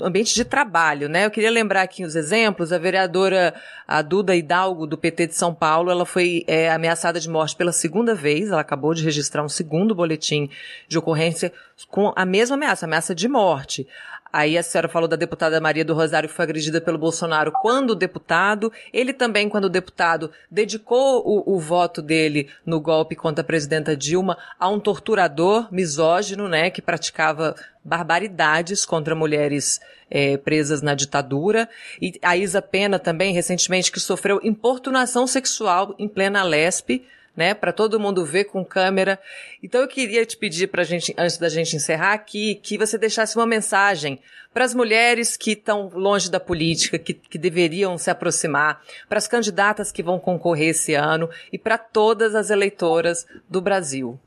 ambiente 0.00 0.34
de 0.34 0.44
trabalho, 0.44 1.08
né? 1.08 1.26
Eu 1.26 1.30
queria 1.30 1.50
lembrar 1.50 1.82
aqui 1.82 2.04
os 2.04 2.14
exemplos. 2.14 2.72
A 2.72 2.78
vereadora 2.78 3.52
a 3.86 4.00
Duda 4.00 4.34
Hidalgo, 4.34 4.86
do 4.86 4.96
PT 4.96 5.28
de 5.28 5.34
São 5.34 5.52
Paulo, 5.52 5.90
ela 5.90 6.06
foi 6.06 6.44
é, 6.46 6.70
ameaçada 6.70 7.20
de 7.20 7.28
morte 7.28 7.56
pela 7.56 7.72
segunda 7.72 8.14
vez. 8.14 8.50
Ela 8.50 8.60
acabou 8.60 8.94
de 8.94 9.04
registrar 9.04 9.44
um 9.44 9.48
segundo 9.48 9.94
boletim 9.94 10.48
de 10.88 10.96
ocorrência 10.96 11.52
com 11.88 12.12
a 12.16 12.24
mesma 12.24 12.56
ameaça, 12.56 12.86
ameaça 12.86 13.14
de 13.14 13.28
morte. 13.28 13.86
Aí 14.32 14.56
a 14.56 14.62
senhora 14.62 14.88
falou 14.88 15.06
da 15.06 15.14
deputada 15.14 15.60
Maria 15.60 15.84
do 15.84 15.92
Rosário 15.92 16.28
que 16.28 16.34
foi 16.34 16.44
agredida 16.44 16.80
pelo 16.80 16.96
Bolsonaro 16.96 17.52
quando 17.52 17.94
deputado. 17.94 18.72
Ele 18.90 19.12
também, 19.12 19.46
quando 19.46 19.68
deputado, 19.68 20.30
dedicou 20.50 21.22
o, 21.26 21.54
o, 21.54 21.60
voto 21.60 22.00
dele 22.00 22.48
no 22.64 22.80
golpe 22.80 23.14
contra 23.14 23.42
a 23.42 23.46
presidenta 23.46 23.94
Dilma 23.94 24.38
a 24.58 24.70
um 24.70 24.80
torturador 24.80 25.68
misógino, 25.70 26.48
né, 26.48 26.70
que 26.70 26.80
praticava 26.80 27.54
barbaridades 27.84 28.86
contra 28.86 29.14
mulheres 29.14 29.80
é, 30.10 30.38
presas 30.38 30.80
na 30.80 30.94
ditadura. 30.94 31.68
E 32.00 32.18
a 32.22 32.34
Isa 32.34 32.62
Pena 32.62 32.98
também, 32.98 33.34
recentemente, 33.34 33.92
que 33.92 34.00
sofreu 34.00 34.40
importunação 34.42 35.26
sexual 35.26 35.94
em 35.98 36.08
plena 36.08 36.42
lespe 36.42 37.04
né, 37.36 37.54
para 37.54 37.72
todo 37.72 37.98
mundo 37.98 38.24
ver 38.24 38.44
com 38.44 38.64
câmera. 38.64 39.18
Então 39.62 39.80
eu 39.80 39.88
queria 39.88 40.24
te 40.26 40.36
pedir 40.36 40.68
para 40.68 40.84
gente, 40.84 41.14
antes 41.16 41.38
da 41.38 41.48
gente 41.48 41.76
encerrar 41.76 42.12
aqui, 42.12 42.56
que 42.56 42.76
você 42.76 42.98
deixasse 42.98 43.36
uma 43.36 43.46
mensagem 43.46 44.20
para 44.52 44.64
as 44.64 44.74
mulheres 44.74 45.36
que 45.36 45.52
estão 45.52 45.90
longe 45.94 46.30
da 46.30 46.38
política, 46.38 46.98
que, 46.98 47.14
que 47.14 47.38
deveriam 47.38 47.96
se 47.96 48.10
aproximar, 48.10 48.82
para 49.08 49.18
as 49.18 49.26
candidatas 49.26 49.90
que 49.90 50.02
vão 50.02 50.18
concorrer 50.18 50.68
esse 50.68 50.94
ano 50.94 51.28
e 51.50 51.58
para 51.58 51.78
todas 51.78 52.34
as 52.34 52.50
eleitoras 52.50 53.26
do 53.48 53.62
Brasil. 53.62 54.18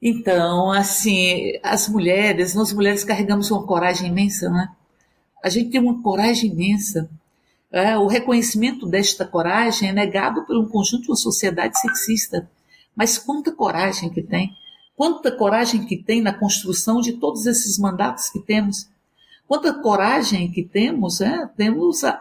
Então, 0.00 0.70
assim, 0.70 1.58
as 1.62 1.88
mulheres, 1.88 2.54
nós 2.54 2.72
mulheres 2.72 3.02
carregamos 3.04 3.50
uma 3.50 3.66
coragem 3.66 4.08
imensa, 4.08 4.48
né? 4.50 4.68
A 5.42 5.48
gente 5.48 5.70
tem 5.70 5.80
uma 5.80 6.02
coragem 6.02 6.50
imensa 6.50 7.08
é, 7.70 7.96
o 7.98 8.06
reconhecimento 8.06 8.86
desta 8.86 9.26
coragem 9.26 9.90
é 9.90 9.92
negado 9.92 10.44
por 10.44 10.56
um 10.56 10.68
conjunto 10.68 11.02
de 11.02 11.10
uma 11.10 11.16
sociedade 11.16 11.78
sexista. 11.78 12.50
Mas 12.96 13.18
quanta 13.18 13.52
coragem 13.52 14.10
que 14.10 14.22
tem, 14.22 14.52
quanta 14.96 15.30
coragem 15.30 15.84
que 15.84 15.96
tem 15.96 16.20
na 16.20 16.32
construção 16.32 17.00
de 17.00 17.12
todos 17.14 17.46
esses 17.46 17.78
mandatos 17.78 18.30
que 18.30 18.40
temos, 18.40 18.88
quanta 19.46 19.72
coragem 19.72 20.50
que 20.50 20.62
temos, 20.62 21.20
é, 21.20 21.46
temos 21.56 22.02
a, 22.04 22.20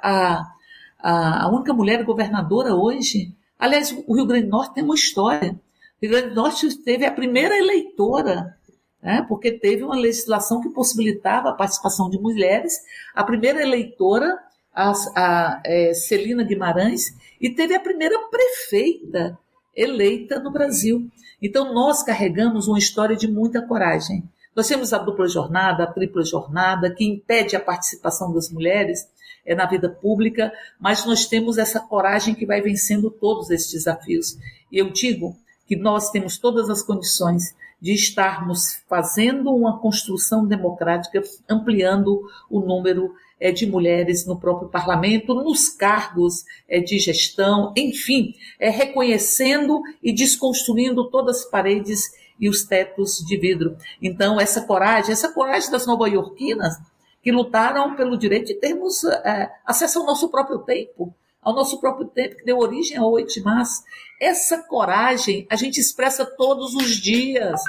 a, 0.99 1.43
a 1.43 1.49
única 1.49 1.73
mulher 1.73 2.03
governadora 2.03 2.75
hoje. 2.75 3.33
Aliás, 3.57 3.95
o 4.05 4.15
Rio 4.15 4.25
Grande 4.25 4.45
do 4.45 4.51
Norte 4.51 4.75
tem 4.75 4.83
uma 4.83 4.95
história. 4.95 5.51
O 5.51 6.05
Rio 6.05 6.11
Grande 6.11 6.29
do 6.29 6.35
Norte 6.35 6.77
teve 6.83 7.05
a 7.05 7.11
primeira 7.11 7.57
eleitora 7.57 8.55
é, 9.01 9.21
porque 9.21 9.51
teve 9.51 9.83
uma 9.83 9.95
legislação 9.95 10.61
que 10.61 10.69
possibilitava 10.69 11.49
a 11.49 11.53
participação 11.53 12.09
de 12.09 12.19
mulheres, 12.19 12.73
a 13.15 13.23
primeira 13.23 13.61
eleitora 13.61 14.37
a, 14.77 14.93
a 15.15 15.61
é, 15.65 15.93
Celina 15.95 16.43
Guimarães 16.43 17.17
e 17.41 17.49
teve 17.49 17.73
a 17.73 17.79
primeira 17.79 18.15
prefeita 18.29 19.37
eleita 19.75 20.39
no 20.39 20.51
Brasil. 20.51 21.09
Então, 21.41 21.73
nós 21.73 22.03
carregamos 22.03 22.67
uma 22.67 22.77
história 22.77 23.15
de 23.15 23.27
muita 23.27 23.59
coragem. 23.61 24.23
Nós 24.55 24.67
temos 24.67 24.93
a 24.93 24.99
dupla 24.99 25.27
jornada, 25.27 25.83
a 25.83 25.87
tripla 25.87 26.23
jornada, 26.23 26.91
que 26.91 27.03
impede 27.03 27.55
a 27.55 27.59
participação 27.59 28.31
das 28.31 28.51
mulheres 28.51 29.07
é, 29.43 29.55
na 29.55 29.65
vida 29.65 29.89
pública, 29.89 30.51
mas 30.79 31.05
nós 31.05 31.25
temos 31.25 31.57
essa 31.57 31.79
coragem 31.79 32.35
que 32.35 32.45
vai 32.45 32.61
vencendo 32.61 33.09
todos 33.09 33.49
esses 33.49 33.71
desafios. 33.71 34.37
E 34.71 34.77
eu 34.77 34.91
digo 34.91 35.35
que 35.67 35.75
nós 35.75 36.11
temos 36.11 36.37
todas 36.37 36.69
as 36.69 36.83
condições 36.83 37.55
de 37.81 37.93
estarmos 37.93 38.81
fazendo 38.87 39.53
uma 39.55 39.79
construção 39.79 40.45
democrática, 40.45 41.21
ampliando 41.49 42.21
o 42.49 42.59
número 42.59 43.13
de 43.51 43.67
mulheres 43.67 44.25
no 44.25 44.39
próprio 44.39 44.69
parlamento, 44.69 45.33
nos 45.33 45.69
cargos 45.69 46.43
é, 46.67 46.79
de 46.79 46.97
gestão, 46.97 47.73
enfim, 47.77 48.33
é, 48.59 48.69
reconhecendo 48.69 49.81
e 50.01 50.13
desconstruindo 50.13 51.09
todas 51.09 51.41
as 51.41 51.45
paredes 51.45 52.03
e 52.39 52.49
os 52.49 52.63
tetos 52.63 53.17
de 53.25 53.37
vidro. 53.37 53.77
Então, 54.01 54.39
essa 54.39 54.61
coragem, 54.61 55.11
essa 55.11 55.31
coragem 55.31 55.71
das 55.71 55.85
nova-iorquinas, 55.85 56.75
que 57.21 57.31
lutaram 57.31 57.95
pelo 57.95 58.17
direito 58.17 58.47
de 58.47 58.55
termos 58.55 59.03
é, 59.03 59.51
acesso 59.65 59.99
ao 59.99 60.05
nosso 60.05 60.29
próprio 60.29 60.59
tempo, 60.59 61.13
ao 61.41 61.53
nosso 61.53 61.79
próprio 61.79 62.07
tempo, 62.07 62.37
que 62.37 62.45
deu 62.45 62.57
origem 62.57 62.97
ao 62.97 63.11
8 63.11 63.33
de 63.33 63.41
março. 63.41 63.83
Essa 64.19 64.63
coragem 64.63 65.45
a 65.49 65.55
gente 65.55 65.79
expressa 65.79 66.25
todos 66.25 66.73
os 66.73 66.95
dias 66.95 67.61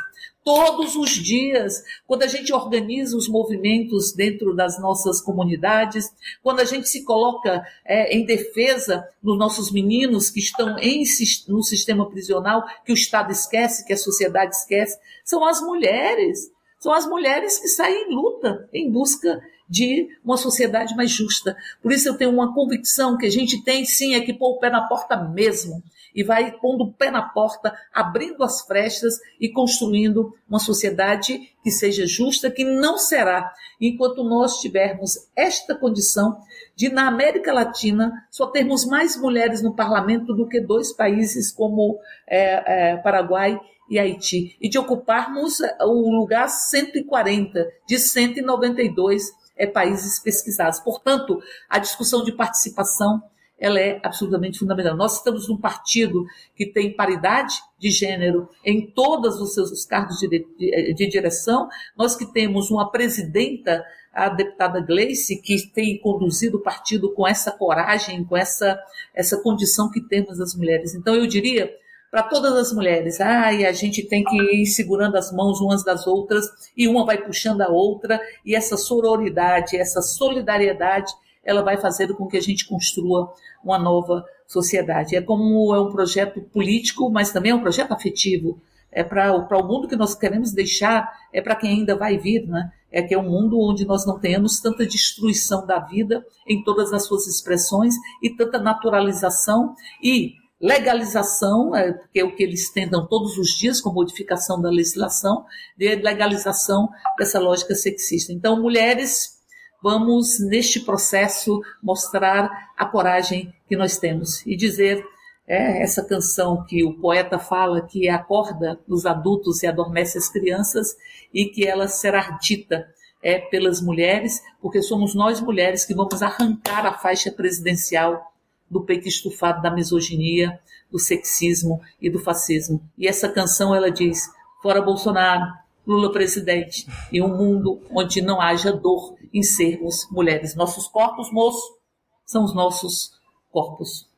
todos 0.44 0.96
os 0.96 1.10
dias, 1.10 1.82
quando 2.06 2.22
a 2.22 2.26
gente 2.26 2.52
organiza 2.52 3.16
os 3.16 3.28
movimentos 3.28 4.12
dentro 4.12 4.54
das 4.54 4.80
nossas 4.80 5.20
comunidades, 5.20 6.10
quando 6.42 6.60
a 6.60 6.64
gente 6.64 6.88
se 6.88 7.04
coloca 7.04 7.62
é, 7.84 8.16
em 8.16 8.24
defesa 8.24 9.06
dos 9.22 9.38
nossos 9.38 9.70
meninos 9.70 10.30
que 10.30 10.40
estão 10.40 10.78
em, 10.78 11.02
no 11.48 11.62
sistema 11.62 12.08
prisional, 12.08 12.64
que 12.84 12.92
o 12.92 12.94
Estado 12.94 13.30
esquece, 13.30 13.86
que 13.86 13.92
a 13.92 13.96
sociedade 13.96 14.54
esquece, 14.54 14.98
são 15.24 15.44
as 15.44 15.60
mulheres. 15.60 16.50
São 16.80 16.92
as 16.92 17.06
mulheres 17.06 17.58
que 17.58 17.68
saem 17.68 18.08
em 18.08 18.14
luta 18.14 18.68
em 18.72 18.90
busca 18.90 19.42
de 19.68 20.08
uma 20.24 20.36
sociedade 20.36 20.96
mais 20.96 21.10
justa. 21.10 21.56
Por 21.82 21.92
isso 21.92 22.08
eu 22.08 22.16
tenho 22.16 22.30
uma 22.30 22.54
convicção 22.54 23.18
que 23.18 23.26
a 23.26 23.30
gente 23.30 23.62
tem 23.64 23.84
sim 23.84 24.14
é 24.14 24.20
que 24.20 24.32
pôr 24.32 24.52
o 24.52 24.58
pé 24.58 24.70
na 24.70 24.86
porta 24.86 25.16
mesmo 25.16 25.82
e 26.14 26.22
vai 26.22 26.52
pondo 26.52 26.84
o 26.84 26.92
pé 26.92 27.10
na 27.10 27.22
porta, 27.22 27.76
abrindo 27.92 28.42
as 28.42 28.62
frestas 28.62 29.18
e 29.40 29.48
construindo 29.48 30.34
uma 30.48 30.58
sociedade 30.58 31.52
que 31.62 31.70
seja 31.70 32.06
justa, 32.06 32.50
que 32.50 32.64
não 32.64 32.98
será 32.98 33.52
enquanto 33.80 34.24
nós 34.24 34.58
tivermos 34.58 35.28
esta 35.36 35.74
condição 35.74 36.38
de, 36.74 36.88
na 36.88 37.06
América 37.06 37.52
Latina, 37.52 38.12
só 38.30 38.46
termos 38.46 38.84
mais 38.84 39.16
mulheres 39.16 39.62
no 39.62 39.74
parlamento 39.74 40.34
do 40.34 40.48
que 40.48 40.60
dois 40.60 40.92
países 40.92 41.52
como 41.52 41.98
é, 42.26 42.92
é, 42.92 42.96
Paraguai 42.96 43.60
e 43.90 43.98
Haiti, 43.98 44.56
e 44.60 44.68
de 44.68 44.78
ocuparmos 44.78 45.58
o 45.80 46.10
lugar 46.10 46.48
140 46.48 47.66
de 47.86 47.98
192 47.98 49.22
é, 49.56 49.66
países 49.66 50.18
pesquisados. 50.18 50.78
Portanto, 50.80 51.40
a 51.68 51.78
discussão 51.78 52.22
de 52.22 52.32
participação 52.32 53.22
ela 53.58 53.80
é 53.80 54.00
absolutamente 54.04 54.58
fundamental. 54.58 54.96
Nós 54.96 55.16
estamos 55.16 55.48
num 55.48 55.56
partido 55.56 56.24
que 56.54 56.66
tem 56.66 56.94
paridade 56.94 57.54
de 57.78 57.90
gênero 57.90 58.48
em 58.64 58.86
todos 58.86 59.40
os 59.40 59.54
seus 59.54 59.84
cargos 59.84 60.18
de, 60.18 60.28
de, 60.28 60.94
de 60.94 61.06
direção, 61.08 61.68
nós 61.96 62.14
que 62.14 62.26
temos 62.26 62.70
uma 62.70 62.90
presidenta, 62.90 63.84
a 64.12 64.28
deputada 64.28 64.80
Gleice, 64.80 65.40
que 65.40 65.68
tem 65.72 65.98
conduzido 65.98 66.58
o 66.58 66.62
partido 66.62 67.12
com 67.12 67.26
essa 67.26 67.52
coragem, 67.52 68.24
com 68.24 68.36
essa, 68.36 68.78
essa 69.14 69.40
condição 69.42 69.90
que 69.90 70.00
temos 70.00 70.40
as 70.40 70.54
mulheres. 70.54 70.94
Então, 70.94 71.14
eu 71.14 71.26
diria 71.26 71.70
para 72.10 72.22
todas 72.22 72.54
as 72.54 72.72
mulheres. 72.72 73.20
Ah, 73.20 73.52
e 73.52 73.66
a 73.66 73.72
gente 73.72 74.02
tem 74.02 74.24
que 74.24 74.36
ir 74.36 74.66
segurando 74.66 75.16
as 75.16 75.32
mãos 75.32 75.60
umas 75.60 75.84
das 75.84 76.06
outras, 76.06 76.46
e 76.76 76.88
uma 76.88 77.04
vai 77.04 77.18
puxando 77.18 77.60
a 77.60 77.68
outra, 77.68 78.20
e 78.44 78.54
essa 78.54 78.76
sororidade, 78.76 79.76
essa 79.76 80.00
solidariedade 80.00 81.12
ela 81.48 81.62
vai 81.62 81.78
fazer 81.78 82.14
com 82.14 82.26
que 82.26 82.36
a 82.36 82.42
gente 82.42 82.68
construa 82.68 83.32
uma 83.64 83.78
nova 83.78 84.22
sociedade. 84.46 85.16
É 85.16 85.22
como 85.22 85.74
é 85.74 85.80
um 85.80 85.90
projeto 85.90 86.42
político, 86.42 87.10
mas 87.10 87.32
também 87.32 87.52
é 87.52 87.54
um 87.54 87.62
projeto 87.62 87.92
afetivo. 87.92 88.60
É 88.92 89.02
para 89.02 89.32
o 89.32 89.66
mundo 89.66 89.88
que 89.88 89.96
nós 89.96 90.14
queremos 90.14 90.52
deixar, 90.52 91.10
é 91.32 91.40
para 91.40 91.56
quem 91.56 91.70
ainda 91.70 91.96
vai 91.96 92.18
vir, 92.18 92.46
né? 92.46 92.70
É 92.92 93.00
que 93.00 93.14
é 93.14 93.18
um 93.18 93.30
mundo 93.30 93.58
onde 93.58 93.86
nós 93.86 94.06
não 94.06 94.18
tenhamos 94.18 94.60
tanta 94.60 94.86
destruição 94.86 95.66
da 95.66 95.78
vida 95.78 96.22
em 96.46 96.62
todas 96.62 96.92
as 96.92 97.06
suas 97.06 97.26
expressões 97.26 97.94
e 98.22 98.28
tanta 98.28 98.58
naturalização 98.58 99.74
e 100.02 100.34
legalização, 100.60 101.74
é, 101.74 101.92
porque 101.92 102.20
é 102.20 102.24
o 102.24 102.34
que 102.34 102.42
eles 102.42 102.70
tentam 102.70 103.06
todos 103.06 103.38
os 103.38 103.56
dias 103.56 103.80
com 103.80 103.90
modificação 103.92 104.60
da 104.60 104.68
legislação, 104.68 105.46
de 105.78 105.94
legalização 105.96 106.90
dessa 107.18 107.38
lógica 107.38 107.74
sexista. 107.74 108.32
Então, 108.32 108.60
mulheres 108.60 109.37
vamos, 109.82 110.38
neste 110.40 110.80
processo, 110.80 111.60
mostrar 111.82 112.50
a 112.76 112.84
coragem 112.84 113.52
que 113.68 113.76
nós 113.76 113.98
temos 113.98 114.44
e 114.46 114.56
dizer 114.56 115.04
é, 115.46 115.82
essa 115.82 116.04
canção 116.04 116.64
que 116.64 116.84
o 116.84 116.92
poeta 116.94 117.38
fala 117.38 117.80
que 117.80 118.08
acorda 118.08 118.78
os 118.86 119.06
adultos 119.06 119.62
e 119.62 119.66
adormece 119.66 120.18
as 120.18 120.28
crianças 120.28 120.96
e 121.32 121.46
que 121.46 121.66
ela 121.66 121.88
será 121.88 122.38
dita 122.40 122.86
é, 123.22 123.38
pelas 123.38 123.80
mulheres, 123.80 124.42
porque 124.60 124.82
somos 124.82 125.14
nós 125.14 125.40
mulheres 125.40 125.84
que 125.84 125.94
vamos 125.94 126.22
arrancar 126.22 126.86
a 126.86 126.92
faixa 126.92 127.32
presidencial 127.32 128.32
do 128.70 128.82
peito 128.82 129.08
estufado 129.08 129.62
da 129.62 129.70
misoginia, 129.70 130.60
do 130.90 130.98
sexismo 130.98 131.80
e 132.00 132.10
do 132.10 132.18
fascismo. 132.18 132.82
E 132.96 133.08
essa 133.08 133.28
canção 133.28 133.74
ela 133.74 133.90
diz: 133.90 134.30
fora 134.62 134.82
Bolsonaro, 134.82 135.52
Lula 135.86 136.12
presidente 136.12 136.86
e 137.10 137.22
um 137.22 137.34
mundo 137.34 137.80
onde 137.90 138.20
não 138.20 138.42
haja 138.42 138.70
dor 138.70 139.16
em 139.32 139.42
sermos 139.42 140.08
mulheres. 140.10 140.54
Nossos 140.54 140.86
corpos, 140.88 141.32
moço, 141.32 141.78
são 142.24 142.44
os 142.44 142.54
nossos 142.54 143.18
corpos. 143.50 144.08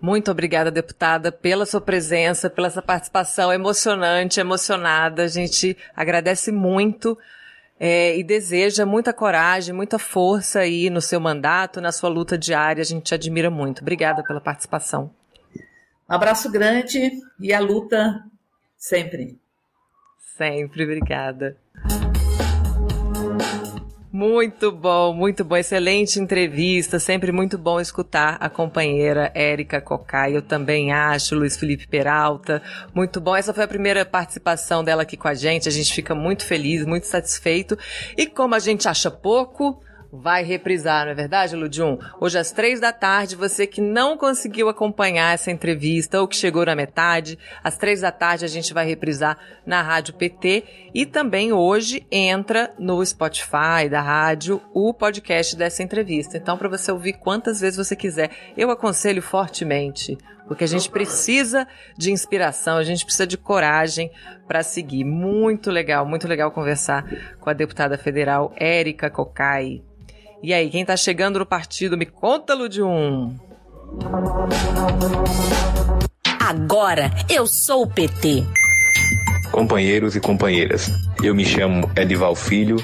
Muito 0.00 0.30
obrigada, 0.30 0.70
deputada, 0.70 1.32
pela 1.32 1.64
sua 1.64 1.80
presença, 1.80 2.50
pela 2.50 2.68
sua 2.68 2.82
participação 2.82 3.52
emocionante, 3.52 4.40
emocionada. 4.40 5.22
A 5.22 5.28
gente 5.28 5.76
agradece 5.96 6.52
muito 6.52 7.16
é, 7.78 8.16
e 8.16 8.22
deseja 8.22 8.84
muita 8.84 9.12
coragem, 9.12 9.74
muita 9.74 9.98
força 9.98 10.60
aí 10.60 10.90
no 10.90 11.00
seu 11.00 11.18
mandato, 11.20 11.80
na 11.80 11.90
sua 11.90 12.10
luta 12.10 12.36
diária. 12.36 12.82
A 12.82 12.84
gente 12.84 13.04
te 13.04 13.14
admira 13.14 13.50
muito. 13.50 13.80
Obrigada 13.80 14.22
pela 14.22 14.40
participação. 14.40 15.10
Um 16.08 16.14
abraço 16.14 16.50
grande 16.50 17.10
e 17.40 17.52
a 17.52 17.60
luta 17.60 18.22
sempre. 18.76 19.38
Sempre, 20.36 20.84
obrigada. 20.84 21.56
Muito 24.16 24.70
bom, 24.70 25.12
muito 25.12 25.44
bom. 25.44 25.56
Excelente 25.56 26.20
entrevista. 26.20 27.00
Sempre 27.00 27.32
muito 27.32 27.58
bom 27.58 27.80
escutar 27.80 28.36
a 28.38 28.48
companheira 28.48 29.32
Érica 29.34 29.80
Cocai. 29.80 30.36
Eu 30.36 30.40
também 30.40 30.92
acho, 30.92 31.34
Luiz 31.34 31.56
Felipe 31.56 31.88
Peralta. 31.88 32.62
Muito 32.94 33.20
bom. 33.20 33.34
Essa 33.34 33.52
foi 33.52 33.64
a 33.64 33.66
primeira 33.66 34.04
participação 34.04 34.84
dela 34.84 35.02
aqui 35.02 35.16
com 35.16 35.26
a 35.26 35.34
gente. 35.34 35.68
A 35.68 35.72
gente 35.72 35.92
fica 35.92 36.14
muito 36.14 36.44
feliz, 36.46 36.86
muito 36.86 37.08
satisfeito. 37.08 37.76
E 38.16 38.24
como 38.24 38.54
a 38.54 38.60
gente 38.60 38.86
acha 38.86 39.10
pouco, 39.10 39.82
vai 40.20 40.44
reprisar, 40.44 41.04
não 41.04 41.12
é 41.12 41.14
verdade, 41.14 41.56
Ludium? 41.56 41.98
Hoje 42.20 42.38
às 42.38 42.52
três 42.52 42.80
da 42.80 42.92
tarde, 42.92 43.36
você 43.36 43.66
que 43.66 43.80
não 43.80 44.16
conseguiu 44.16 44.68
acompanhar 44.68 45.34
essa 45.34 45.50
entrevista 45.50 46.20
ou 46.20 46.28
que 46.28 46.36
chegou 46.36 46.64
na 46.64 46.76
metade, 46.76 47.38
às 47.62 47.76
três 47.76 48.00
da 48.00 48.12
tarde 48.12 48.44
a 48.44 48.48
gente 48.48 48.72
vai 48.72 48.86
reprisar 48.86 49.36
na 49.66 49.82
Rádio 49.82 50.14
PT 50.14 50.64
e 50.94 51.04
também 51.04 51.52
hoje 51.52 52.06
entra 52.10 52.72
no 52.78 53.04
Spotify 53.04 53.88
da 53.90 54.00
rádio 54.00 54.62
o 54.72 54.94
podcast 54.94 55.56
dessa 55.56 55.82
entrevista. 55.82 56.36
Então, 56.36 56.56
para 56.56 56.68
você 56.68 56.92
ouvir 56.92 57.14
quantas 57.14 57.60
vezes 57.60 57.76
você 57.76 57.96
quiser, 57.96 58.30
eu 58.56 58.70
aconselho 58.70 59.22
fortemente 59.22 60.16
porque 60.46 60.64
a 60.64 60.68
gente 60.68 60.90
precisa 60.90 61.66
de 61.96 62.12
inspiração, 62.12 62.76
a 62.76 62.82
gente 62.82 63.04
precisa 63.04 63.26
de 63.26 63.38
coragem 63.38 64.10
para 64.46 64.62
seguir. 64.62 65.04
Muito 65.04 65.70
legal, 65.70 66.06
muito 66.06 66.28
legal 66.28 66.50
conversar 66.50 67.04
com 67.40 67.48
a 67.48 67.54
deputada 67.54 67.96
federal 67.96 68.52
Érica 68.56 69.08
Cocai. 69.08 69.82
E 70.44 70.52
aí, 70.52 70.68
quem 70.68 70.84
tá 70.84 70.94
chegando 70.94 71.38
no 71.38 71.46
partido, 71.46 71.96
me 71.96 72.04
conta, 72.04 72.52
Ludium. 72.52 73.34
Agora 76.38 77.10
eu 77.30 77.46
sou 77.46 77.84
o 77.84 77.86
PT. 77.86 78.44
Companheiros 79.50 80.14
e 80.14 80.20
companheiras, 80.20 80.90
eu 81.22 81.34
me 81.34 81.46
chamo 81.46 81.90
Edival 81.96 82.34
Filho, 82.34 82.76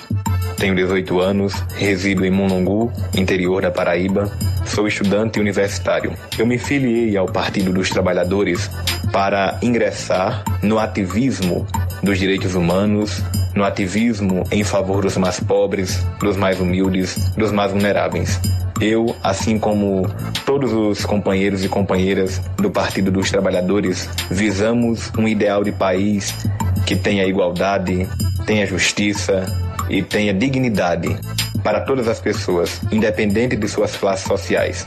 tenho 0.61 0.75
18 0.75 1.19
anos, 1.21 1.55
resido 1.75 2.23
em 2.23 2.31
Monongu, 2.31 2.93
interior 3.17 3.63
da 3.63 3.71
Paraíba, 3.71 4.31
sou 4.67 4.87
estudante 4.87 5.41
universitário. 5.41 6.13
Eu 6.39 6.47
me 6.47 6.59
filiei 6.59 7.17
ao 7.17 7.25
Partido 7.25 7.73
dos 7.73 7.89
Trabalhadores 7.89 8.71
para 9.11 9.59
ingressar 9.63 10.45
no 10.63 10.79
ativismo 10.79 11.67
dos 12.03 12.19
direitos 12.19 12.55
humanos, 12.55 13.25
no 13.55 13.65
ativismo 13.65 14.45
em 14.53 14.63
favor 14.63 15.03
dos 15.03 15.17
mais 15.17 15.41
pobres, 15.41 16.05
dos 16.21 16.37
mais 16.37 16.61
humildes, 16.61 17.31
dos 17.39 17.51
mais 17.51 17.73
vulneráveis. 17.73 18.39
Eu, 18.83 19.17
assim 19.23 19.59
como 19.59 20.07
todos 20.45 20.75
os 20.75 21.07
companheiros 21.07 21.65
e 21.65 21.71
companheiras 21.71 22.39
do 22.59 22.71
Partido 22.71 23.11
dos 23.11 23.31
Trabalhadores, 23.31 24.11
visamos 24.31 25.11
um 25.17 25.27
ideal 25.27 25.65
de 25.65 25.73
país 25.73 26.35
que 26.85 26.97
tenha 26.97 27.25
igualdade, 27.25 28.07
tenha 28.45 28.67
justiça 28.67 29.70
e 29.91 30.03
tenha 30.03 30.33
dignidade 30.33 31.17
para 31.63 31.81
todas 31.81 32.09
as 32.09 32.21
pessoas, 32.21 32.81
independente 32.91 33.57
de 33.57 33.69
suas 33.69 33.97
classes 33.97 34.27
sociais. 34.27 34.87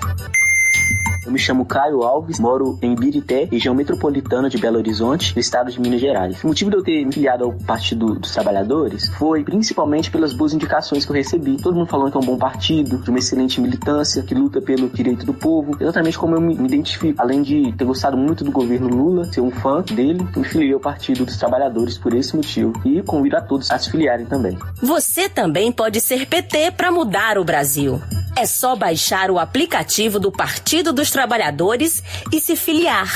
Eu 1.26 1.32
me 1.32 1.40
chamo 1.40 1.66
Caio 1.66 2.04
Alves, 2.04 2.38
moro 2.38 2.78
em 2.82 2.94
Birité, 2.96 3.48
região 3.50 3.74
metropolitana 3.74 4.50
de 4.50 4.58
Belo 4.58 4.78
Horizonte, 4.78 5.34
no 5.34 5.40
estado 5.40 5.72
de 5.72 5.80
Minas 5.80 6.02
Gerais. 6.02 6.44
O 6.44 6.48
motivo 6.48 6.70
de 6.70 6.78
eu 6.78 6.84
ter 6.84 7.06
me 7.06 7.14
filiado 7.14 7.46
ao 7.46 7.54
Partido 7.54 8.16
dos 8.16 8.32
Trabalhadores 8.32 9.08
foi 9.10 9.44
principalmente 9.44 10.12
pelas 10.12 10.34
boas 10.34 10.54
indicações 10.54 11.06
que 11.06 11.12
eu 11.12 11.16
recebi. 11.16 11.58
Todo 11.62 11.76
mundo 11.76 11.88
falando 11.88 12.12
que 12.12 12.18
é 12.18 12.20
um 12.20 12.26
bom 12.26 12.38
partido, 12.38 12.98
de 12.98 13.10
uma 13.10 13.20
excelente 13.20 13.62
militância, 13.62 14.22
que 14.22 14.36
luta 14.36 14.62
pelo 14.62 14.90
direito 14.90 15.26
do 15.26 15.34
povo, 15.34 15.78
exatamente 15.80 16.18
como 16.18 16.36
eu 16.36 16.42
me 16.42 16.56
identifico. 16.56 17.22
Além 17.22 17.42
de 17.42 17.72
ter 17.72 17.86
gostado 17.86 18.18
muito 18.18 18.44
do 18.44 18.52
governo 18.52 18.90
Lula, 18.90 19.24
ser 19.32 19.40
um 19.40 19.52
fã 19.52 19.82
dele, 19.82 20.28
me 20.36 20.44
filiei 20.44 20.74
ao 20.74 20.80
Partido 20.80 21.26
dos 21.26 21.38
Trabalhadores 21.38 21.98
por 21.98 22.14
esse 22.14 22.36
motivo 22.36 22.74
e 22.84 23.02
convido 23.02 23.38
a 23.38 23.42
todos 23.42 23.72
a 23.72 23.80
se 23.80 23.90
filiarem 23.90 24.26
também. 24.26 24.58
Você 24.82 25.30
também 25.30 25.72
pode 25.72 26.02
ser 26.02 26.28
PT 26.28 26.72
para 26.72 26.92
mudar 26.92 27.38
o 27.38 27.46
Brasil. 27.46 28.02
É 28.36 28.48
só 28.48 28.76
baixar 28.76 29.30
o 29.30 29.38
aplicativo 29.38 30.20
do 30.20 30.32
Partido 30.32 30.92
dos 30.92 31.13
Trabalhadores 31.14 32.04
e 32.32 32.40
se 32.42 32.56
filiar. 32.56 33.08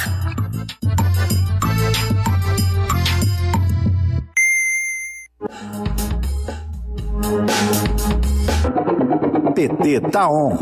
PT 9.56 10.02
tá 10.12 10.30
on. 10.30 10.60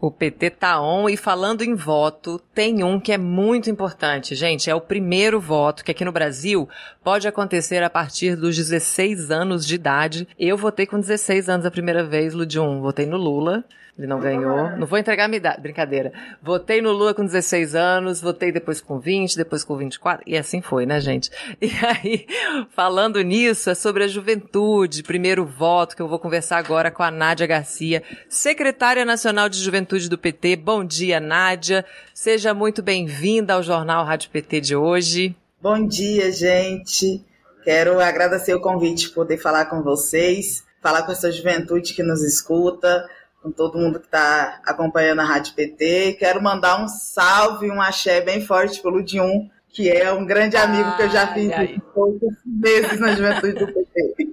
O 0.00 0.10
PT 0.10 0.50
tá 0.50 0.80
on 0.82 1.08
e 1.08 1.16
falando 1.16 1.62
em 1.62 1.76
voto, 1.76 2.40
tem 2.52 2.82
um 2.82 2.98
que 2.98 3.12
é 3.12 3.18
muito 3.18 3.70
importante, 3.70 4.34
gente. 4.34 4.68
É 4.68 4.74
o 4.74 4.80
primeiro 4.80 5.40
voto 5.40 5.84
que 5.84 5.92
aqui 5.92 6.04
no 6.04 6.10
Brasil 6.10 6.68
pode 7.04 7.28
acontecer 7.28 7.84
a 7.84 7.88
partir 7.88 8.34
dos 8.34 8.56
16 8.56 9.30
anos 9.30 9.64
de 9.64 9.76
idade. 9.76 10.26
Eu 10.36 10.56
votei 10.56 10.86
com 10.86 10.98
16 10.98 11.48
anos 11.48 11.64
a 11.64 11.70
primeira 11.70 12.02
vez, 12.02 12.34
Ludium. 12.34 12.80
Votei 12.80 13.06
no 13.06 13.16
Lula. 13.16 13.64
Ele 13.98 14.06
não 14.06 14.18
ganhou. 14.18 14.70
Não 14.78 14.86
vou 14.86 14.98
entregar 14.98 15.26
a 15.26 15.28
minha 15.28 15.36
idade. 15.36 15.60
Brincadeira. 15.60 16.12
Votei 16.42 16.80
no 16.80 16.92
Lula 16.92 17.12
com 17.12 17.24
16 17.24 17.74
anos, 17.74 18.22
votei 18.22 18.50
depois 18.50 18.80
com 18.80 18.98
20, 18.98 19.36
depois 19.36 19.62
com 19.62 19.76
24. 19.76 20.24
E 20.26 20.36
assim 20.36 20.62
foi, 20.62 20.86
né, 20.86 20.98
gente? 20.98 21.30
E 21.60 21.70
aí, 21.86 22.26
falando 22.70 23.20
nisso, 23.20 23.70
é 23.70 23.74
sobre 23.74 24.04
a 24.04 24.08
juventude. 24.08 25.02
Primeiro 25.02 25.44
voto 25.44 25.94
que 25.94 26.02
eu 26.02 26.08
vou 26.08 26.18
conversar 26.18 26.56
agora 26.56 26.90
com 26.90 27.02
a 27.02 27.10
Nádia 27.10 27.46
Garcia, 27.46 28.02
secretária 28.28 29.04
nacional 29.04 29.48
de 29.48 29.58
juventude 29.58 30.08
do 30.08 30.18
PT. 30.18 30.56
Bom 30.56 30.84
dia, 30.84 31.20
Nádia. 31.20 31.84
Seja 32.14 32.54
muito 32.54 32.82
bem-vinda 32.82 33.54
ao 33.54 33.62
Jornal 33.62 34.04
Rádio 34.04 34.30
PT 34.30 34.60
de 34.60 34.74
hoje. 34.74 35.36
Bom 35.60 35.86
dia, 35.86 36.32
gente. 36.32 37.22
Quero 37.62 38.00
agradecer 38.00 38.54
o 38.54 38.60
convite 38.60 39.06
de 39.06 39.10
poder 39.10 39.38
falar 39.38 39.66
com 39.66 39.82
vocês, 39.82 40.64
falar 40.80 41.04
com 41.04 41.12
essa 41.12 41.30
juventude 41.30 41.94
que 41.94 42.02
nos 42.02 42.22
escuta, 42.24 43.06
com 43.42 43.50
todo 43.50 43.78
mundo 43.78 43.98
que 43.98 44.06
está 44.06 44.60
acompanhando 44.64 45.20
a 45.20 45.24
Rádio 45.24 45.54
PT. 45.54 46.16
Quero 46.18 46.40
mandar 46.40 46.82
um 46.82 46.88
salve, 46.88 47.70
um 47.70 47.80
axé 47.80 48.20
bem 48.20 48.40
forte 48.40 48.80
pelo 48.80 49.02
Dium, 49.02 49.50
que 49.68 49.90
é 49.90 50.12
um 50.12 50.24
grande 50.24 50.56
amigo 50.56 50.88
ai, 50.90 50.96
que 50.96 51.02
eu 51.02 51.10
já 51.10 51.26
fiz 51.34 51.50
poucos 51.92 52.34
meses 52.46 53.00
na 53.00 53.14
juventude 53.14 53.54
do 53.54 53.66
PT. 53.66 54.32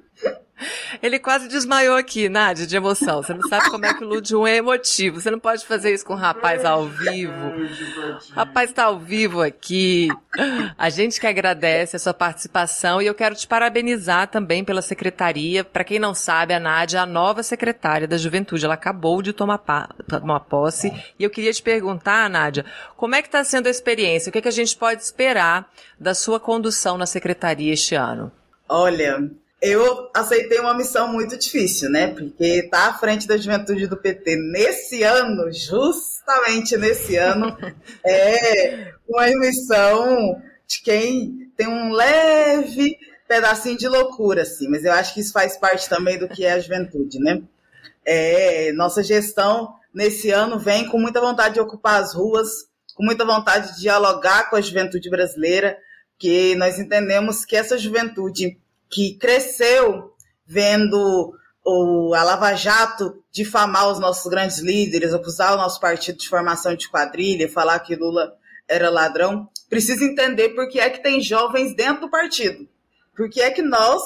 Ele 1.01 1.19
quase 1.19 1.47
desmaiou 1.47 1.95
aqui, 1.95 2.27
Nádia, 2.29 2.67
de 2.67 2.75
emoção. 2.75 3.21
Você 3.21 3.33
não 3.33 3.47
sabe 3.47 3.69
como 3.69 3.85
é 3.85 3.93
que 3.93 4.03
o 4.03 4.07
Lúdio 4.07 4.45
é 4.45 4.57
emotivo. 4.57 5.19
Você 5.19 5.31
não 5.31 5.39
pode 5.39 5.65
fazer 5.65 5.93
isso 5.93 6.05
com 6.05 6.13
o 6.13 6.17
rapaz 6.17 6.65
ao 6.65 6.85
vivo. 6.85 7.33
O 8.31 8.33
rapaz 8.33 8.69
está 8.69 8.85
ao 8.85 8.99
vivo 8.99 9.41
aqui. 9.41 10.09
A 10.77 10.89
gente 10.89 11.19
que 11.19 11.27
agradece 11.27 11.95
a 11.95 11.99
sua 11.99 12.13
participação 12.13 13.01
e 13.01 13.05
eu 13.05 13.15
quero 13.15 13.35
te 13.35 13.47
parabenizar 13.47 14.27
também 14.27 14.63
pela 14.63 14.81
secretaria. 14.81 15.63
Para 15.63 15.83
quem 15.83 15.99
não 15.99 16.13
sabe, 16.13 16.53
a 16.53 16.59
Nádia 16.59 16.99
é 16.99 17.01
a 17.01 17.05
nova 17.05 17.43
secretária 17.43 18.07
da 18.07 18.17
Juventude. 18.17 18.65
Ela 18.65 18.73
acabou 18.73 19.21
de 19.21 19.33
tomar, 19.33 19.59
tomar 20.07 20.41
posse. 20.41 20.91
E 21.17 21.23
eu 21.23 21.29
queria 21.29 21.53
te 21.53 21.61
perguntar, 21.61 22.29
Nádia, 22.29 22.65
como 22.97 23.15
é 23.15 23.21
que 23.21 23.27
está 23.27 23.43
sendo 23.43 23.67
a 23.67 23.71
experiência? 23.71 24.29
O 24.29 24.31
que, 24.31 24.39
é 24.39 24.41
que 24.41 24.47
a 24.47 24.51
gente 24.51 24.75
pode 24.75 25.01
esperar 25.01 25.69
da 25.99 26.13
sua 26.13 26.39
condução 26.39 26.97
na 26.97 27.05
secretaria 27.05 27.73
este 27.73 27.95
ano? 27.95 28.31
Olha, 28.67 29.29
eu 29.61 30.09
aceitei 30.13 30.59
uma 30.59 30.73
missão 30.73 31.11
muito 31.11 31.37
difícil, 31.37 31.89
né? 31.89 32.07
Porque 32.07 32.61
estar 32.65 32.85
tá 32.85 32.89
à 32.89 32.97
frente 32.97 33.27
da 33.27 33.37
juventude 33.37 33.87
do 33.87 33.97
PT 33.97 34.35
nesse 34.35 35.03
ano, 35.03 35.51
justamente 35.51 36.77
nesse 36.77 37.17
ano, 37.17 37.57
é 38.05 38.93
uma 39.07 39.27
missão 39.37 40.41
de 40.65 40.81
quem 40.81 41.51
tem 41.57 41.67
um 41.67 41.91
leve 41.91 42.97
pedacinho 43.27 43.77
de 43.77 43.87
loucura, 43.87 44.43
assim. 44.43 44.69
Mas 44.69 44.85
eu 44.85 44.93
acho 44.93 45.13
que 45.13 45.19
isso 45.19 45.33
faz 45.33 45.57
parte 45.57 45.89
também 45.89 46.17
do 46.17 46.29
que 46.29 46.45
é 46.45 46.53
a 46.53 46.59
juventude, 46.59 47.19
né? 47.19 47.41
É, 48.05 48.71
nossa 48.73 49.03
gestão 49.03 49.75
nesse 49.93 50.31
ano 50.31 50.57
vem 50.57 50.87
com 50.87 50.97
muita 50.97 51.19
vontade 51.19 51.55
de 51.55 51.59
ocupar 51.59 52.01
as 52.01 52.13
ruas, 52.13 52.49
com 52.95 53.03
muita 53.03 53.25
vontade 53.25 53.75
de 53.75 53.81
dialogar 53.81 54.49
com 54.49 54.55
a 54.55 54.61
juventude 54.61 55.09
brasileira, 55.09 55.77
que 56.17 56.55
nós 56.55 56.79
entendemos 56.79 57.43
que 57.43 57.55
essa 57.55 57.77
juventude 57.77 58.57
que 58.89 59.15
cresceu 59.15 60.13
vendo 60.45 61.33
o, 61.63 62.13
a 62.15 62.23
Lava 62.23 62.55
Jato 62.55 63.23
difamar 63.31 63.89
os 63.89 63.99
nossos 63.99 64.29
grandes 64.29 64.59
líderes, 64.59 65.13
acusar 65.13 65.53
o 65.53 65.57
nosso 65.57 65.79
partido 65.79 66.17
de 66.17 66.27
formação 66.27 66.75
de 66.75 66.89
quadrilha, 66.89 67.47
falar 67.47 67.79
que 67.79 67.95
Lula 67.95 68.33
era 68.67 68.89
ladrão, 68.89 69.47
precisa 69.69 70.03
entender 70.03 70.49
por 70.49 70.67
que 70.67 70.79
é 70.79 70.89
que 70.89 71.03
tem 71.03 71.21
jovens 71.21 71.75
dentro 71.75 72.01
do 72.01 72.09
partido. 72.09 72.67
Por 73.15 73.29
que 73.29 73.41
é 73.41 73.51
que 73.51 73.61
nós, 73.61 74.01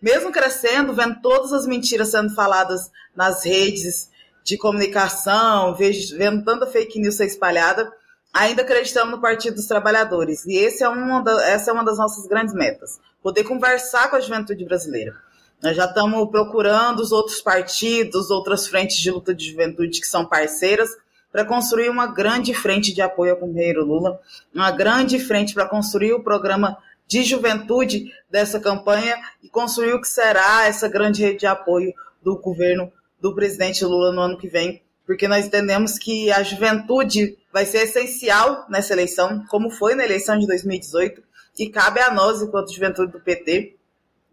mesmo 0.00 0.32
crescendo, 0.32 0.92
vendo 0.92 1.20
todas 1.20 1.52
as 1.52 1.66
mentiras 1.66 2.10
sendo 2.10 2.34
faladas 2.34 2.90
nas 3.14 3.44
redes 3.44 4.10
de 4.44 4.56
comunicação, 4.56 5.74
vendo 5.74 6.44
tanta 6.44 6.66
fake 6.66 7.00
news 7.00 7.16
ser 7.16 7.26
espalhada, 7.26 7.90
ainda 8.36 8.62
acreditamos 8.62 9.14
no 9.14 9.20
Partido 9.20 9.56
dos 9.56 9.66
Trabalhadores. 9.66 10.44
E 10.46 10.56
esse 10.56 10.84
é 10.84 10.88
uma 10.88 11.22
da, 11.22 11.48
essa 11.48 11.70
é 11.70 11.74
uma 11.74 11.84
das 11.84 11.98
nossas 11.98 12.26
grandes 12.26 12.54
metas 12.54 13.00
poder 13.22 13.42
conversar 13.42 14.08
com 14.08 14.14
a 14.14 14.20
juventude 14.20 14.64
brasileira. 14.64 15.16
Nós 15.60 15.76
já 15.76 15.86
estamos 15.86 16.30
procurando 16.30 17.00
os 17.00 17.10
outros 17.10 17.40
partidos, 17.40 18.30
outras 18.30 18.68
frentes 18.68 18.98
de 18.98 19.10
luta 19.10 19.34
de 19.34 19.50
juventude 19.50 20.00
que 20.00 20.06
são 20.06 20.24
parceiras, 20.24 20.90
para 21.32 21.44
construir 21.44 21.90
uma 21.90 22.06
grande 22.06 22.54
frente 22.54 22.94
de 22.94 23.02
apoio 23.02 23.32
ao 23.32 23.38
companheiro 23.38 23.84
Lula, 23.84 24.20
uma 24.54 24.70
grande 24.70 25.18
frente 25.18 25.54
para 25.54 25.68
construir 25.68 26.12
o 26.12 26.22
programa 26.22 26.78
de 27.08 27.24
juventude 27.24 28.12
dessa 28.30 28.60
campanha 28.60 29.16
e 29.42 29.48
construir 29.48 29.94
o 29.94 30.00
que 30.00 30.08
será 30.08 30.66
essa 30.66 30.88
grande 30.88 31.22
rede 31.22 31.40
de 31.40 31.46
apoio 31.46 31.92
do 32.22 32.38
governo 32.38 32.92
do 33.20 33.34
presidente 33.34 33.84
Lula 33.84 34.12
no 34.12 34.20
ano 34.20 34.38
que 34.38 34.48
vem, 34.48 34.82
porque 35.06 35.28
nós 35.28 35.46
entendemos 35.46 35.98
que 35.98 36.30
a 36.32 36.42
juventude 36.42 37.38
vai 37.52 37.64
ser 37.64 37.84
essencial 37.84 38.66
nessa 38.68 38.92
eleição, 38.92 39.44
como 39.48 39.70
foi 39.70 39.94
na 39.94 40.04
eleição 40.04 40.36
de 40.38 40.46
2018, 40.46 41.22
que 41.54 41.70
cabe 41.70 42.00
a 42.00 42.12
nós, 42.12 42.42
enquanto 42.42 42.74
juventude 42.74 43.12
do 43.12 43.20
PT, 43.20 43.76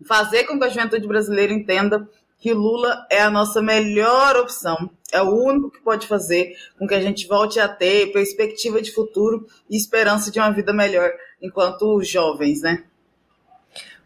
fazer 0.05 0.45
com 0.45 0.57
que 0.57 0.65
a 0.65 0.69
juventude 0.69 1.07
brasileira 1.07 1.53
entenda 1.53 2.09
que 2.39 2.53
Lula 2.53 3.07
é 3.09 3.21
a 3.21 3.30
nossa 3.30 3.61
melhor 3.61 4.36
opção, 4.36 4.89
é 5.13 5.21
o 5.21 5.30
único 5.30 5.71
que 5.71 5.80
pode 5.80 6.07
fazer 6.07 6.53
com 6.78 6.86
que 6.86 6.93
a 6.93 6.99
gente 6.99 7.26
volte 7.26 7.59
a 7.59 7.69
ter 7.69 8.11
perspectiva 8.11 8.82
de 8.82 8.91
futuro 8.91 9.47
e 9.69 9.78
esperança 9.78 10.30
de 10.30 10.39
uma 10.39 10.51
vida 10.51 10.74
melhor 10.74 11.09
enquanto 11.41 12.03
jovens, 12.03 12.61
né? 12.61 12.84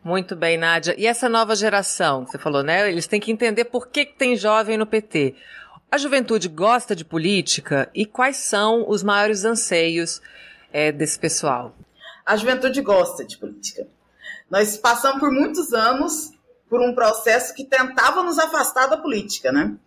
Muito 0.04 0.36
bem, 0.36 0.58
Nádia. 0.58 0.94
E 0.98 1.08
essa 1.08 1.28
nova 1.28 1.56
geração, 1.56 2.26
você 2.26 2.38
falou, 2.38 2.62
né? 2.62 2.90
Eles 2.90 3.08
têm 3.08 3.20
que 3.20 3.32
entender 3.32 3.66
por 3.66 3.88
que, 3.88 4.06
que 4.06 4.18
tem 4.18 4.36
jovem 4.36 4.78
no 4.78 4.86
PT. 4.86 5.36
A 5.92 5.98
juventude 5.98 6.48
gosta 6.48 6.96
de 6.96 7.06
política 7.06 7.90
e 7.94 8.06
quais 8.06 8.38
são 8.38 8.90
os 8.90 9.04
maiores 9.04 9.46
anseios 9.46 10.22
é, 10.72 10.92
desse 10.92 11.18
pessoal? 11.18 11.74
a 12.28 12.36
juventude 12.36 12.82
gosta 12.82 13.24
de 13.24 13.38
política. 13.38 13.88
Nós 14.52 14.76
passamos 14.76 15.22
por 15.22 15.32
muitos 15.32 15.72
anos 15.72 16.32
por 16.70 16.82
um 16.82 16.94
processo 16.94 17.54
que 17.54 17.64
tentava 17.64 18.22
nos 18.22 18.38
afastar 18.38 18.88
da 18.88 18.98
política, 18.98 19.50
né? 19.50 19.78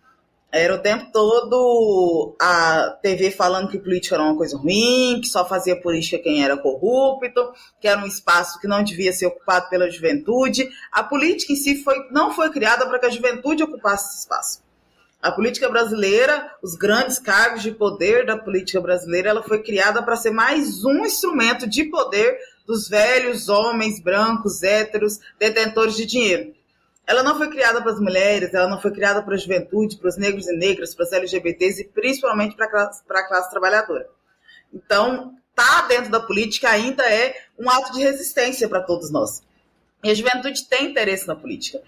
Era 0.51 0.73
o 0.73 0.79
tempo 0.79 1.11
todo 1.13 2.35
a 2.41 2.97
TV 3.01 3.29
falando 3.29 3.69
que 3.69 3.77
política 3.77 4.15
era 4.15 4.23
uma 4.23 4.35
coisa 4.35 4.57
ruim, 4.57 5.21
que 5.21 5.29
só 5.29 5.47
fazia 5.47 5.79
política 5.79 6.17
quem 6.17 6.43
era 6.43 6.57
corrupto, 6.57 7.53
que 7.79 7.87
era 7.87 8.01
um 8.01 8.07
espaço 8.07 8.59
que 8.59 8.67
não 8.67 8.83
devia 8.83 9.13
ser 9.13 9.27
ocupado 9.27 9.69
pela 9.69 9.89
juventude. 9.89 10.67
A 10.91 11.03
política 11.03 11.53
em 11.53 11.55
si 11.55 11.81
foi, 11.83 11.95
não 12.09 12.33
foi 12.33 12.49
criada 12.49 12.87
para 12.87 12.97
que 12.97 13.05
a 13.05 13.11
juventude 13.11 13.63
ocupasse 13.63 14.09
esse 14.09 14.19
espaço. 14.23 14.63
A 15.21 15.31
política 15.31 15.69
brasileira, 15.69 16.51
os 16.63 16.75
grandes 16.75 17.19
cargos 17.19 17.61
de 17.61 17.71
poder 17.71 18.25
da 18.25 18.37
política 18.37 18.81
brasileira, 18.81 19.29
ela 19.29 19.43
foi 19.43 19.61
criada 19.61 20.01
para 20.01 20.15
ser 20.15 20.31
mais 20.31 20.83
um 20.83 21.05
instrumento 21.05 21.69
de 21.69 21.83
poder 21.83 22.39
dos 22.65 22.89
velhos 22.89 23.47
homens 23.47 24.01
brancos, 24.01 24.63
héteros, 24.63 25.19
detentores 25.37 25.95
de 25.95 26.07
dinheiro. 26.07 26.55
Ela 27.05 27.21
não 27.21 27.37
foi 27.37 27.49
criada 27.49 27.81
para 27.81 27.91
as 27.91 27.99
mulheres, 27.99 28.53
ela 28.53 28.67
não 28.67 28.81
foi 28.81 28.91
criada 28.91 29.21
para 29.21 29.35
a 29.35 29.37
juventude, 29.37 29.97
para 29.97 30.09
os 30.09 30.17
negros 30.17 30.47
e 30.47 30.55
negras, 30.55 30.95
para 30.95 31.05
os 31.05 31.11
LGBTs 31.11 31.81
e 31.81 31.85
principalmente 31.85 32.55
para 32.55 32.65
a 32.65 32.69
classe, 32.69 33.03
para 33.03 33.19
a 33.19 33.27
classe 33.27 33.51
trabalhadora. 33.51 34.07
Então, 34.73 35.35
tá 35.53 35.85
dentro 35.87 36.09
da 36.09 36.19
política 36.19 36.69
ainda 36.69 37.03
é 37.03 37.35
um 37.59 37.69
ato 37.69 37.93
de 37.93 38.01
resistência 38.01 38.67
para 38.67 38.81
todos 38.81 39.11
nós. 39.11 39.43
E 40.03 40.09
a 40.09 40.13
juventude 40.15 40.67
tem 40.67 40.89
interesse 40.89 41.27
na 41.27 41.35
política. 41.35 41.79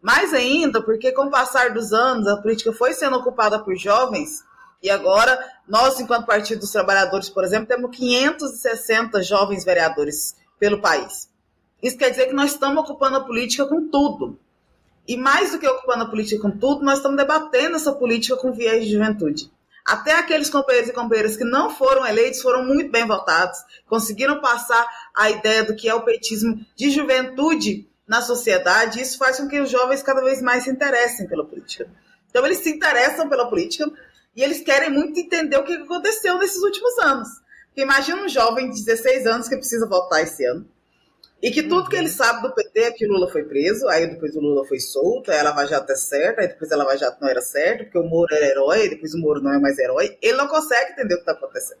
Mais 0.00 0.32
ainda, 0.32 0.80
porque 0.82 1.12
com 1.12 1.26
o 1.26 1.30
passar 1.30 1.72
dos 1.72 1.92
anos, 1.92 2.26
a 2.28 2.36
política 2.36 2.72
foi 2.72 2.92
sendo 2.92 3.16
ocupada 3.16 3.58
por 3.58 3.76
jovens, 3.76 4.44
e 4.82 4.88
agora 4.90 5.38
nós, 5.66 5.98
enquanto 5.98 6.26
Partido 6.26 6.60
dos 6.60 6.70
Trabalhadores, 6.70 7.28
por 7.28 7.42
exemplo, 7.42 7.66
temos 7.66 7.96
560 7.96 9.22
jovens 9.22 9.64
vereadores 9.64 10.36
pelo 10.58 10.80
país. 10.80 11.28
Isso 11.82 11.98
quer 11.98 12.10
dizer 12.10 12.26
que 12.26 12.34
nós 12.34 12.52
estamos 12.52 12.82
ocupando 12.82 13.16
a 13.16 13.24
política 13.24 13.66
com 13.66 13.88
tudo. 13.88 14.38
E 15.06 15.16
mais 15.16 15.52
do 15.52 15.58
que 15.58 15.66
ocupando 15.66 16.04
a 16.04 16.08
política 16.08 16.40
com 16.40 16.50
tudo, 16.50 16.84
nós 16.84 16.98
estamos 16.98 17.16
debatendo 17.16 17.76
essa 17.76 17.92
política 17.92 18.36
com 18.36 18.52
viés 18.52 18.84
de 18.84 18.92
juventude. 18.92 19.50
Até 19.84 20.12
aqueles 20.12 20.50
companheiros 20.50 20.90
e 20.90 20.92
companheiras 20.92 21.36
que 21.36 21.44
não 21.44 21.70
foram 21.70 22.06
eleitos 22.06 22.42
foram 22.42 22.64
muito 22.64 22.90
bem 22.90 23.06
votados, 23.06 23.58
conseguiram 23.86 24.40
passar 24.40 24.86
a 25.16 25.30
ideia 25.30 25.64
do 25.64 25.74
que 25.74 25.88
é 25.88 25.94
o 25.94 26.02
petismo 26.02 26.60
de 26.76 26.90
juventude 26.90 27.88
na 28.08 28.22
sociedade, 28.22 29.00
isso 29.00 29.18
faz 29.18 29.36
com 29.36 29.46
que 29.46 29.60
os 29.60 29.70
jovens 29.70 30.02
cada 30.02 30.22
vez 30.22 30.40
mais 30.40 30.64
se 30.64 30.70
interessem 30.70 31.28
pela 31.28 31.44
política. 31.44 31.88
Então, 32.30 32.44
eles 32.46 32.58
se 32.58 32.70
interessam 32.70 33.28
pela 33.28 33.48
política 33.48 33.90
e 34.34 34.42
eles 34.42 34.60
querem 34.60 34.90
muito 34.90 35.20
entender 35.20 35.56
o 35.56 35.64
que 35.64 35.74
aconteceu 35.74 36.38
nesses 36.38 36.62
últimos 36.62 36.98
anos. 36.98 37.28
Porque 37.66 37.82
imagina 37.82 38.22
um 38.22 38.28
jovem 38.28 38.70
de 38.70 38.84
16 38.84 39.26
anos 39.26 39.48
que 39.48 39.56
precisa 39.56 39.86
votar 39.86 40.22
esse 40.22 40.44
ano 40.44 40.66
e 41.40 41.50
que 41.50 41.62
tudo 41.62 41.88
que 41.88 41.96
ele 41.96 42.08
sabe 42.08 42.42
do 42.42 42.52
PT 42.52 42.80
é 42.80 42.90
que 42.90 43.06
o 43.06 43.12
Lula 43.12 43.30
foi 43.30 43.44
preso, 43.44 43.86
aí 43.88 44.08
depois 44.08 44.34
o 44.34 44.40
Lula 44.40 44.64
foi 44.64 44.80
solto, 44.80 45.30
aí 45.30 45.38
a 45.38 45.44
Lava 45.44 45.66
Jato 45.66 45.92
é 45.92 45.94
certa, 45.94 46.40
aí 46.40 46.48
depois 46.48 46.72
a 46.72 46.76
Lava 46.76 46.96
Jato 46.96 47.18
não 47.20 47.28
era 47.28 47.40
certa, 47.40 47.84
porque 47.84 47.98
o 47.98 48.02
Moro 48.02 48.34
era 48.34 48.46
herói, 48.46 48.88
depois 48.88 49.14
o 49.14 49.18
Moro 49.18 49.40
não 49.40 49.52
é 49.52 49.58
mais 49.60 49.78
herói. 49.78 50.18
Ele 50.20 50.36
não 50.36 50.48
consegue 50.48 50.92
entender 50.92 51.14
o 51.14 51.18
que 51.18 51.22
está 51.22 51.32
acontecendo. 51.32 51.78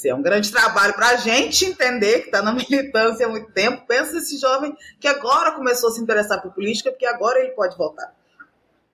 Isso 0.00 0.08
é 0.08 0.14
um 0.14 0.22
grande 0.22 0.50
trabalho 0.50 0.94
para 0.94 1.10
a 1.10 1.16
gente 1.16 1.66
entender, 1.66 2.20
que 2.20 2.26
está 2.26 2.40
na 2.40 2.54
militância 2.56 3.26
há 3.26 3.28
muito 3.28 3.52
tempo. 3.52 3.86
Pensa 3.86 4.14
nesse 4.14 4.38
jovem 4.38 4.74
que 4.98 5.06
agora 5.06 5.52
começou 5.52 5.90
a 5.90 5.92
se 5.92 6.00
interessar 6.00 6.40
por 6.40 6.54
política, 6.54 6.90
porque 6.90 7.04
agora 7.04 7.38
ele 7.38 7.50
pode 7.50 7.76
votar. 7.76 8.10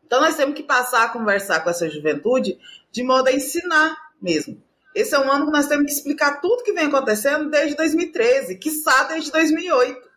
Então 0.05 0.21
nós 0.21 0.35
temos 0.35 0.57
que 0.57 0.65
passar 0.65 1.05
a 1.05 1.09
conversar 1.09 1.61
com 1.61 1.71
essa 1.71 1.89
juventude 1.89 2.59
de 2.91 3.05
modo 3.05 3.29
a 3.29 3.33
ensinar 3.33 3.97
mesmo. 4.21 4.61
Esse 4.97 5.15
é 5.15 5.19
um 5.21 5.31
ano 5.31 5.47
que 5.47 5.53
nós 5.53 5.69
temos 5.69 5.87
que 5.87 5.93
explicar 5.93 6.41
tudo 6.41 6.65
que 6.65 6.73
vem 6.73 6.87
acontecendo 6.87 7.51
desde 7.51 7.77
2013, 7.77 8.57
quiçá 8.57 9.05
desde 9.05 9.31
2008. 9.31 10.11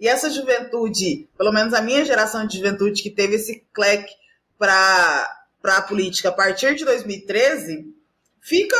E 0.00 0.08
essa 0.08 0.28
juventude, 0.28 1.28
pelo 1.38 1.52
menos 1.52 1.72
a 1.72 1.80
minha 1.80 2.04
geração 2.04 2.44
de 2.44 2.56
juventude 2.56 3.00
que 3.00 3.10
teve 3.10 3.36
esse 3.36 3.64
cleque 3.72 4.12
para 4.58 5.28
a 5.62 5.82
política 5.82 6.30
a 6.30 6.32
partir 6.32 6.74
de 6.74 6.84
2013, 6.84 7.94
fica 8.40 8.76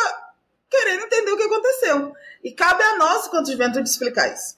querendo 0.71 1.05
entender 1.05 1.33
o 1.33 1.37
que 1.37 1.43
aconteceu. 1.43 2.12
E 2.43 2.53
cabe 2.53 2.83
a 2.83 2.97
nós, 2.97 3.29
quanto 3.29 3.51
juventude, 3.51 3.89
explicar 3.89 4.33
isso. 4.33 4.57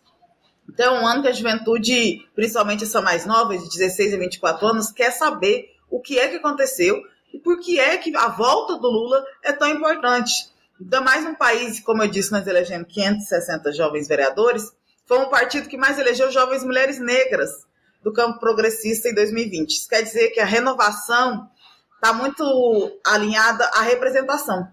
Então, 0.68 0.96
é 0.96 1.00
um 1.00 1.06
ano 1.06 1.22
que 1.22 1.28
a 1.28 1.32
juventude, 1.32 2.28
principalmente 2.34 2.84
essa 2.84 3.00
mais 3.00 3.26
nova, 3.26 3.56
de 3.56 3.68
16 3.68 4.14
a 4.14 4.16
24 4.16 4.66
anos, 4.66 4.92
quer 4.92 5.10
saber 5.10 5.66
o 5.90 6.00
que 6.00 6.18
é 6.18 6.28
que 6.28 6.36
aconteceu 6.36 7.02
e 7.32 7.38
por 7.38 7.58
que 7.60 7.78
é 7.78 7.96
que 7.96 8.14
a 8.16 8.28
volta 8.28 8.76
do 8.76 8.88
Lula 8.88 9.24
é 9.42 9.52
tão 9.52 9.68
importante. 9.68 10.32
Ainda 10.80 11.00
mais 11.00 11.26
um 11.26 11.34
país, 11.34 11.80
como 11.80 12.02
eu 12.02 12.08
disse, 12.08 12.32
nós 12.32 12.46
elegemos 12.46 12.92
560 12.92 13.72
jovens 13.72 14.08
vereadores, 14.08 14.72
foi 15.06 15.18
um 15.18 15.28
partido 15.28 15.68
que 15.68 15.76
mais 15.76 15.98
elegeu 15.98 16.30
jovens 16.30 16.62
mulheres 16.62 16.98
negras. 16.98 17.50
do 18.02 18.12
campo 18.12 18.40
progressista 18.40 19.10
em 19.10 19.14
2020. 19.14 19.70
Isso 19.70 19.86
quer 19.86 20.02
dizer 20.02 20.30
que 20.30 20.40
a 20.40 20.44
renovação 20.46 21.50
está 21.96 22.14
muito 22.14 22.98
alinhada 23.06 23.62
à 23.74 23.82
representação. 23.82 24.66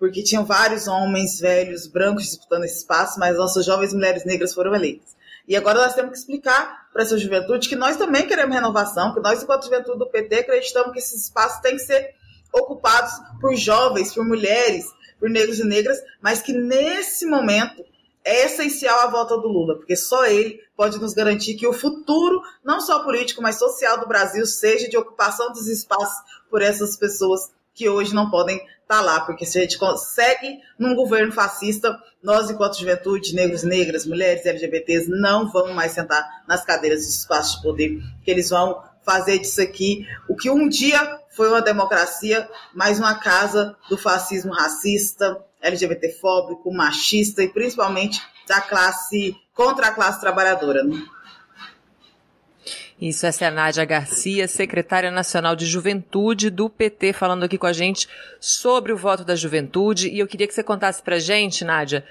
Porque 0.00 0.22
tinham 0.22 0.44
vários 0.44 0.88
homens 0.88 1.38
velhos, 1.38 1.86
brancos 1.86 2.24
disputando 2.24 2.64
esse 2.64 2.78
espaço, 2.78 3.20
mas 3.20 3.36
nossas 3.36 3.64
jovens 3.64 3.94
mulheres 3.94 4.24
negras 4.24 4.52
foram 4.52 4.74
eleitas. 4.74 5.14
E 5.46 5.54
agora 5.54 5.82
nós 5.82 5.94
temos 5.94 6.12
que 6.12 6.18
explicar 6.18 6.88
para 6.92 7.02
essa 7.02 7.18
juventude 7.18 7.68
que 7.68 7.76
nós 7.76 7.96
também 7.96 8.26
queremos 8.26 8.54
renovação, 8.54 9.12
que 9.12 9.20
nós, 9.20 9.42
enquanto 9.42 9.64
juventude 9.64 9.98
do 9.98 10.06
PT, 10.06 10.36
acreditamos 10.36 10.92
que 10.92 10.98
esses 10.98 11.24
espaços 11.24 11.60
têm 11.60 11.76
que 11.76 11.82
ser 11.82 12.14
ocupados 12.52 13.12
por 13.40 13.54
jovens, 13.54 14.14
por 14.14 14.24
mulheres, 14.24 14.86
por 15.18 15.28
negros 15.28 15.58
e 15.58 15.64
negras, 15.64 15.98
mas 16.20 16.40
que 16.40 16.52
nesse 16.52 17.26
momento 17.26 17.84
é 18.24 18.46
essencial 18.46 19.00
a 19.00 19.06
volta 19.06 19.36
do 19.36 19.48
Lula, 19.48 19.76
porque 19.76 19.96
só 19.96 20.24
ele 20.26 20.60
pode 20.76 20.98
nos 20.98 21.14
garantir 21.14 21.54
que 21.54 21.66
o 21.66 21.72
futuro, 21.72 22.40
não 22.64 22.80
só 22.80 23.02
político, 23.02 23.42
mas 23.42 23.58
social 23.58 24.00
do 24.00 24.08
Brasil, 24.08 24.46
seja 24.46 24.88
de 24.88 24.96
ocupação 24.96 25.52
dos 25.52 25.68
espaços 25.68 26.18
por 26.50 26.62
essas 26.62 26.96
pessoas 26.96 27.50
que 27.74 27.88
hoje 27.88 28.14
não 28.14 28.30
podem 28.30 28.60
estar 28.90 28.96
tá 28.96 29.00
lá, 29.00 29.20
porque 29.20 29.46
se 29.46 29.56
a 29.56 29.62
gente 29.62 29.78
consegue 29.78 30.58
num 30.76 30.96
governo 30.96 31.32
fascista, 31.32 31.96
nós, 32.20 32.50
enquanto 32.50 32.78
juventude, 32.78 33.34
negros, 33.34 33.62
negras, 33.62 34.04
mulheres, 34.04 34.44
LGBTs, 34.44 35.08
não 35.08 35.50
vamos 35.50 35.74
mais 35.74 35.92
sentar 35.92 36.26
nas 36.48 36.64
cadeiras 36.64 37.06
dos 37.06 37.14
espaços 37.14 37.56
de 37.56 37.62
poder, 37.62 38.02
que 38.24 38.30
eles 38.30 38.50
vão 38.50 38.82
fazer 39.02 39.38
disso 39.38 39.62
aqui 39.62 40.06
o 40.28 40.36
que 40.36 40.50
um 40.50 40.68
dia 40.68 41.18
foi 41.30 41.48
uma 41.48 41.62
democracia, 41.62 42.48
mais 42.74 42.98
uma 42.98 43.14
casa 43.14 43.76
do 43.88 43.96
fascismo 43.96 44.52
racista, 44.52 45.40
LGBTfóbico, 45.62 46.72
machista 46.72 47.42
e 47.42 47.48
principalmente 47.48 48.20
da 48.46 48.60
classe 48.60 49.36
contra 49.54 49.86
a 49.86 49.92
classe 49.92 50.20
trabalhadora. 50.20 50.82
Né? 50.82 51.00
Isso, 53.00 53.24
essa 53.24 53.46
é 53.46 53.48
a 53.48 53.50
Nádia 53.50 53.84
Garcia, 53.86 54.46
secretária 54.46 55.10
nacional 55.10 55.56
de 55.56 55.64
juventude 55.64 56.50
do 56.50 56.68
PT, 56.68 57.14
falando 57.14 57.44
aqui 57.44 57.56
com 57.56 57.66
a 57.66 57.72
gente 57.72 58.06
sobre 58.38 58.92
o 58.92 58.96
voto 58.96 59.24
da 59.24 59.34
juventude. 59.34 60.10
E 60.10 60.18
eu 60.18 60.26
queria 60.26 60.46
que 60.46 60.52
você 60.52 60.62
contasse 60.62 61.02
pra 61.02 61.18
gente, 61.18 61.64
Nádia, 61.64 62.04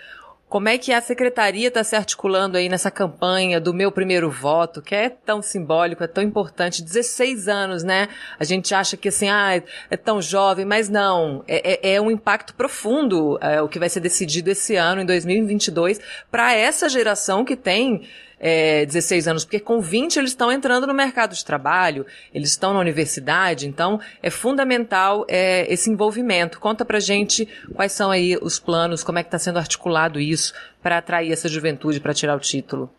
como 0.49 0.67
é 0.67 0.79
que 0.79 0.91
a 0.91 0.99
secretaria 0.99 1.67
está 1.67 1.83
se 1.83 1.95
articulando 1.95 2.57
aí 2.57 2.67
nessa 2.67 2.89
campanha 2.89 3.61
do 3.61 3.71
meu 3.71 3.91
primeiro 3.91 4.31
voto, 4.31 4.81
que 4.81 4.95
é 4.95 5.07
tão 5.07 5.43
simbólico, 5.43 6.03
é 6.03 6.07
tão 6.07 6.23
importante, 6.23 6.81
16 6.81 7.47
anos, 7.47 7.83
né? 7.83 8.07
A 8.39 8.43
gente 8.43 8.73
acha 8.73 8.97
que 8.97 9.09
assim, 9.09 9.29
ah, 9.29 9.61
é 9.91 9.95
tão 9.95 10.19
jovem, 10.19 10.65
mas 10.65 10.89
não, 10.89 11.43
é, 11.47 11.91
é, 11.91 11.93
é 11.93 12.01
um 12.01 12.09
impacto 12.09 12.55
profundo 12.55 13.37
é, 13.43 13.61
o 13.61 13.69
que 13.69 13.77
vai 13.77 13.89
ser 13.89 13.99
decidido 13.99 14.49
esse 14.49 14.75
ano, 14.75 15.01
em 15.01 15.05
2022, 15.05 16.01
para 16.31 16.51
essa 16.51 16.89
geração 16.89 17.45
que 17.45 17.55
tem 17.55 18.07
é, 18.39 18.85
16 18.85 19.27
anos, 19.27 19.43
porque 19.43 19.59
com 19.59 19.81
20 19.81 20.17
eles 20.17 20.31
estão 20.31 20.51
entrando 20.51 20.87
no 20.87 20.93
mercado 20.93 21.35
de 21.35 21.43
trabalho, 21.43 22.05
eles 22.33 22.49
estão 22.49 22.73
na 22.73 22.79
universidade, 22.79 23.67
então 23.67 23.99
é 24.23 24.29
fundamental 24.29 25.25
é, 25.27 25.71
esse 25.71 25.89
envolvimento. 25.89 26.59
Conta 26.59 26.85
pra 26.85 26.99
gente 26.99 27.47
quais 27.75 27.91
são 27.91 28.09
aí 28.09 28.37
os 28.41 28.59
planos, 28.59 29.03
como 29.03 29.19
é 29.19 29.23
que 29.23 29.27
está 29.27 29.39
sendo 29.39 29.59
articulado 29.59 30.19
isso 30.19 30.53
para 30.81 30.97
atrair 30.97 31.31
essa 31.31 31.49
juventude 31.49 31.99
para 31.99 32.13
tirar 32.13 32.35
o 32.35 32.39
título. 32.39 32.89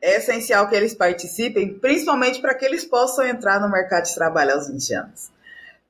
É 0.00 0.18
essencial 0.18 0.68
que 0.68 0.76
eles 0.76 0.94
participem, 0.94 1.78
principalmente 1.78 2.40
para 2.40 2.54
que 2.54 2.64
eles 2.64 2.84
possam 2.84 3.26
entrar 3.26 3.58
no 3.58 3.70
mercado 3.70 4.04
de 4.04 4.14
trabalho 4.14 4.52
aos 4.52 4.68
20 4.68 4.94
anos. 4.94 5.30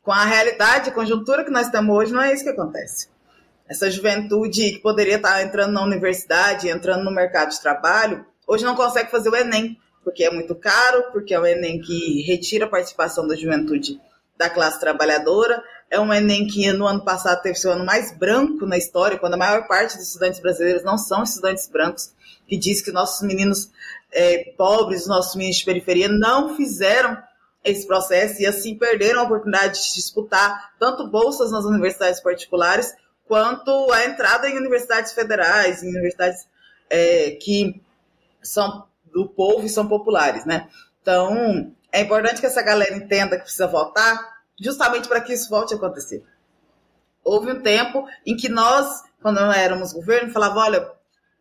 Com 0.02 0.12
a 0.12 0.24
realidade, 0.24 0.90
a 0.90 0.92
conjuntura 0.92 1.44
que 1.44 1.50
nós 1.50 1.68
temos 1.68 1.96
hoje, 1.96 2.12
não 2.12 2.22
é 2.22 2.32
isso 2.32 2.44
que 2.44 2.50
acontece 2.50 3.08
essa 3.68 3.90
juventude 3.90 4.72
que 4.72 4.78
poderia 4.78 5.16
estar 5.16 5.42
entrando 5.42 5.72
na 5.72 5.82
universidade, 5.82 6.68
entrando 6.68 7.04
no 7.04 7.10
mercado 7.10 7.50
de 7.50 7.60
trabalho, 7.60 8.24
hoje 8.46 8.64
não 8.64 8.74
consegue 8.74 9.10
fazer 9.10 9.30
o 9.30 9.36
Enem, 9.36 9.78
porque 10.02 10.24
é 10.24 10.30
muito 10.30 10.54
caro, 10.54 11.04
porque 11.12 11.32
é 11.32 11.40
o 11.40 11.46
Enem 11.46 11.80
que 11.80 12.22
retira 12.22 12.66
a 12.66 12.68
participação 12.68 13.26
da 13.26 13.34
juventude 13.34 14.00
da 14.36 14.50
classe 14.50 14.80
trabalhadora, 14.80 15.62
é 15.90 15.98
um 15.98 16.12
Enem 16.12 16.46
que 16.46 16.70
no 16.72 16.86
ano 16.86 17.04
passado 17.04 17.40
teve 17.40 17.54
seu 17.54 17.72
ano 17.72 17.84
mais 17.84 18.16
branco 18.18 18.66
na 18.66 18.76
história, 18.76 19.18
quando 19.18 19.34
a 19.34 19.38
maior 19.38 19.66
parte 19.66 19.96
dos 19.96 20.08
estudantes 20.08 20.40
brasileiros 20.40 20.82
não 20.82 20.98
são 20.98 21.22
estudantes 21.22 21.68
brancos, 21.68 22.12
que 22.46 22.56
diz 22.56 22.82
que 22.82 22.92
nossos 22.92 23.26
meninos 23.26 23.70
é, 24.12 24.52
pobres, 24.56 25.06
nossos 25.06 25.34
meninos 25.36 25.58
de 25.58 25.64
periferia 25.64 26.08
não 26.08 26.56
fizeram 26.56 27.16
esse 27.64 27.86
processo 27.86 28.42
e 28.42 28.46
assim 28.46 28.76
perderam 28.76 29.20
a 29.20 29.24
oportunidade 29.24 29.82
de 29.82 29.94
disputar 29.94 30.74
tanto 30.78 31.08
bolsas 31.08 31.50
nas 31.50 31.64
universidades 31.64 32.20
particulares 32.20 32.92
quanto 33.26 33.92
a 33.92 34.04
entrada 34.04 34.48
em 34.48 34.56
universidades 34.56 35.12
federais, 35.12 35.82
em 35.82 35.88
universidades 35.88 36.46
é, 36.90 37.32
que 37.32 37.82
são 38.42 38.86
do 39.12 39.28
povo 39.28 39.64
e 39.64 39.68
são 39.68 39.86
populares, 39.86 40.44
né? 40.44 40.68
Então, 41.00 41.72
é 41.92 42.00
importante 42.00 42.40
que 42.40 42.46
essa 42.46 42.62
galera 42.62 42.96
entenda 42.96 43.36
que 43.36 43.44
precisa 43.44 43.66
votar, 43.66 44.34
justamente 44.60 45.08
para 45.08 45.20
que 45.20 45.32
isso 45.32 45.48
volte 45.48 45.74
a 45.74 45.76
acontecer. 45.76 46.24
Houve 47.22 47.52
um 47.52 47.62
tempo 47.62 48.06
em 48.26 48.36
que 48.36 48.48
nós, 48.48 49.02
quando 49.22 49.40
não 49.40 49.52
éramos 49.52 49.92
governo, 49.92 50.32
falava, 50.32 50.60
olha, 50.60 50.90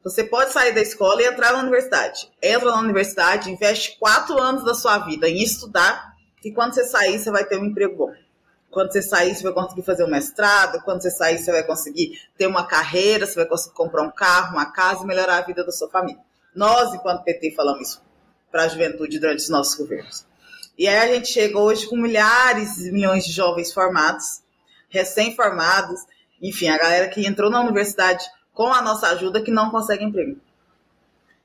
você 0.04 0.24
pode 0.24 0.52
sair 0.52 0.74
da 0.74 0.82
escola 0.82 1.22
e 1.22 1.26
entrar 1.26 1.54
na 1.54 1.60
universidade. 1.60 2.30
Entra 2.42 2.72
na 2.72 2.80
universidade, 2.80 3.50
investe 3.50 3.98
quatro 3.98 4.40
anos 4.40 4.64
da 4.64 4.74
sua 4.74 5.00
vida 5.00 5.28
em 5.30 5.42
estudar, 5.42 6.14
e 6.44 6.52
quando 6.52 6.74
você 6.74 6.84
sair, 6.84 7.18
você 7.20 7.32
vai 7.32 7.46
ter 7.46 7.58
um 7.58 7.66
emprego 7.66 7.96
bom. 7.96 8.14
Quando 8.74 8.92
você 8.92 9.04
sair, 9.04 9.36
você 9.36 9.44
vai 9.44 9.54
conseguir 9.54 9.84
fazer 9.84 10.04
um 10.04 10.10
mestrado. 10.10 10.82
Quando 10.84 11.04
você 11.04 11.12
sair, 11.12 11.38
você 11.38 11.52
vai 11.52 11.64
conseguir 11.64 12.20
ter 12.36 12.48
uma 12.48 12.66
carreira, 12.66 13.28
você 13.28 13.36
vai 13.36 13.46
conseguir 13.46 13.76
comprar 13.76 14.02
um 14.02 14.10
carro, 14.10 14.54
uma 14.54 14.66
casa 14.66 15.04
e 15.04 15.08
melhorar 15.08 15.38
a 15.38 15.42
vida 15.42 15.64
da 15.64 15.72
sua 15.72 15.90
família. 15.90 16.20
Nós, 16.56 16.92
enquanto 16.92 17.24
PT, 17.24 17.52
falamos 17.52 17.88
isso 17.88 18.02
para 18.52 18.64
a 18.64 18.68
juventude 18.68 19.20
durante 19.20 19.40
os 19.40 19.50
nossos 19.50 19.76
governos. 19.76 20.26
E 20.76 20.88
aí 20.88 20.98
a 20.98 21.14
gente 21.14 21.30
chega 21.30 21.58
hoje 21.60 21.88
com 21.88 21.96
milhares 21.96 22.80
e 22.80 22.92
milhões 22.92 23.26
de 23.26 23.32
jovens 23.32 23.72
formados, 23.72 24.42
recém-formados, 24.90 26.02
enfim, 26.42 26.68
a 26.68 26.78
galera 26.78 27.08
que 27.10 27.26
entrou 27.26 27.52
na 27.52 27.62
universidade 27.62 28.26
com 28.54 28.74
a 28.74 28.82
nossa 28.82 29.08
ajuda 29.10 29.42
que 29.42 29.52
não 29.52 29.70
consegue 29.70 30.04
emprego. 30.04 30.40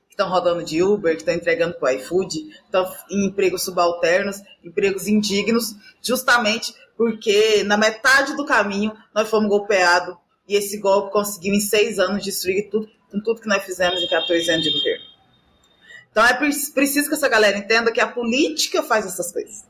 Estão 0.09 0.29
rodando 0.29 0.63
de 0.63 0.81
Uber, 0.83 1.13
que 1.13 1.21
estão 1.21 1.33
entregando 1.33 1.77
o 1.79 1.89
iFood, 1.89 2.49
estão 2.65 2.91
em 3.09 3.27
empregos 3.27 3.63
subalternos, 3.63 4.41
empregos 4.63 5.07
indignos, 5.07 5.75
justamente 6.01 6.73
porque 6.99 7.63
na 7.63 7.77
metade 7.77 8.35
do 8.35 8.45
caminho 8.45 8.91
nós 9.15 9.29
fomos 9.29 9.47
golpeados 9.47 10.17
e 10.45 10.57
esse 10.57 10.77
golpe 10.77 11.13
conseguiu 11.13 11.53
em 11.53 11.61
seis 11.61 11.97
anos 11.97 12.21
destruir 12.21 12.69
tudo, 12.69 12.89
com 13.09 13.21
tudo 13.21 13.39
que 13.39 13.47
nós 13.47 13.63
fizemos 13.63 14.03
em 14.03 14.07
14 14.09 14.51
anos 14.51 14.65
de 14.65 14.73
governo. 14.73 15.05
Então 16.11 16.25
é 16.25 16.33
preciso 16.33 17.07
que 17.07 17.15
essa 17.15 17.29
galera 17.29 17.57
entenda 17.57 17.89
que 17.89 18.01
a 18.01 18.07
política 18.07 18.83
faz 18.83 19.05
essas 19.05 19.31
coisas. 19.31 19.63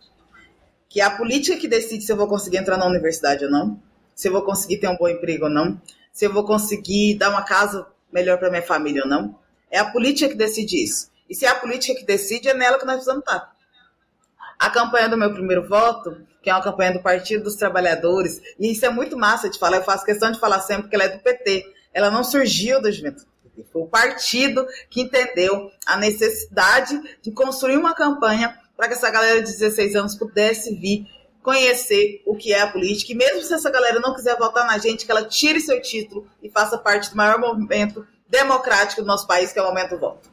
Que 0.90 1.02
é 1.02 1.04
a 1.04 1.12
política 1.12 1.56
que 1.56 1.68
decide 1.68 2.04
se 2.04 2.12
eu 2.12 2.18
vou 2.18 2.28
conseguir 2.28 2.58
entrar 2.58 2.78
na 2.78 2.88
universidade 2.88 3.46
ou 3.46 3.52
não, 3.52 3.80
se 4.16 4.28
eu 4.28 4.32
vou 4.32 4.42
conseguir 4.42 4.78
ter 4.78 4.88
um 4.88 4.98
bom 4.98 5.08
emprego 5.08 5.44
ou 5.44 5.52
não, 5.52 5.80
se 6.12 6.26
eu 6.26 6.34
vou 6.34 6.44
conseguir 6.44 7.14
dar 7.14 7.30
uma 7.30 7.44
casa 7.44 7.86
melhor 8.12 8.40
para 8.40 8.50
minha 8.50 8.64
família 8.64 9.04
ou 9.04 9.08
não. 9.08 9.38
É 9.70 9.78
a 9.78 9.86
política 9.86 10.30
que 10.30 10.36
decide 10.36 10.84
isso. 10.84 11.12
E 11.30 11.36
se 11.36 11.46
é 11.46 11.50
a 11.50 11.54
política 11.54 11.94
que 11.94 12.08
decide, 12.08 12.50
é 12.50 12.56
nela 12.56 12.80
que 12.80 12.86
nós 12.86 12.96
precisamos 12.96 13.24
estar. 13.24 13.56
A 14.58 14.72
campanha 14.72 15.08
do 15.08 15.16
meu 15.16 15.32
primeiro 15.32 15.68
voto, 15.68 16.28
que 16.42 16.50
é 16.50 16.54
uma 16.54 16.64
campanha 16.64 16.94
do 16.94 17.02
Partido 17.02 17.44
dos 17.44 17.56
Trabalhadores, 17.56 18.42
e 18.60 18.72
isso 18.72 18.86
é 18.86 18.90
muito 18.90 19.18
massa 19.18 19.50
de 19.50 19.60
falar, 19.60 19.78
eu 19.78 19.84
faço 19.84 20.06
questão 20.06 20.32
de 20.32 20.40
falar 20.40 20.62
sempre 20.62 20.90
que 20.90 20.96
ela 20.96 21.06
é 21.06 21.10
do 21.10 21.20
PT. 21.20 21.66
Ela 21.94 22.10
não 22.10 22.24
surgiu 22.24 22.82
da 22.82 22.92
juventude. 22.92 23.28
Foi 23.74 23.82
o 23.82 23.88
partido 23.88 24.66
que 24.90 25.02
entendeu 25.02 25.70
a 25.86 25.98
necessidade 25.98 26.98
de 27.22 27.32
construir 27.32 27.78
uma 27.78 27.94
campanha 27.94 28.58
para 28.78 28.88
que 28.88 28.94
essa 28.94 29.10
galera 29.10 29.42
de 29.42 29.52
16 29.52 29.96
anos 29.96 30.16
pudesse 30.16 30.74
vir 30.76 31.06
conhecer 31.42 32.22
o 32.26 32.36
que 32.36 32.54
é 32.54 32.62
a 32.62 32.72
política. 32.72 33.12
E 33.12 33.16
mesmo 33.16 33.42
se 33.42 33.54
essa 33.54 33.70
galera 33.70 34.00
não 34.00 34.14
quiser 34.14 34.38
votar 34.38 34.66
na 34.66 34.78
gente, 34.78 35.06
que 35.06 35.12
ela 35.12 35.26
tire 35.26 35.60
seu 35.60 35.82
título 35.82 36.28
e 36.42 36.50
faça 36.50 36.78
parte 36.78 37.10
do 37.10 37.18
maior 37.18 37.40
movimento 37.40 38.08
democrático 38.30 39.02
do 39.02 39.08
nosso 39.08 39.28
país, 39.28 39.52
que 39.52 39.60
é 39.60 39.62
o 39.62 39.68
momento 39.68 39.92
do 39.92 40.00
voto. 40.00 40.30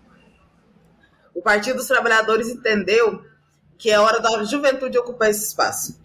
O 1.35 1.43
Partido 1.43 1.77
dos 1.77 1.87
Trabalhadores 1.87 2.49
entendeu 2.49 3.23
que 3.79 3.91
é 3.91 3.99
hora 3.99 4.21
da 4.21 4.43
juventude 4.45 4.99
ocupar 4.99 5.31
esse 5.31 5.45
espaço. 5.45 5.99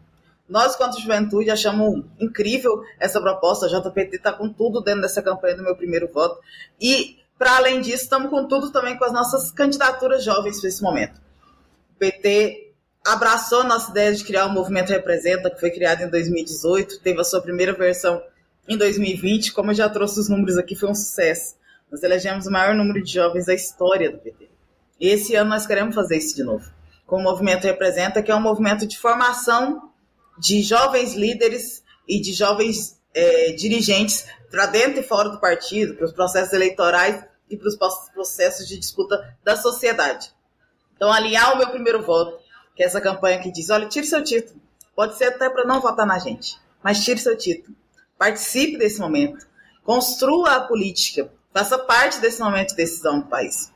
Nós, 0.52 0.76
quanto 0.76 1.00
juventude, 1.00 1.50
achamos 1.50 2.04
incrível 2.20 2.84
essa 3.00 3.22
proposta. 3.22 3.68
A 3.68 3.70
JPT 3.70 4.18
está 4.18 4.34
com 4.34 4.50
tudo 4.50 4.82
dentro 4.82 5.02
dessa 5.02 5.22
campanha 5.22 5.56
do 5.56 5.64
meu 5.64 5.76
primeiro 5.78 6.10
voto. 6.12 6.42
E, 6.80 7.20
para 7.40 7.56
além 7.56 7.80
disso, 7.80 8.04
estamos 8.04 8.30
com 8.30 8.46
tudo 8.46 8.70
também 8.70 8.98
com 8.98 9.06
as 9.06 9.14
nossas 9.14 9.50
candidaturas 9.52 10.24
jovens 10.26 10.60
para 10.60 10.68
esse 10.68 10.84
momento. 10.84 11.22
O 11.96 12.00
PT 12.00 12.74
abraçou 13.06 13.62
a 13.62 13.64
nossa 13.64 13.92
ideia 13.92 14.14
de 14.14 14.26
criar 14.26 14.46
o 14.46 14.52
Movimento 14.52 14.90
Representa, 14.90 15.50
que 15.50 15.60
foi 15.60 15.72
criado 15.72 16.02
em 16.02 16.10
2018, 16.10 17.00
teve 17.00 17.22
a 17.22 17.24
sua 17.24 17.42
primeira 17.42 17.72
versão 17.72 18.22
em 18.68 18.78
2020. 18.78 19.54
Como 19.54 19.72
eu 19.72 19.76
já 19.76 19.88
trouxe 19.88 20.20
os 20.20 20.28
números 20.28 20.58
aqui, 20.58 20.76
foi 20.76 20.90
um 20.90 20.96
sucesso. 20.96 21.56
Nós 21.90 22.04
elegemos 22.04 22.46
o 22.46 22.52
maior 22.52 22.76
número 22.76 23.02
de 23.02 23.14
jovens 23.14 23.46
da 23.46 23.54
história 23.54 24.12
do 24.12 24.18
PT. 24.18 24.50
E 25.00 25.08
esse 25.08 25.34
ano 25.34 25.50
nós 25.50 25.66
queremos 25.66 25.96
fazer 25.96 26.18
isso 26.18 26.36
de 26.36 26.44
novo 26.44 26.81
como 27.12 27.28
o 27.28 27.30
movimento 27.30 27.66
representa, 27.66 28.24
que 28.24 28.32
é 28.32 28.36
um 28.36 28.40
movimento 28.40 28.88
de 28.88 28.98
formação 28.98 29.92
de 30.40 30.62
jovens 30.62 31.14
líderes 31.14 31.84
e 32.08 32.22
de 32.22 32.32
jovens 32.32 33.02
é, 33.14 33.52
dirigentes 33.52 34.26
para 34.50 34.68
dentro 34.68 35.02
e 35.02 35.04
fora 35.04 35.28
do 35.28 35.38
partido, 35.38 35.94
para 35.96 36.06
os 36.06 36.14
processos 36.14 36.54
eleitorais 36.54 37.22
e 37.50 37.58
para 37.58 37.68
os 37.68 37.76
processos 38.14 38.66
de 38.66 38.80
disputa 38.80 39.38
da 39.44 39.58
sociedade. 39.58 40.32
Então, 40.96 41.12
alinhar 41.12 41.54
o 41.54 41.58
meu 41.58 41.70
primeiro 41.70 42.02
voto, 42.02 42.40
que 42.78 42.82
é 42.82 42.86
essa 42.86 43.02
campanha 43.02 43.42
que 43.42 43.52
diz: 43.52 43.70
olha, 43.70 43.90
tire 43.90 44.08
seu 44.08 44.24
título. 44.24 44.62
Pode 44.96 45.18
ser 45.18 45.26
até 45.26 45.50
para 45.50 45.66
não 45.66 45.82
votar 45.82 46.08
na 46.08 46.18
gente, 46.18 46.58
mas 46.82 47.04
tire 47.04 47.20
seu 47.20 47.38
título. 47.38 47.76
Participe 48.18 48.78
desse 48.78 49.02
momento. 49.02 49.46
Construa 49.84 50.56
a 50.56 50.62
política. 50.62 51.30
Faça 51.54 51.78
parte 51.78 52.22
desse 52.22 52.40
momento 52.40 52.70
de 52.70 52.78
decisão 52.78 53.20
do 53.20 53.28
país. 53.28 53.70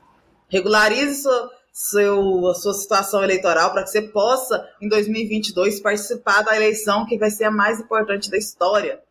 Regularize 0.47 1.23
sua, 1.23 1.51
seu, 1.77 2.47
a 2.47 2.55
sua 2.55 2.73
situação 2.73 3.21
eleitoral 3.21 3.73
para 3.73 3.83
que 3.83 3.89
você 3.89 4.01
possa, 4.01 4.65
em 4.81 4.87
2022, 4.87 5.81
participar 5.81 6.41
da 6.41 6.55
eleição 6.55 7.05
que 7.05 7.17
vai 7.17 7.29
ser 7.29 7.43
a 7.43 7.51
mais 7.51 7.81
importante 7.81 8.31
da 8.31 8.37
história 8.37 9.01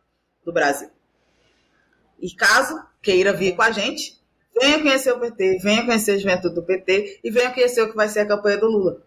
do 0.43 0.51
Brasil. 0.51 0.89
E 2.19 2.33
caso 2.33 2.83
queira 3.03 3.33
vir 3.33 3.55
com 3.55 3.61
a 3.61 3.69
gente, 3.69 4.19
venha 4.59 4.81
conhecer 4.81 5.11
o 5.11 5.19
PT, 5.19 5.59
venha 5.61 5.85
conhecer 5.85 6.13
a 6.13 6.17
juventude 6.17 6.55
do 6.55 6.63
PT 6.63 7.19
e 7.23 7.29
venha 7.29 7.51
conhecer 7.53 7.83
o 7.83 7.89
que 7.91 7.95
vai 7.95 8.09
ser 8.09 8.21
a 8.21 8.27
campanha 8.27 8.57
do 8.57 8.65
Lula. 8.65 8.99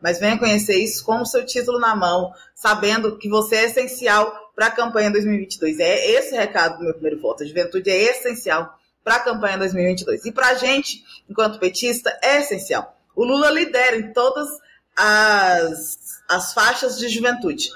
Mas 0.00 0.20
venha 0.20 0.38
conhecer 0.38 0.76
isso 0.76 1.04
com 1.04 1.20
o 1.20 1.26
seu 1.26 1.44
título 1.44 1.80
na 1.80 1.96
mão, 1.96 2.32
sabendo 2.54 3.18
que 3.18 3.28
você 3.28 3.56
é 3.56 3.64
essencial 3.64 4.52
para 4.54 4.66
a 4.66 4.70
campanha 4.70 5.10
2022. 5.10 5.80
É 5.80 6.12
esse 6.12 6.32
o 6.32 6.38
recado 6.38 6.78
do 6.78 6.84
meu 6.84 6.94
primeiro 6.94 7.20
voto. 7.20 7.42
A 7.42 7.46
juventude 7.46 7.90
é 7.90 8.02
essencial 8.04 8.72
para 9.02 9.16
a 9.16 9.20
campanha 9.20 9.58
2022. 9.58 10.26
E 10.26 10.30
para 10.30 10.50
a 10.50 10.54
gente, 10.54 11.02
enquanto 11.28 11.58
petista, 11.58 12.16
é 12.22 12.38
essencial. 12.38 12.99
O 13.14 13.24
Lula 13.24 13.50
lidera 13.50 13.96
em 13.96 14.12
todas 14.12 14.48
as, 14.96 16.22
as 16.28 16.52
faixas 16.54 16.98
de 16.98 17.08
juventude. 17.08 17.70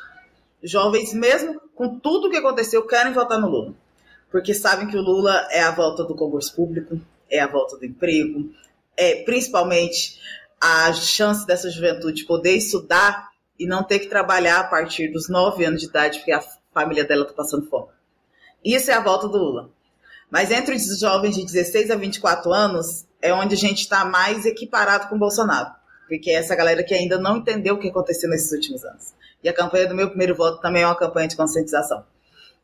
Jovens, 0.62 1.12
mesmo 1.12 1.60
com 1.74 1.98
tudo 1.98 2.28
o 2.28 2.30
que 2.30 2.36
aconteceu, 2.36 2.86
querem 2.86 3.12
votar 3.12 3.40
no 3.40 3.48
Lula. 3.48 3.74
Porque 4.30 4.54
sabem 4.54 4.88
que 4.88 4.96
o 4.96 5.02
Lula 5.02 5.46
é 5.50 5.62
a 5.62 5.70
volta 5.70 6.04
do 6.04 6.14
concurso 6.14 6.54
público, 6.54 7.00
é 7.30 7.40
a 7.40 7.46
volta 7.46 7.76
do 7.76 7.84
emprego, 7.84 8.50
é 8.96 9.22
principalmente 9.22 10.20
a 10.60 10.92
chance 10.92 11.46
dessa 11.46 11.70
juventude 11.70 12.24
poder 12.24 12.56
estudar 12.56 13.28
e 13.58 13.66
não 13.66 13.82
ter 13.82 13.98
que 14.00 14.08
trabalhar 14.08 14.60
a 14.60 14.64
partir 14.64 15.08
dos 15.08 15.28
9 15.28 15.64
anos 15.64 15.82
de 15.82 15.88
idade, 15.88 16.18
porque 16.18 16.32
a 16.32 16.42
família 16.72 17.04
dela 17.04 17.22
está 17.22 17.34
passando 17.34 17.68
fome. 17.68 17.88
Isso 18.64 18.90
é 18.90 18.94
a 18.94 19.00
volta 19.00 19.28
do 19.28 19.38
Lula. 19.38 19.70
Mas 20.34 20.50
entre 20.50 20.74
os 20.74 20.98
jovens 20.98 21.36
de 21.36 21.44
16 21.46 21.92
a 21.92 21.94
24 21.94 22.52
anos, 22.52 23.06
é 23.22 23.32
onde 23.32 23.54
a 23.54 23.56
gente 23.56 23.82
está 23.82 24.04
mais 24.04 24.44
equiparado 24.44 25.06
com 25.06 25.14
o 25.14 25.18
Bolsonaro. 25.18 25.70
Porque 26.08 26.28
é 26.28 26.34
essa 26.34 26.56
galera 26.56 26.82
que 26.82 26.92
ainda 26.92 27.16
não 27.16 27.36
entendeu 27.36 27.76
o 27.76 27.78
que 27.78 27.88
aconteceu 27.88 28.28
nesses 28.28 28.50
últimos 28.50 28.84
anos. 28.84 29.14
E 29.44 29.48
a 29.48 29.52
campanha 29.52 29.86
do 29.86 29.94
meu 29.94 30.08
primeiro 30.08 30.34
voto 30.34 30.60
também 30.60 30.82
é 30.82 30.86
uma 30.86 30.98
campanha 30.98 31.28
de 31.28 31.36
conscientização. 31.36 32.04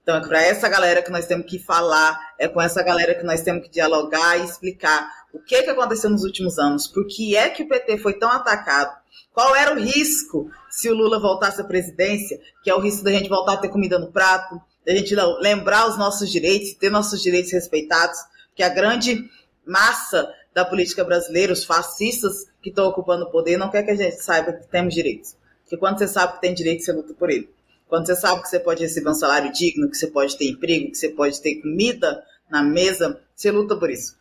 Então 0.02 0.16
é 0.16 0.20
para 0.20 0.42
essa 0.42 0.68
galera 0.68 1.00
que 1.00 1.12
nós 1.12 1.26
temos 1.26 1.46
que 1.46 1.60
falar, 1.60 2.18
é 2.40 2.48
com 2.48 2.60
essa 2.60 2.82
galera 2.82 3.14
que 3.14 3.22
nós 3.22 3.42
temos 3.42 3.62
que 3.62 3.70
dialogar 3.70 4.36
e 4.40 4.46
explicar 4.46 5.08
o 5.32 5.38
que, 5.38 5.62
que 5.62 5.70
aconteceu 5.70 6.10
nos 6.10 6.24
últimos 6.24 6.58
anos, 6.58 6.88
por 6.88 7.06
que 7.06 7.36
é 7.36 7.50
que 7.50 7.62
o 7.62 7.68
PT 7.68 7.98
foi 7.98 8.14
tão 8.14 8.32
atacado, 8.32 8.98
qual 9.32 9.54
era 9.54 9.72
o 9.72 9.78
risco 9.78 10.50
se 10.68 10.90
o 10.90 10.94
Lula 10.96 11.20
voltasse 11.20 11.60
à 11.60 11.64
presidência, 11.64 12.40
que 12.64 12.70
é 12.70 12.74
o 12.74 12.80
risco 12.80 13.04
da 13.04 13.12
gente 13.12 13.28
voltar 13.28 13.52
a 13.52 13.58
ter 13.58 13.68
comida 13.68 13.96
no 13.96 14.10
prato, 14.10 14.60
da 14.84 14.94
gente 14.94 15.14
lembrar 15.40 15.88
os 15.88 15.98
nossos 15.98 16.30
direitos, 16.30 16.74
ter 16.74 16.90
nossos 16.90 17.22
direitos 17.22 17.52
respeitados, 17.52 18.18
que 18.54 18.62
a 18.62 18.68
grande 18.68 19.28
massa 19.66 20.32
da 20.54 20.64
política 20.64 21.04
brasileira, 21.04 21.52
os 21.52 21.64
fascistas 21.64 22.46
que 22.62 22.70
estão 22.70 22.86
ocupando 22.86 23.24
o 23.24 23.30
poder, 23.30 23.56
não 23.56 23.70
quer 23.70 23.82
que 23.82 23.90
a 23.90 23.96
gente 23.96 24.22
saiba 24.22 24.52
que 24.52 24.66
temos 24.68 24.94
direitos. 24.94 25.36
Porque 25.62 25.76
quando 25.76 25.98
você 25.98 26.08
sabe 26.08 26.34
que 26.34 26.40
tem 26.40 26.54
direito, 26.54 26.82
você 26.82 26.92
luta 26.92 27.14
por 27.14 27.30
ele. 27.30 27.48
Quando 27.88 28.06
você 28.06 28.16
sabe 28.16 28.42
que 28.42 28.48
você 28.48 28.58
pode 28.58 28.82
receber 28.82 29.10
um 29.10 29.14
salário 29.14 29.52
digno, 29.52 29.88
que 29.90 29.96
você 29.96 30.06
pode 30.06 30.36
ter 30.36 30.48
emprego, 30.48 30.90
que 30.90 30.98
você 30.98 31.08
pode 31.08 31.40
ter 31.40 31.56
comida 31.56 32.24
na 32.50 32.62
mesa, 32.62 33.20
você 33.34 33.50
luta 33.50 33.76
por 33.76 33.90
isso. 33.90 34.18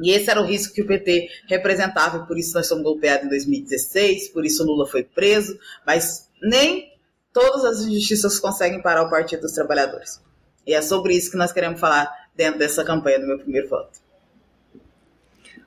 E 0.00 0.10
esse 0.10 0.30
era 0.30 0.40
o 0.40 0.44
risco 0.44 0.74
que 0.74 0.82
o 0.82 0.86
PT 0.86 1.28
representava, 1.48 2.26
por 2.26 2.36
isso 2.36 2.54
nós 2.54 2.66
somos 2.66 2.82
golpeados 2.82 3.26
em 3.26 3.28
2016, 3.28 4.28
por 4.28 4.44
isso 4.44 4.64
Lula 4.64 4.86
foi 4.86 5.04
preso, 5.04 5.58
mas 5.86 6.28
nem 6.42 6.93
todas 7.34 7.64
as 7.64 7.80
injustiças 7.80 8.38
conseguem 8.38 8.80
parar 8.80 9.02
o 9.02 9.10
Partido 9.10 9.42
dos 9.42 9.52
Trabalhadores. 9.52 10.22
E 10.64 10.72
é 10.72 10.80
sobre 10.80 11.14
isso 11.14 11.30
que 11.30 11.36
nós 11.36 11.52
queremos 11.52 11.80
falar 11.80 12.10
dentro 12.34 12.60
dessa 12.60 12.84
campanha 12.84 13.20
do 13.20 13.26
meu 13.26 13.38
primeiro 13.38 13.68
voto. 13.68 14.03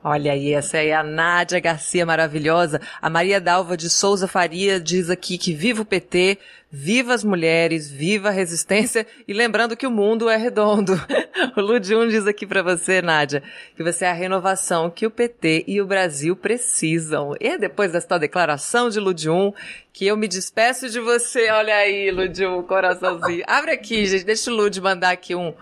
Olha 0.03 0.31
aí, 0.31 0.53
essa 0.53 0.77
é 0.77 0.93
a 0.93 1.03
Nádia 1.03 1.59
Garcia 1.59 2.05
maravilhosa. 2.05 2.79
A 3.01 3.09
Maria 3.09 3.41
Dalva 3.41 3.75
de 3.75 3.89
Souza 3.89 4.27
Faria 4.27 4.79
diz 4.79 5.09
aqui 5.09 5.37
que 5.39 5.53
viva 5.53 5.81
o 5.81 5.85
PT, 5.85 6.37
viva 6.71 7.15
as 7.15 7.23
mulheres, 7.23 7.89
viva 7.89 8.29
a 8.29 8.31
resistência 8.31 9.07
e 9.27 9.33
lembrando 9.33 9.75
que 9.75 9.87
o 9.87 9.91
mundo 9.91 10.29
é 10.29 10.37
redondo. 10.37 10.93
o 11.57 11.61
Ludium 11.61 12.07
diz 12.07 12.27
aqui 12.27 12.45
para 12.45 12.61
você, 12.61 13.01
Nádia, 13.01 13.41
que 13.75 13.83
você 13.83 14.05
é 14.05 14.09
a 14.11 14.13
renovação 14.13 14.89
que 14.89 15.05
o 15.05 15.11
PT 15.11 15.65
e 15.67 15.81
o 15.81 15.85
Brasil 15.85 16.35
precisam. 16.35 17.33
E 17.39 17.57
depois 17.57 17.91
desta 17.91 18.19
declaração 18.19 18.89
de 18.89 18.99
Ludium 18.99 19.51
que 19.91 20.05
eu 20.05 20.15
me 20.15 20.27
despeço 20.27 20.89
de 20.89 20.99
você. 20.99 21.49
Olha 21.49 21.75
aí, 21.75 22.11
Ludium, 22.11 22.61
coraçãozinho. 22.61 23.43
Abre 23.47 23.71
aqui, 23.71 24.05
gente, 24.05 24.23
deixa 24.23 24.51
o 24.51 24.55
Lud 24.55 24.79
mandar 24.79 25.09
aqui 25.09 25.33
um, 25.33 25.55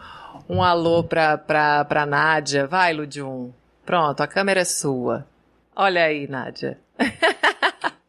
um 0.49 0.61
alô 0.61 1.05
pra, 1.05 1.37
pra, 1.37 1.85
pra 1.85 2.05
Nádia. 2.05 2.67
Vai, 2.67 2.93
Ludium. 2.93 3.53
Pronto, 3.85 4.21
a 4.21 4.27
câmera 4.27 4.61
é 4.61 4.65
sua. 4.65 5.27
Olha 5.75 6.05
aí, 6.05 6.27
Nádia. 6.27 6.79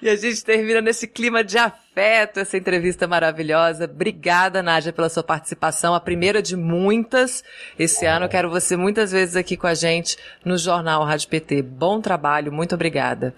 e 0.00 0.08
a 0.08 0.16
gente 0.16 0.44
termina 0.44 0.80
nesse 0.80 1.08
clima 1.08 1.42
de 1.42 1.58
afeto 1.58 2.38
essa 2.38 2.56
entrevista 2.56 3.08
maravilhosa. 3.08 3.86
Obrigada, 3.86 4.62
Nádia, 4.62 4.92
pela 4.92 5.08
sua 5.08 5.22
participação, 5.22 5.94
a 5.94 6.00
primeira 6.00 6.40
de 6.40 6.56
muitas. 6.56 7.42
Esse 7.78 8.06
ano 8.06 8.26
eu 8.26 8.28
quero 8.28 8.50
você 8.50 8.76
muitas 8.76 9.10
vezes 9.10 9.36
aqui 9.36 9.56
com 9.56 9.66
a 9.66 9.74
gente 9.74 10.16
no 10.44 10.56
Jornal 10.56 11.04
Rádio 11.04 11.28
PT. 11.28 11.62
Bom 11.62 12.00
trabalho, 12.00 12.52
muito 12.52 12.74
obrigada. 12.74 13.34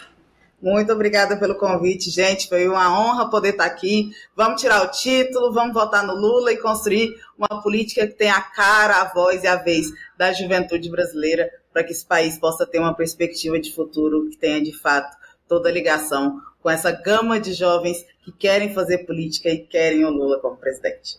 Muito 0.62 0.92
obrigada 0.92 1.38
pelo 1.38 1.54
convite, 1.54 2.10
gente. 2.10 2.48
Foi 2.48 2.68
uma 2.68 2.92
honra 2.92 3.30
poder 3.30 3.50
estar 3.50 3.64
aqui. 3.64 4.10
Vamos 4.36 4.60
tirar 4.60 4.84
o 4.84 4.90
título, 4.90 5.52
vamos 5.52 5.72
votar 5.72 6.06
no 6.06 6.14
Lula 6.14 6.52
e 6.52 6.58
construir 6.58 7.14
uma 7.38 7.62
política 7.62 8.06
que 8.06 8.14
tenha 8.14 8.36
a 8.36 8.42
cara, 8.42 9.00
a 9.00 9.12
voz 9.12 9.42
e 9.42 9.46
a 9.46 9.56
vez 9.56 9.86
da 10.18 10.32
juventude 10.32 10.90
brasileira 10.90 11.50
para 11.72 11.84
que 11.84 11.92
esse 11.92 12.04
país 12.04 12.38
possa 12.38 12.66
ter 12.66 12.78
uma 12.78 12.94
perspectiva 12.94 13.58
de 13.58 13.72
futuro 13.74 14.28
que 14.28 14.36
tenha 14.36 14.62
de 14.62 14.76
fato 14.76 15.16
toda 15.48 15.70
ligação 15.70 16.40
com 16.60 16.68
essa 16.68 16.90
gama 16.90 17.40
de 17.40 17.54
jovens 17.54 18.04
que 18.22 18.30
querem 18.30 18.74
fazer 18.74 18.98
política 19.06 19.48
e 19.48 19.58
querem 19.58 20.04
o 20.04 20.10
Lula 20.10 20.38
como 20.40 20.56
presidente. 20.56 21.18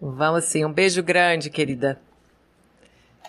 Vamos 0.00 0.44
sim. 0.44 0.64
Um 0.64 0.72
beijo 0.72 1.02
grande, 1.02 1.48
querida. 1.48 1.98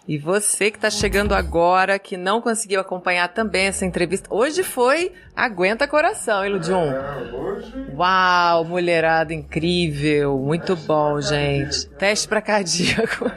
E 0.10 0.18
você 0.18 0.72
que 0.72 0.78
está 0.80 0.90
chegando 0.90 1.36
agora, 1.36 2.00
que 2.00 2.18
não 2.18 2.42
conseguiu 2.42 2.82
acompanhar 2.82 3.28
também 3.28 3.68
essa 3.68 3.86
entrevista, 3.86 4.28
hoje 4.34 4.64
foi 4.64 5.14
Aguenta 5.36 5.88
Coração, 5.88 6.44
hein, 6.44 6.52
Ludium? 6.52 6.92
É, 6.92 7.32
hoje... 7.32 7.92
Uau, 7.96 8.66
mulherada 8.66 9.36
incrível, 9.36 10.36
muito 10.40 10.76
bom, 10.76 11.22
gente. 11.22 11.88
Teste 11.90 12.28
para 12.28 12.42
cardíaco. 12.42 13.32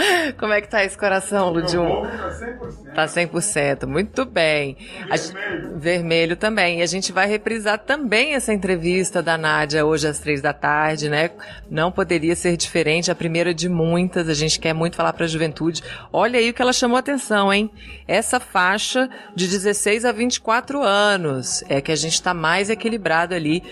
Como 0.38 0.52
é 0.52 0.60
que 0.60 0.68
tá 0.68 0.84
esse 0.84 0.96
coração, 0.96 1.50
Ludium? 1.50 2.02
Tá 2.02 2.30
100%. 2.30 2.94
Tá 2.94 3.06
100%. 3.06 3.86
Muito 3.86 4.24
bem. 4.24 4.76
Vermelho. 5.08 5.78
Vermelho 5.78 6.36
também. 6.36 6.80
E 6.80 6.82
a 6.82 6.86
gente 6.86 7.12
vai 7.12 7.26
reprisar 7.26 7.78
também 7.78 8.34
essa 8.34 8.52
entrevista 8.52 9.22
da 9.22 9.36
Nádia 9.36 9.84
hoje 9.84 10.08
às 10.08 10.18
três 10.18 10.40
da 10.40 10.52
tarde, 10.52 11.08
né? 11.08 11.30
Não 11.70 11.92
poderia 11.92 12.34
ser 12.34 12.56
diferente, 12.56 13.10
a 13.10 13.14
primeira 13.14 13.54
de 13.54 13.68
muitas. 13.68 14.28
A 14.28 14.34
gente 14.34 14.58
quer 14.58 14.72
muito 14.72 14.96
falar 14.96 15.12
para 15.12 15.24
a 15.24 15.28
juventude. 15.28 15.82
Olha 16.12 16.38
aí 16.38 16.50
o 16.50 16.54
que 16.54 16.62
ela 16.62 16.72
chamou 16.72 16.98
atenção, 16.98 17.52
hein? 17.52 17.70
Essa 18.06 18.40
faixa 18.40 19.08
de 19.34 19.46
16 19.46 20.04
a 20.04 20.12
24 20.12 20.82
anos 20.82 21.62
é 21.68 21.80
que 21.80 21.92
a 21.92 21.96
gente 21.96 22.14
está 22.14 22.34
mais 22.34 22.70
equilibrado 22.70 23.34
ali. 23.34 23.62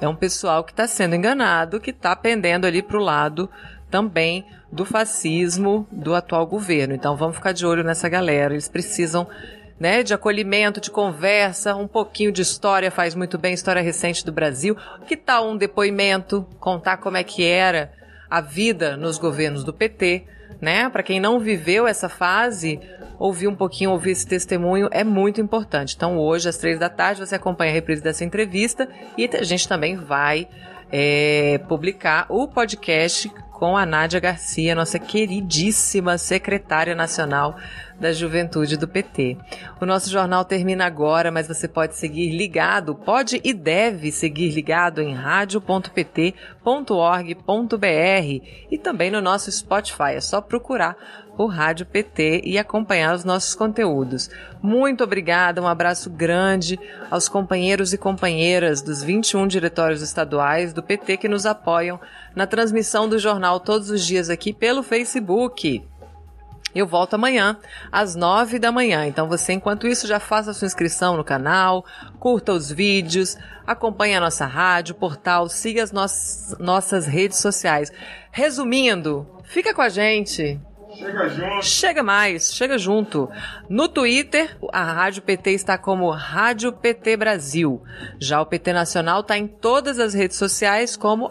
É 0.00 0.06
um 0.06 0.14
pessoal 0.14 0.62
que 0.62 0.70
está 0.70 0.86
sendo 0.86 1.16
enganado, 1.16 1.80
que 1.80 1.90
está 1.90 2.14
pendendo 2.14 2.66
ali 2.66 2.82
para 2.82 2.96
o 2.96 3.02
lado 3.02 3.50
também 3.90 4.44
do 4.70 4.84
fascismo 4.84 5.86
do 5.90 6.14
atual 6.14 6.46
governo. 6.46 6.94
Então 6.94 7.16
vamos 7.16 7.36
ficar 7.36 7.52
de 7.52 7.64
olho 7.66 7.82
nessa 7.82 8.08
galera. 8.08 8.54
Eles 8.54 8.68
precisam 8.68 9.26
né, 9.78 10.02
de 10.02 10.12
acolhimento, 10.12 10.80
de 10.80 10.90
conversa, 10.90 11.74
um 11.74 11.86
pouquinho 11.86 12.32
de 12.32 12.42
história 12.42 12.90
faz 12.90 13.14
muito 13.14 13.38
bem, 13.38 13.54
história 13.54 13.80
recente 13.80 14.24
do 14.24 14.32
Brasil. 14.32 14.76
Que 15.06 15.16
tal 15.16 15.48
um 15.48 15.56
depoimento, 15.56 16.46
contar 16.58 16.96
como 16.98 17.16
é 17.16 17.22
que 17.22 17.44
era 17.44 17.92
a 18.28 18.40
vida 18.40 18.96
nos 18.96 19.18
governos 19.18 19.64
do 19.64 19.72
PT, 19.72 20.24
né? 20.60 20.88
Para 20.90 21.02
quem 21.02 21.20
não 21.20 21.38
viveu 21.38 21.86
essa 21.86 22.08
fase, 22.08 22.80
ouvir 23.18 23.48
um 23.48 23.54
pouquinho, 23.54 23.90
ouvir 23.90 24.10
esse 24.10 24.26
testemunho 24.26 24.88
é 24.90 25.04
muito 25.04 25.40
importante. 25.40 25.94
Então 25.96 26.18
hoje 26.18 26.48
às 26.48 26.58
três 26.58 26.78
da 26.78 26.88
tarde 26.88 27.20
você 27.20 27.36
acompanha 27.36 27.70
a 27.70 27.74
reprise 27.74 28.02
dessa 28.02 28.24
entrevista 28.24 28.88
e 29.16 29.30
a 29.32 29.44
gente 29.44 29.66
também 29.68 29.96
vai 29.96 30.48
é, 30.90 31.58
publicar 31.68 32.26
o 32.28 32.48
podcast 32.48 33.30
com 33.58 33.76
a 33.76 33.84
Nádia 33.84 34.20
Garcia, 34.20 34.72
nossa 34.72 35.00
queridíssima 35.00 36.16
secretária 36.16 36.94
nacional 36.94 37.56
da 37.98 38.12
Juventude 38.12 38.76
do 38.76 38.86
PT. 38.86 39.36
O 39.80 39.86
nosso 39.86 40.08
jornal 40.08 40.44
termina 40.44 40.86
agora, 40.86 41.32
mas 41.32 41.48
você 41.48 41.66
pode 41.66 41.96
seguir 41.96 42.30
ligado, 42.30 42.94
pode 42.94 43.40
e 43.42 43.52
deve 43.52 44.12
seguir 44.12 44.50
ligado 44.50 45.02
em 45.02 45.12
radio.pt.org.br 45.12 46.26
e 48.70 48.78
também 48.78 49.10
no 49.10 49.20
nosso 49.20 49.50
Spotify. 49.50 50.14
É 50.14 50.20
só 50.20 50.40
procurar 50.40 50.96
o 51.38 51.46
Rádio 51.46 51.86
PT 51.86 52.42
e 52.44 52.58
acompanhar 52.58 53.14
os 53.14 53.24
nossos 53.24 53.54
conteúdos. 53.54 54.28
Muito 54.60 55.04
obrigada, 55.04 55.62
um 55.62 55.68
abraço 55.68 56.10
grande 56.10 56.78
aos 57.08 57.28
companheiros 57.28 57.92
e 57.92 57.98
companheiras 57.98 58.82
dos 58.82 59.02
21 59.02 59.46
diretórios 59.46 60.02
estaduais 60.02 60.72
do 60.72 60.82
PT 60.82 61.16
que 61.16 61.28
nos 61.28 61.46
apoiam 61.46 62.00
na 62.34 62.46
transmissão 62.46 63.08
do 63.08 63.18
jornal 63.18 63.60
todos 63.60 63.88
os 63.88 64.04
dias 64.04 64.28
aqui 64.28 64.52
pelo 64.52 64.82
Facebook. 64.82 65.82
Eu 66.74 66.86
volto 66.86 67.14
amanhã, 67.14 67.56
às 67.90 68.14
nove 68.14 68.58
da 68.58 68.70
manhã. 68.70 69.06
Então 69.06 69.28
você, 69.28 69.52
enquanto 69.52 69.86
isso, 69.86 70.06
já 70.06 70.20
faça 70.20 70.52
sua 70.52 70.66
inscrição 70.66 71.16
no 71.16 71.24
canal, 71.24 71.84
curta 72.18 72.52
os 72.52 72.70
vídeos, 72.70 73.38
acompanhe 73.66 74.14
a 74.14 74.20
nossa 74.20 74.44
rádio, 74.44 74.94
portal, 74.94 75.48
siga 75.48 75.82
as 75.82 75.92
nossas, 75.92 76.58
nossas 76.58 77.06
redes 77.06 77.38
sociais. 77.38 77.90
Resumindo, 78.30 79.26
fica 79.44 79.72
com 79.72 79.80
a 79.80 79.88
gente. 79.88 80.60
Chega 80.98 81.28
junto. 81.28 81.62
Chega 81.62 82.02
mais, 82.02 82.52
chega 82.52 82.76
junto. 82.76 83.30
No 83.68 83.88
Twitter, 83.88 84.58
a 84.72 84.82
Rádio 84.92 85.22
PT 85.22 85.52
está 85.52 85.78
como 85.78 86.10
Rádio 86.10 86.72
PT 86.72 87.16
Brasil. 87.16 87.80
Já 88.18 88.40
o 88.40 88.46
PT 88.46 88.72
Nacional 88.72 89.20
está 89.20 89.38
em 89.38 89.46
todas 89.46 90.00
as 90.00 90.12
redes 90.12 90.36
sociais 90.36 90.96
como 90.96 91.28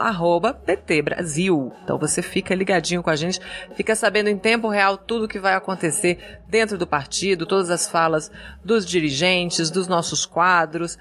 PT 0.66 1.02
Brasil. 1.02 1.74
Então 1.84 1.98
você 1.98 2.22
fica 2.22 2.56
ligadinho 2.56 3.04
com 3.04 3.10
a 3.10 3.16
gente, 3.18 3.42
fica 3.76 3.94
sabendo 3.94 4.30
em 4.30 4.38
tempo 4.38 4.70
real 4.70 4.98
tudo 4.98 5.26
o 5.26 5.28
que 5.28 5.38
vai 5.38 5.54
acontecer 5.54 6.40
dentro 6.48 6.78
do 6.78 6.88
partido, 6.88 7.46
todas 7.46 7.70
as 7.70 7.90
falas 7.90 8.32
dos 8.64 8.86
dirigentes, 8.86 9.70
dos 9.70 9.86
nossos 9.86 10.26
quadros. 10.26 10.98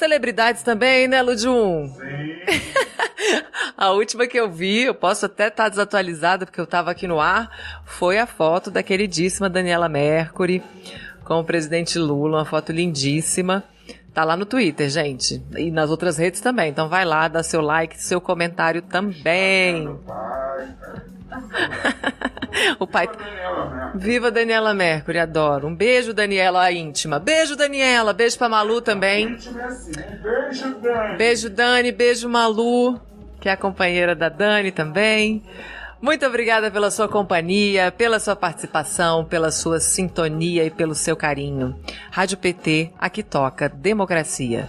Celebridades 0.00 0.62
também, 0.62 1.06
né, 1.06 1.20
Ludum? 1.20 1.92
Sim. 1.92 2.40
a 3.76 3.90
última 3.90 4.26
que 4.26 4.40
eu 4.40 4.50
vi, 4.50 4.84
eu 4.84 4.94
posso 4.94 5.26
até 5.26 5.48
estar 5.48 5.64
tá 5.64 5.68
desatualizada 5.68 6.46
porque 6.46 6.58
eu 6.58 6.64
estava 6.64 6.90
aqui 6.90 7.06
no 7.06 7.20
ar, 7.20 7.50
foi 7.84 8.18
a 8.18 8.26
foto 8.26 8.70
da 8.70 8.82
queridíssima 8.82 9.50
Daniela 9.50 9.90
Mercury 9.90 10.62
com 11.22 11.38
o 11.38 11.44
presidente 11.44 11.98
Lula, 11.98 12.38
uma 12.38 12.46
foto 12.46 12.72
lindíssima. 12.72 13.62
Tá 14.14 14.24
lá 14.24 14.38
no 14.38 14.46
Twitter, 14.46 14.88
gente. 14.88 15.42
E 15.54 15.70
nas 15.70 15.90
outras 15.90 16.16
redes 16.16 16.40
também. 16.40 16.70
Então 16.70 16.88
vai 16.88 17.04
lá, 17.04 17.28
dá 17.28 17.42
seu 17.42 17.60
like, 17.60 18.02
seu 18.02 18.22
comentário 18.22 18.80
também. 18.80 19.86
o 22.78 22.86
pai. 22.86 23.08
Viva 23.94 24.30
Daniela 24.30 24.74
Mercury, 24.74 25.18
adoro. 25.18 25.68
Um 25.68 25.74
beijo, 25.74 26.12
Daniela 26.12 26.62
a 26.62 26.72
íntima. 26.72 27.18
Beijo, 27.18 27.56
Daniela. 27.56 28.12
Beijo 28.12 28.38
pra 28.38 28.48
Malu 28.48 28.80
também. 28.80 29.28
Beijo, 29.28 30.74
Dani. 30.80 31.16
Beijo, 31.16 31.50
Dani. 31.50 31.92
Beijo, 31.92 32.28
Malu, 32.28 33.00
que 33.40 33.48
é 33.48 33.52
a 33.52 33.56
companheira 33.56 34.14
da 34.14 34.28
Dani 34.28 34.70
também. 34.70 35.42
Muito 36.00 36.24
obrigada 36.24 36.70
pela 36.70 36.90
sua 36.90 37.08
companhia, 37.08 37.92
pela 37.92 38.18
sua 38.18 38.34
participação, 38.34 39.22
pela 39.22 39.50
sua 39.50 39.78
sintonia 39.78 40.64
e 40.64 40.70
pelo 40.70 40.94
seu 40.94 41.14
carinho. 41.14 41.78
Rádio 42.10 42.38
PT, 42.38 42.90
aqui 42.98 43.22
toca 43.22 43.68
democracia. 43.68 44.68